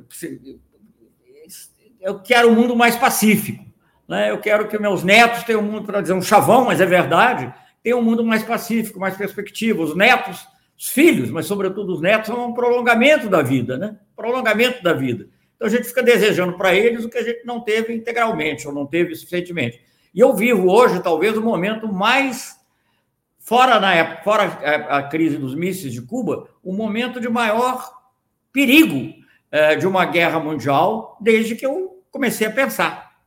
[2.00, 3.64] eu quero um mundo mais pacífico.
[4.06, 4.30] Né?
[4.30, 7.52] Eu quero que meus netos tenham um mundo, para dizer um chavão, mas é verdade,
[7.82, 9.82] tenham um mundo mais pacífico, mais perspectivo.
[9.82, 10.46] Os netos,
[10.78, 13.96] os filhos, mas sobretudo os netos, são um prolongamento da vida, né?
[14.14, 15.28] Prolongamento da vida.
[15.56, 18.74] Então a gente fica desejando para eles o que a gente não teve integralmente, ou
[18.74, 19.80] não teve suficientemente.
[20.14, 22.56] E eu vivo hoje, talvez, o momento mais
[23.44, 27.92] fora na época, fora a, a, crise dos mísseis de Cuba, o momento de maior
[28.50, 29.14] perigo
[29.50, 33.20] é, de uma guerra mundial desde que eu comecei a pensar,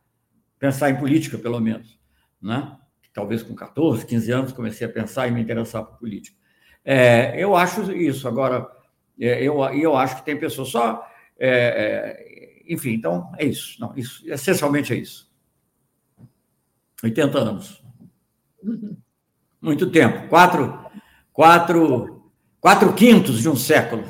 [0.57, 1.99] pensar em política, pelo menos,
[2.41, 2.75] né?
[3.13, 6.37] Talvez com 14, 15 anos comecei a pensar e me interessar por política.
[6.85, 8.27] É, eu acho isso.
[8.27, 8.67] Agora,
[9.19, 11.07] é, eu, eu acho que tem pessoas só.
[11.39, 13.79] É, é, enfim, então é isso.
[13.81, 15.31] Não, isso essencialmente é isso.
[17.03, 17.83] 80 anos.
[19.61, 20.27] Muito tempo.
[20.27, 20.79] Quatro,
[21.33, 24.03] quatro, quatro quintos de um século.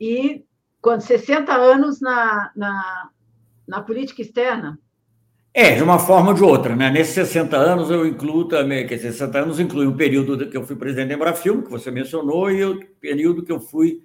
[0.00, 0.44] E
[0.80, 3.10] quando 60 anos na, na,
[3.66, 4.78] na política externa?
[5.52, 6.90] É, de uma forma ou de outra, né?
[6.90, 10.76] Nesses 60 anos eu incluo também, que 60 anos inclui o período que eu fui
[10.76, 14.00] presidente da Embrafilme, que você mencionou, e o período que eu fui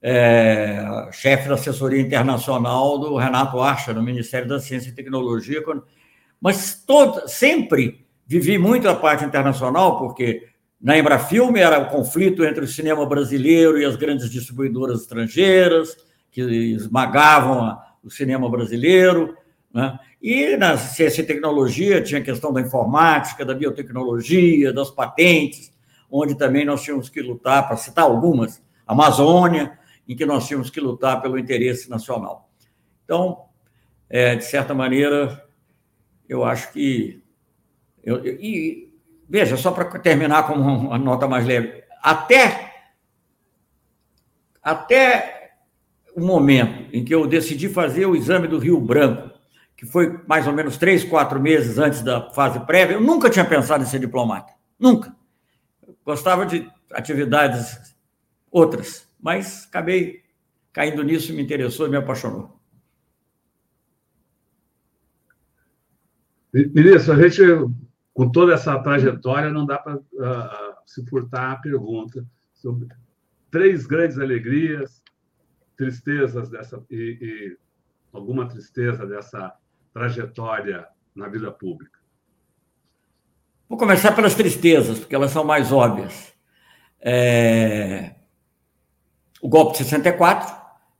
[0.00, 5.62] é, chefe da assessoria internacional do Renato Archa, no Ministério da Ciência e Tecnologia.
[5.62, 5.84] Quando...
[6.40, 10.46] Mas todo, sempre Vivi muito a parte internacional, porque
[10.80, 15.96] na Embrafilme era o conflito entre o cinema brasileiro e as grandes distribuidoras estrangeiras,
[16.30, 19.36] que esmagavam o cinema brasileiro.
[19.74, 19.98] Né?
[20.22, 25.72] E na ciência e tecnologia tinha a questão da informática, da biotecnologia, das patentes,
[26.08, 29.76] onde também nós tínhamos que lutar, para citar algumas, Amazônia,
[30.08, 32.48] em que nós tínhamos que lutar pelo interesse nacional.
[33.04, 33.46] Então,
[34.08, 35.44] é, de certa maneira,
[36.28, 37.20] eu acho que
[38.02, 38.92] Eu, e,
[39.28, 42.74] veja, só para terminar com uma nota mais leve, até,
[44.62, 45.54] até
[46.14, 49.30] o momento em que eu decidi fazer o exame do Rio Branco,
[49.76, 53.44] que foi mais ou menos três, quatro meses antes da fase prévia, eu nunca tinha
[53.44, 54.52] pensado em ser diplomata.
[54.78, 55.14] Nunca.
[55.86, 57.94] Eu gostava de atividades
[58.50, 60.22] outras, mas acabei
[60.72, 62.60] caindo nisso, me interessou e me apaixonou.
[66.52, 67.40] Ministro, a gente,
[68.12, 72.88] com toda essa trajetória, não dá para uh, ah, se furtar a pergunta sobre
[73.50, 75.02] três grandes alegrias,
[75.76, 77.56] tristezas dessa e, e
[78.12, 79.54] alguma tristeza dessa
[79.92, 81.98] trajetória na vida pública.
[83.68, 86.32] Vou começar pelas tristezas, porque elas são mais óbvias.
[87.00, 88.16] É...
[89.40, 90.54] O golpe de 64,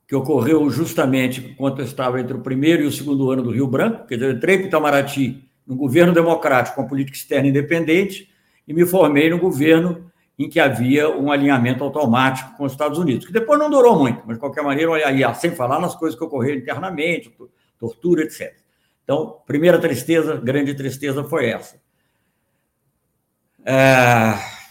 [0.07, 3.67] que ocorreu justamente enquanto eu estava entre o primeiro e o segundo ano do Rio
[3.67, 8.29] Branco, quer dizer, eu entrei para Itamaraty no governo democrático com política externa independente
[8.67, 13.25] e me formei no governo em que havia um alinhamento automático com os Estados Unidos,
[13.25, 16.25] que depois não durou muito, mas de qualquer maneira, aí, sem falar nas coisas que
[16.25, 17.31] ocorreram internamente,
[17.77, 18.55] tortura, etc.
[19.03, 21.79] Então, primeira tristeza, grande tristeza foi essa.
[23.63, 24.61] É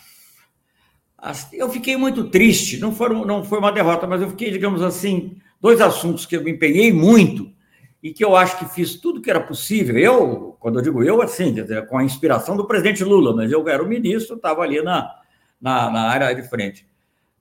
[1.52, 5.36] eu fiquei muito triste, não foi, não foi uma derrota, mas eu fiquei, digamos assim,
[5.60, 7.52] dois assuntos que eu me empenhei muito
[8.02, 9.98] e que eu acho que fiz tudo que era possível.
[9.98, 11.54] Eu, quando eu digo eu, assim,
[11.88, 15.14] com a inspiração do presidente Lula, mas eu era o ministro, estava ali na,
[15.60, 16.86] na, na, área de frente.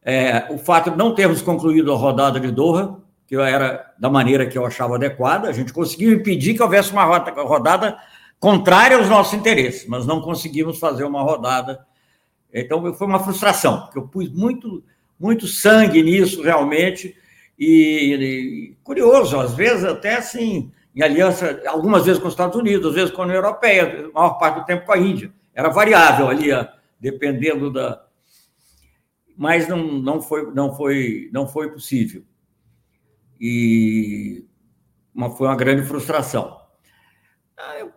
[0.03, 4.45] É, o fato de não termos concluído a rodada de Doha, que era da maneira
[4.45, 7.97] que eu achava adequada, a gente conseguiu impedir que houvesse uma rodada
[8.39, 11.85] contrária aos nossos interesses, mas não conseguimos fazer uma rodada
[12.53, 14.83] então, foi uma frustração, porque eu pus muito,
[15.19, 17.15] muito sangue nisso, realmente,
[17.59, 22.87] e, e, curioso, às vezes até assim, em aliança, algumas vezes com os Estados Unidos,
[22.87, 25.33] às vezes com a União Europeia, a maior parte do tempo com a Índia.
[25.53, 26.47] Era variável ali,
[26.99, 28.05] dependendo da.
[29.35, 32.23] Mas não, não, foi, não, foi, não foi possível.
[33.39, 34.45] E
[35.13, 36.61] uma, foi uma grande frustração.
[37.57, 37.87] Ah,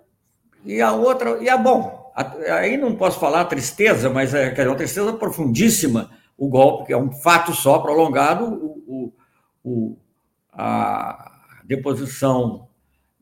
[0.65, 2.13] e a outra, e a bom,
[2.51, 7.13] aí não posso falar tristeza, mas é, uma tristeza profundíssima o golpe, que é um
[7.13, 9.13] fato só prolongado, o, o,
[9.65, 9.97] o
[10.53, 12.69] a deposição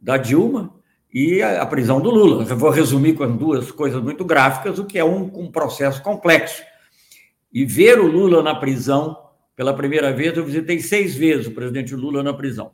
[0.00, 0.74] da Dilma
[1.12, 2.44] e a, a, prisão do Lula.
[2.48, 6.62] Eu vou resumir com duas coisas muito gráficas, o que é um, um processo complexo.
[7.52, 9.16] E ver o Lula na prisão,
[9.54, 12.72] pela primeira vez, eu visitei seis vezes o presidente Lula na prisão.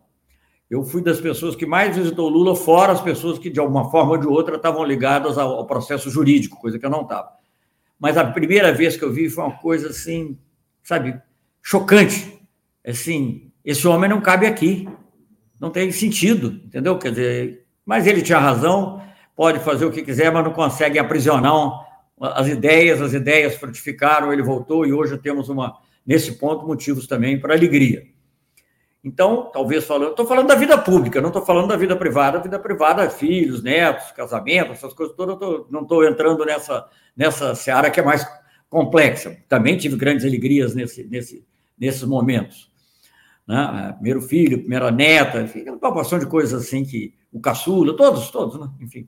[0.68, 4.12] Eu fui das pessoas que mais visitou Lula, fora as pessoas que, de alguma forma
[4.12, 7.30] ou de outra, estavam ligadas ao, processo jurídico, coisa que eu não estava.
[7.98, 10.38] Mas a primeira vez que eu vi foi uma coisa assim,
[10.82, 11.18] sabe,
[11.62, 12.36] chocante.
[12.84, 14.88] Assim, esse homem não cabe aqui.
[15.60, 16.96] Não tem sentido, entendeu?
[16.98, 19.02] Quer dizer, mas ele tinha razão,
[19.34, 21.84] pode fazer o que quiser, mas não consegue aprisionar
[22.20, 25.76] as ideias, as ideias frutificaram, ele voltou e hoje temos uma,
[26.06, 28.04] nesse ponto, motivos também para alegria.
[29.02, 32.38] Então, talvez falando, estou falando da vida pública, não estou falando da vida privada.
[32.38, 37.54] A vida privada, filhos, netos, casamento, essas coisas todas, tô, não estou entrando nessa, nessa
[37.54, 38.26] seara que é mais
[38.68, 39.36] complexa.
[39.48, 41.46] Também tive grandes alegrias nesse, nesse,
[41.78, 42.68] nesses momentos.
[43.46, 43.92] Né?
[43.94, 48.58] Primeiro filho, primeira neta, enfim, uma proporção de coisas assim que o caçula, todos, todos,
[48.58, 48.68] né?
[48.80, 49.06] enfim,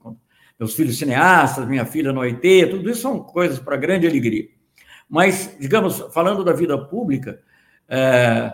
[0.59, 4.49] meus filhos cineastas, minha filha no OIT, tudo isso são coisas para grande alegria.
[5.09, 7.41] Mas, digamos, falando da vida pública,
[7.87, 8.53] é,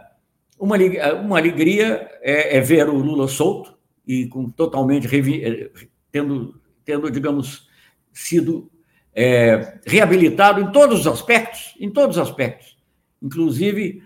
[0.58, 0.78] uma,
[1.22, 3.76] uma alegria é, é, ver o Lula solto
[4.08, 5.08] e com totalmente
[5.44, 5.70] é,
[6.12, 7.68] tendo, tendo digamos,
[8.14, 8.72] sido
[9.14, 12.78] é, reabilitado em todos os aspectos, em todos os aspectos.
[13.22, 14.04] Inclusive,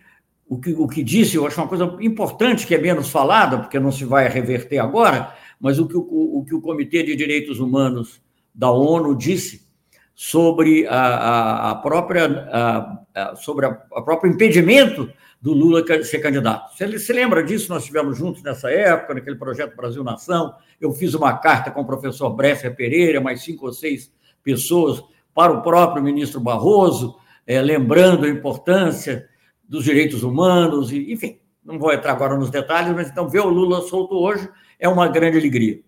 [0.50, 3.80] o que, o que disse, eu acho uma coisa importante que é menos falada, porque
[3.80, 7.60] não se vai reverter agora, mas o que o, o, que o Comitê de Direitos
[7.60, 8.20] Humanos
[8.54, 9.68] da ONU disse
[10.16, 15.08] sobre a, a, a própria a, a sobre a, a próprio impedimento
[15.40, 16.76] do Lula ser candidato.
[16.76, 17.72] Você se lembra disso?
[17.72, 20.54] Nós estivemos juntos nessa época, naquele projeto Brasil Nação.
[20.82, 24.12] Eu fiz uma carta com o professor Bresser Pereira, mais cinco ou seis
[24.44, 25.02] pessoas,
[25.34, 27.16] para o próprio ministro Barroso,
[27.46, 29.30] é, lembrando a importância
[29.70, 33.50] dos direitos humanos, e, enfim, não vou entrar agora nos detalhes, mas então ver o
[33.50, 35.80] Lula solto hoje é uma grande alegria.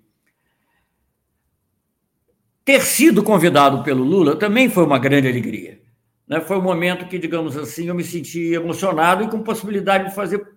[2.63, 5.81] Ter sido convidado pelo Lula também foi uma grande alegria.
[6.27, 6.39] Né?
[6.39, 10.47] Foi um momento que, digamos assim, eu me senti emocionado e com possibilidade de fazer.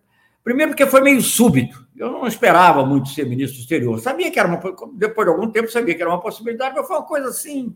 [0.44, 1.88] Primeiro, porque foi meio súbito.
[1.96, 3.98] Eu não esperava muito ser ministro do exterior.
[4.00, 4.60] Sabia que era uma.
[4.92, 7.74] Depois de algum tempo, sabia que era uma possibilidade, mas foi uma coisa assim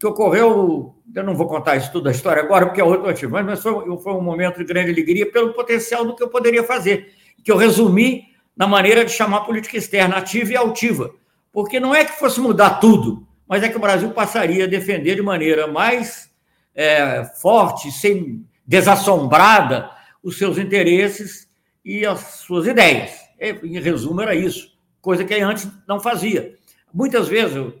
[0.00, 0.96] que ocorreu.
[1.14, 3.98] Eu não vou contar isso tudo a história agora, porque é outro motivo, mas foi,
[3.98, 7.12] foi um momento de grande alegria pelo potencial do que eu poderia fazer,
[7.44, 8.24] que eu resumi
[8.56, 11.12] na maneira de chamar política externa ativa e altiva.
[11.52, 15.16] Porque não é que fosse mudar tudo, mas é que o Brasil passaria a defender
[15.16, 16.30] de maneira mais
[16.74, 19.90] é, forte, sem desassombrada,
[20.22, 21.48] os seus interesses
[21.84, 23.10] e as suas ideias.
[23.38, 26.54] Em resumo, era isso, coisa que antes não fazia.
[26.92, 27.72] Muitas vezes,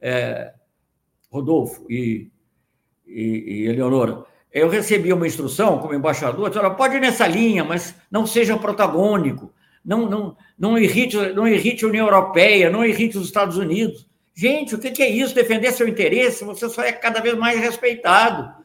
[0.00, 0.52] é,
[1.32, 2.30] Rodolfo e,
[3.06, 7.94] e, e Eleonora, eu recebi uma instrução como embaixador, disse, pode ir nessa linha, mas
[8.10, 9.50] não seja protagônico,
[9.82, 14.06] não, não, não, irrite, não irrite a União Europeia, não irrite os Estados Unidos.
[14.34, 15.34] Gente, o que é isso?
[15.34, 18.62] Defender seu interesse, você só é cada vez mais respeitado,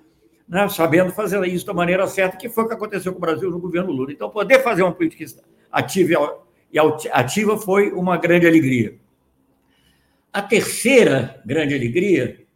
[0.48, 0.68] né?
[0.70, 3.60] sabendo fazer isso da maneira certa, que foi o que aconteceu com o Brasil no
[3.60, 4.12] governo Lula.
[4.12, 5.26] Então, poder fazer uma política
[5.72, 6.38] ativa
[6.72, 6.78] e
[7.12, 8.96] ativa foi uma grande alegria.
[10.32, 12.47] A terceira grande alegria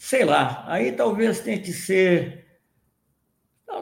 [0.00, 2.46] sei lá, aí talvez tenha que ser.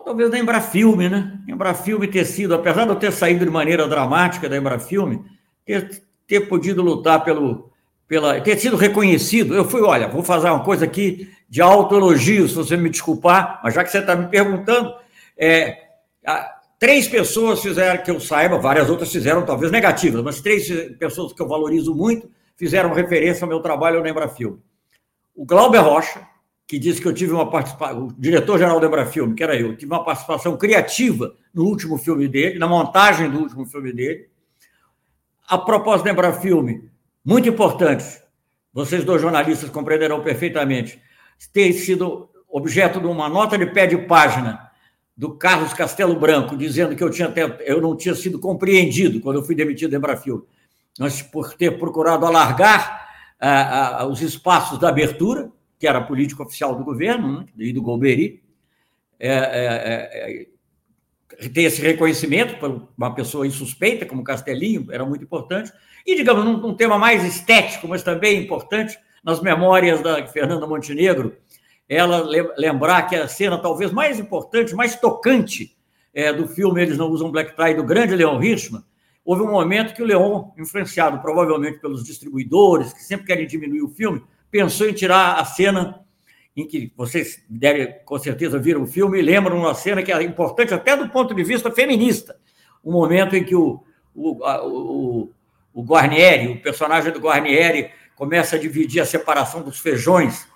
[0.05, 1.39] Talvez da Embrafilme, né?
[1.47, 5.25] Embrafilme ter sido, apesar de eu ter saído de maneira dramática da Embrafilme,
[5.65, 7.71] ter, ter podido lutar pelo,
[8.09, 9.55] pela, ter sido reconhecido.
[9.55, 13.73] Eu fui, olha, vou fazer uma coisa aqui de autoelogio, se você me desculpar, mas
[13.73, 14.93] já que você está me perguntando,
[15.39, 15.79] é,
[16.81, 20.69] três pessoas fizeram que eu saiba, várias outras fizeram talvez negativas, mas três
[20.99, 24.59] pessoas que eu valorizo muito fizeram referência ao meu trabalho no Embrafilme
[25.39, 26.27] o Glauber Rocha,
[26.67, 29.93] que disse que eu tive uma participação, o diretor-geral do Embrafilme, que era eu, tive
[29.93, 34.29] uma participação criativa no último filme dele, na montagem do último filme dele.
[35.47, 36.91] A propósito do Embrafilme,
[37.25, 38.05] muito importante,
[38.73, 41.01] vocês dois jornalistas compreenderão perfeitamente,
[41.53, 44.69] ter sido objeto de uma nota de pé de página
[45.17, 49.45] do Carlos Castelo Branco, dizendo que eu, tinha eu não tinha sido compreendido quando eu
[49.45, 50.43] fui demitido do Embrafilme,
[50.99, 53.08] mas por ter procurado alargar
[54.11, 58.43] os espaços da abertura, que era a política oficial do governo né, e do Golbery,
[59.21, 60.47] é, é,
[61.41, 65.73] é, ter esse reconhecimento por uma pessoa insuspeita, como Castelinho, era muito importante.
[66.07, 71.37] E, digamos, num tema mais estético, mas também importante, nas memórias da Fernanda Montenegro,
[71.89, 72.23] ela
[72.57, 75.77] lembrar que a cena talvez mais importante, mais tocante
[76.13, 78.83] é, do filme Eles Não Usam Black Tie, do grande Leon Hirschman,
[79.29, 83.89] houve um momento que o Leon, influenciado provavelmente pelos distribuidores, que sempre querem diminuir o
[83.91, 86.01] filme, pensou em tirar a cena
[86.57, 90.23] em que vocês devem, com certeza, viram o filme e lembram uma cena que é
[90.23, 92.41] importante até do ponto de vista feminista.
[92.83, 93.85] O momento em que o,
[94.15, 95.31] o, o,
[95.75, 100.49] o Guarnieri, o personagem do Guarnieri, começa a dividir a separação dos feijões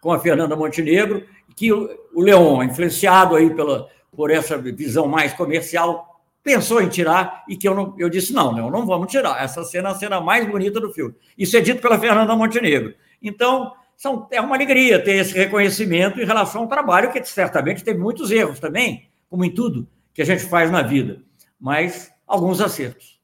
[0.00, 1.26] com a Fernanda Montenegro,
[1.56, 6.11] que o, o Leon, influenciado aí pela, por essa visão mais comercial,
[6.42, 9.42] pensou em tirar e que eu não, eu disse não, não, não vamos tirar.
[9.42, 11.14] Essa cena é a cena mais bonita do filme.
[11.38, 12.94] Isso é dito pela Fernanda Montenegro.
[13.22, 17.96] Então, são, é uma alegria ter esse reconhecimento em relação ao trabalho que certamente tem
[17.96, 21.22] muitos erros também, como em tudo que a gente faz na vida,
[21.58, 23.20] mas alguns acertos.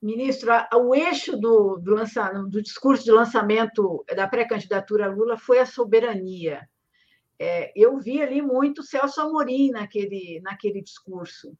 [0.00, 5.66] Ministro, o eixo do, do, lança, do discurso de lançamento da pré-candidatura Lula foi a
[5.66, 6.68] soberania
[7.38, 11.56] é, eu vi ali muito Celso Amorim naquele, naquele discurso.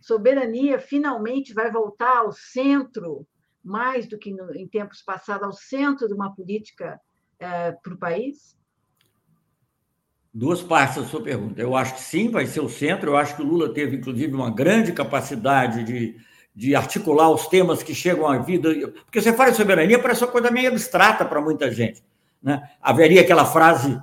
[0.00, 3.26] Soberania finalmente vai voltar ao centro,
[3.62, 7.00] mais do que no, em tempos passados, ao centro de uma política
[7.38, 8.54] é, para o país?
[10.32, 11.62] Duas partes da sua pergunta.
[11.62, 13.12] Eu acho que sim, vai ser o centro.
[13.12, 16.16] Eu acho que o Lula teve, inclusive, uma grande capacidade de,
[16.54, 18.92] de articular os temas que chegam à vida.
[19.04, 22.02] Porque você fala em soberania, parece uma coisa meio abstrata para muita gente.
[22.42, 22.60] Né?
[22.82, 23.98] Haveria aquela frase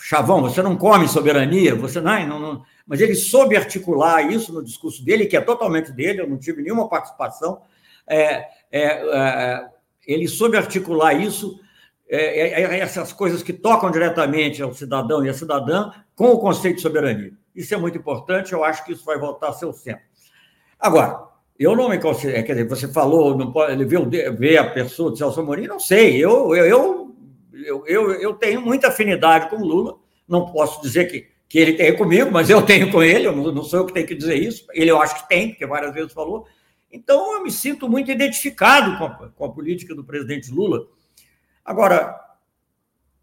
[0.00, 4.64] Chavão, você não come soberania, você não, não, não, Mas ele soube articular isso no
[4.64, 7.60] discurso dele, que é totalmente dele, eu não tive nenhuma participação.
[8.06, 9.68] É, é, é,
[10.06, 11.60] ele soube articular isso,
[12.08, 16.38] é, é, é, essas coisas que tocam diretamente ao cidadão e à cidadã, com o
[16.38, 17.32] conceito de soberania.
[17.54, 20.02] Isso é muito importante, eu acho que isso vai voltar a ser o centro.
[20.78, 21.24] Agora,
[21.58, 25.12] eu não me considero, quer dizer, você falou, não pode, ele vê, vê a pessoa
[25.12, 26.99] de Celso Amorim, não sei, eu, eu, eu
[27.64, 29.96] eu, eu, eu tenho muita afinidade com o Lula,
[30.28, 33.52] não posso dizer que, que ele tem comigo, mas eu tenho com ele, eu não,
[33.52, 35.92] não sou eu que tenho que dizer isso, ele eu acho que tem, porque várias
[35.92, 36.46] vezes falou.
[36.92, 40.86] Então, eu me sinto muito identificado com a, com a política do presidente Lula.
[41.64, 42.18] Agora,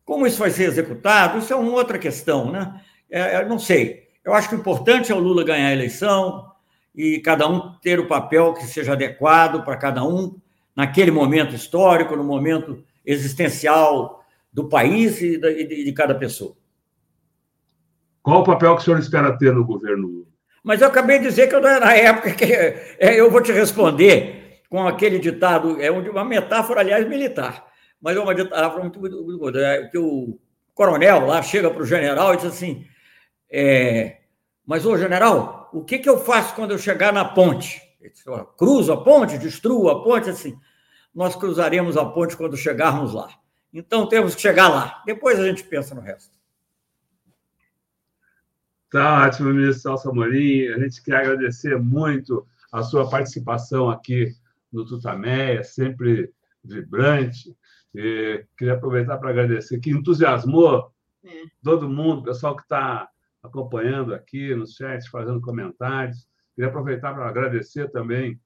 [0.06, 2.82] como isso vai ser executado, isso é uma outra questão, né?
[3.10, 4.08] É, não sei.
[4.24, 6.50] Eu acho que o importante é o Lula ganhar a eleição
[6.96, 10.40] e cada um ter o papel que seja adequado para cada um
[10.76, 14.24] naquele momento histórico, no momento existencial
[14.58, 16.58] do país e de, cada pessoa.
[18.24, 20.26] Qual o papel que o senhor espera ter no governo?
[20.64, 24.64] Mas eu acabei de dizer que eu, na época que é, eu vou te responder
[24.68, 27.68] com aquele ditado, é uma metáfora, aliás, militar,
[28.02, 30.40] mas é uma metáfora muito, muito, muito é, que o
[30.74, 32.84] coronel lá chega para o general e diz assim,
[33.52, 34.22] é,
[34.66, 37.80] mas, ô general, o que, que eu faço quando eu chegar na ponte?
[38.58, 40.58] Cruza a ponte, destrua a ponte, assim.
[41.14, 43.30] Nós cruzaremos a ponte quando chegarmos lá.
[43.74, 45.04] Então temos que chegar lá.
[45.06, 46.38] Depois a gente pensa no resto.
[48.90, 50.68] Tá ótimo, ministro Celso Amorim.
[50.70, 54.34] A gente quer agradecer muito a sua participação aqui
[54.72, 56.32] no Tutameia, sempre
[56.64, 57.56] vibrante.
[57.94, 60.92] E queria aproveitar para agradecer que entusiasmou
[61.26, 61.30] é.
[61.64, 63.10] todo mundo, o pessoal que está
[63.42, 66.28] acompanhando aqui no chat, fazendo comentários.
[66.56, 68.40] Queria aproveitar para agradecer também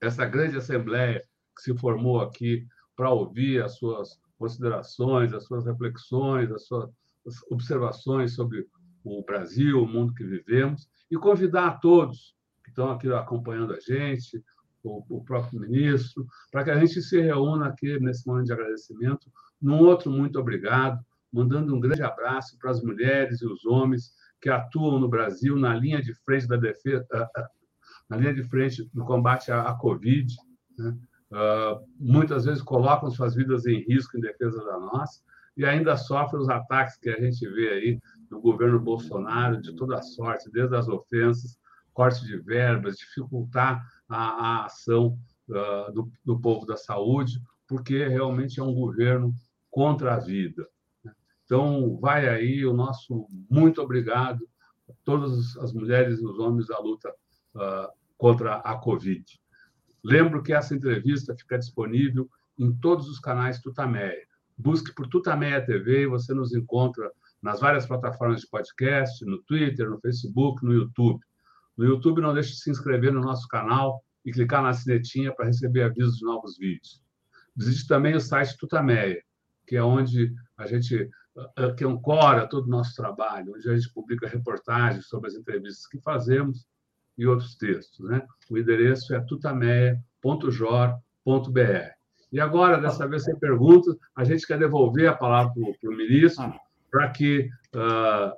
[0.00, 1.22] essa grande assembleia
[1.56, 2.66] que se formou aqui
[2.98, 6.90] para ouvir as suas considerações, as suas reflexões, as suas
[7.48, 8.66] observações sobre
[9.04, 12.34] o Brasil, o mundo que vivemos, e convidar a todos
[12.64, 14.42] que estão aqui acompanhando a gente,
[14.82, 19.30] o, o próprio ministro, para que a gente se reúna aqui nesse momento de agradecimento,
[19.62, 20.98] num outro muito obrigado,
[21.32, 24.10] mandando um grande abraço para as mulheres e os homens
[24.40, 27.06] que atuam no Brasil na linha de frente da defesa,
[28.10, 30.34] na linha de frente do combate à, Covid,
[30.76, 30.98] né?
[31.32, 35.20] Uh, muitas vezes colocam suas vidas em risco em defesa da nossa
[35.56, 38.00] e ainda sofrem os ataques que a gente vê aí
[38.30, 41.58] do governo Bolsonaro de toda sorte, desde as ofensas,
[41.92, 45.18] corte de verbas, dificultar a, a ação
[45.48, 49.34] uh, do, do povo da saúde, porque realmente é um governo
[49.68, 50.66] contra a vida.
[51.04, 51.12] Né?
[51.44, 54.48] Então, vai aí o nosso muito obrigado
[54.88, 57.12] a todas as mulheres e os homens da luta
[57.56, 59.24] uh, contra a Covid.
[60.04, 64.26] Lembro que essa entrevista fica disponível em todos os canais Tutameia.
[64.56, 67.10] Busque por Tutameia TV e você nos encontra
[67.40, 71.20] nas várias plataformas de podcast, no Twitter, no Facebook, no YouTube.
[71.76, 75.46] No YouTube, não deixe de se inscrever no nosso canal e clicar na sinetinha para
[75.46, 77.00] receber avisos de novos vídeos.
[77.54, 79.22] Visite também o site Tutameia,
[79.66, 81.08] que é onde a gente
[81.76, 86.00] que ancora todo o nosso trabalho, onde a gente publica reportagens sobre as entrevistas que
[86.00, 86.66] fazemos
[87.18, 88.08] e outros textos.
[88.08, 88.22] Né?
[88.48, 91.98] O endereço é tutameia.jor.br.
[92.30, 96.44] E agora, dessa vez, sem perguntas, a gente quer devolver a palavra para o ministro
[96.44, 96.58] ah.
[96.90, 98.32] para que uh,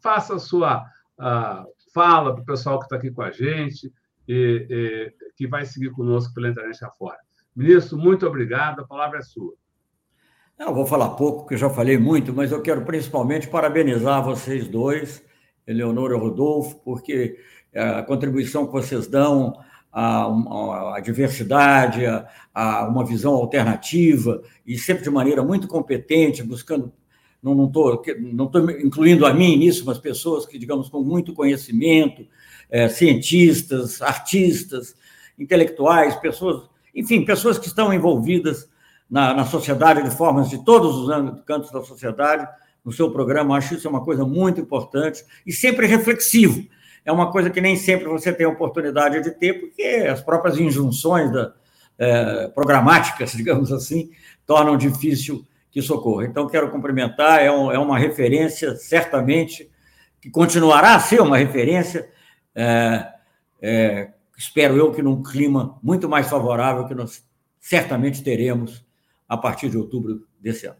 [0.00, 0.82] faça a sua
[1.18, 3.92] uh, fala para o pessoal que está aqui com a gente
[4.26, 7.18] e, e, que vai seguir conosco pela internet afora.
[7.54, 9.54] Ministro, muito obrigado, a palavra é sua.
[10.58, 15.24] Eu vou falar pouco, porque já falei muito, mas eu quero principalmente parabenizar vocês dois,
[15.66, 17.38] Eleonora e Rodolfo, porque
[17.74, 19.58] a contribuição que vocês dão
[19.92, 20.26] à,
[20.96, 22.04] à diversidade,
[22.54, 26.92] a, uma visão alternativa, e sempre de maneira muito competente, buscando
[27.40, 32.26] não estou não tô incluindo a mim nisso, mas pessoas que, digamos, com muito conhecimento,
[32.68, 34.96] é, cientistas, artistas,
[35.38, 38.68] intelectuais, pessoas, enfim, pessoas que estão envolvidas
[39.08, 42.46] na, na sociedade de formas de todos os cantos da sociedade,
[42.84, 46.66] no seu programa, acho isso é uma coisa muito importante e sempre reflexivo.
[47.08, 51.32] É uma coisa que nem sempre você tem oportunidade de ter, porque as próprias injunções
[51.32, 51.54] da,
[51.96, 54.10] é, programáticas, digamos assim,
[54.44, 56.26] tornam difícil que socorra.
[56.26, 59.70] Então, quero cumprimentar, é, um, é uma referência, certamente,
[60.20, 62.10] que continuará a ser uma referência,
[62.54, 63.10] é,
[63.62, 67.26] é, espero eu que num clima muito mais favorável que nós
[67.58, 68.84] certamente teremos
[69.26, 70.76] a partir de outubro desse ano.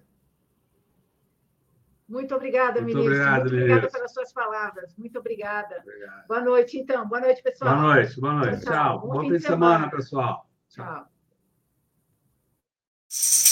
[2.09, 3.15] Muito obrigada, Muito ministro.
[3.15, 3.93] Obrigado, Muito obrigada ministro.
[3.99, 4.97] pelas suas palavras.
[4.97, 5.79] Muito obrigada.
[5.83, 6.27] Obrigado.
[6.27, 7.07] Boa noite, então.
[7.07, 7.77] Boa noite, pessoal.
[7.77, 8.65] Boa noite, boa noite.
[8.65, 8.73] Tchau.
[8.73, 9.01] tchau.
[9.01, 10.51] Bom, Bom fim de semana, semana pessoal.
[10.71, 10.85] tchau.
[13.09, 13.48] tchau.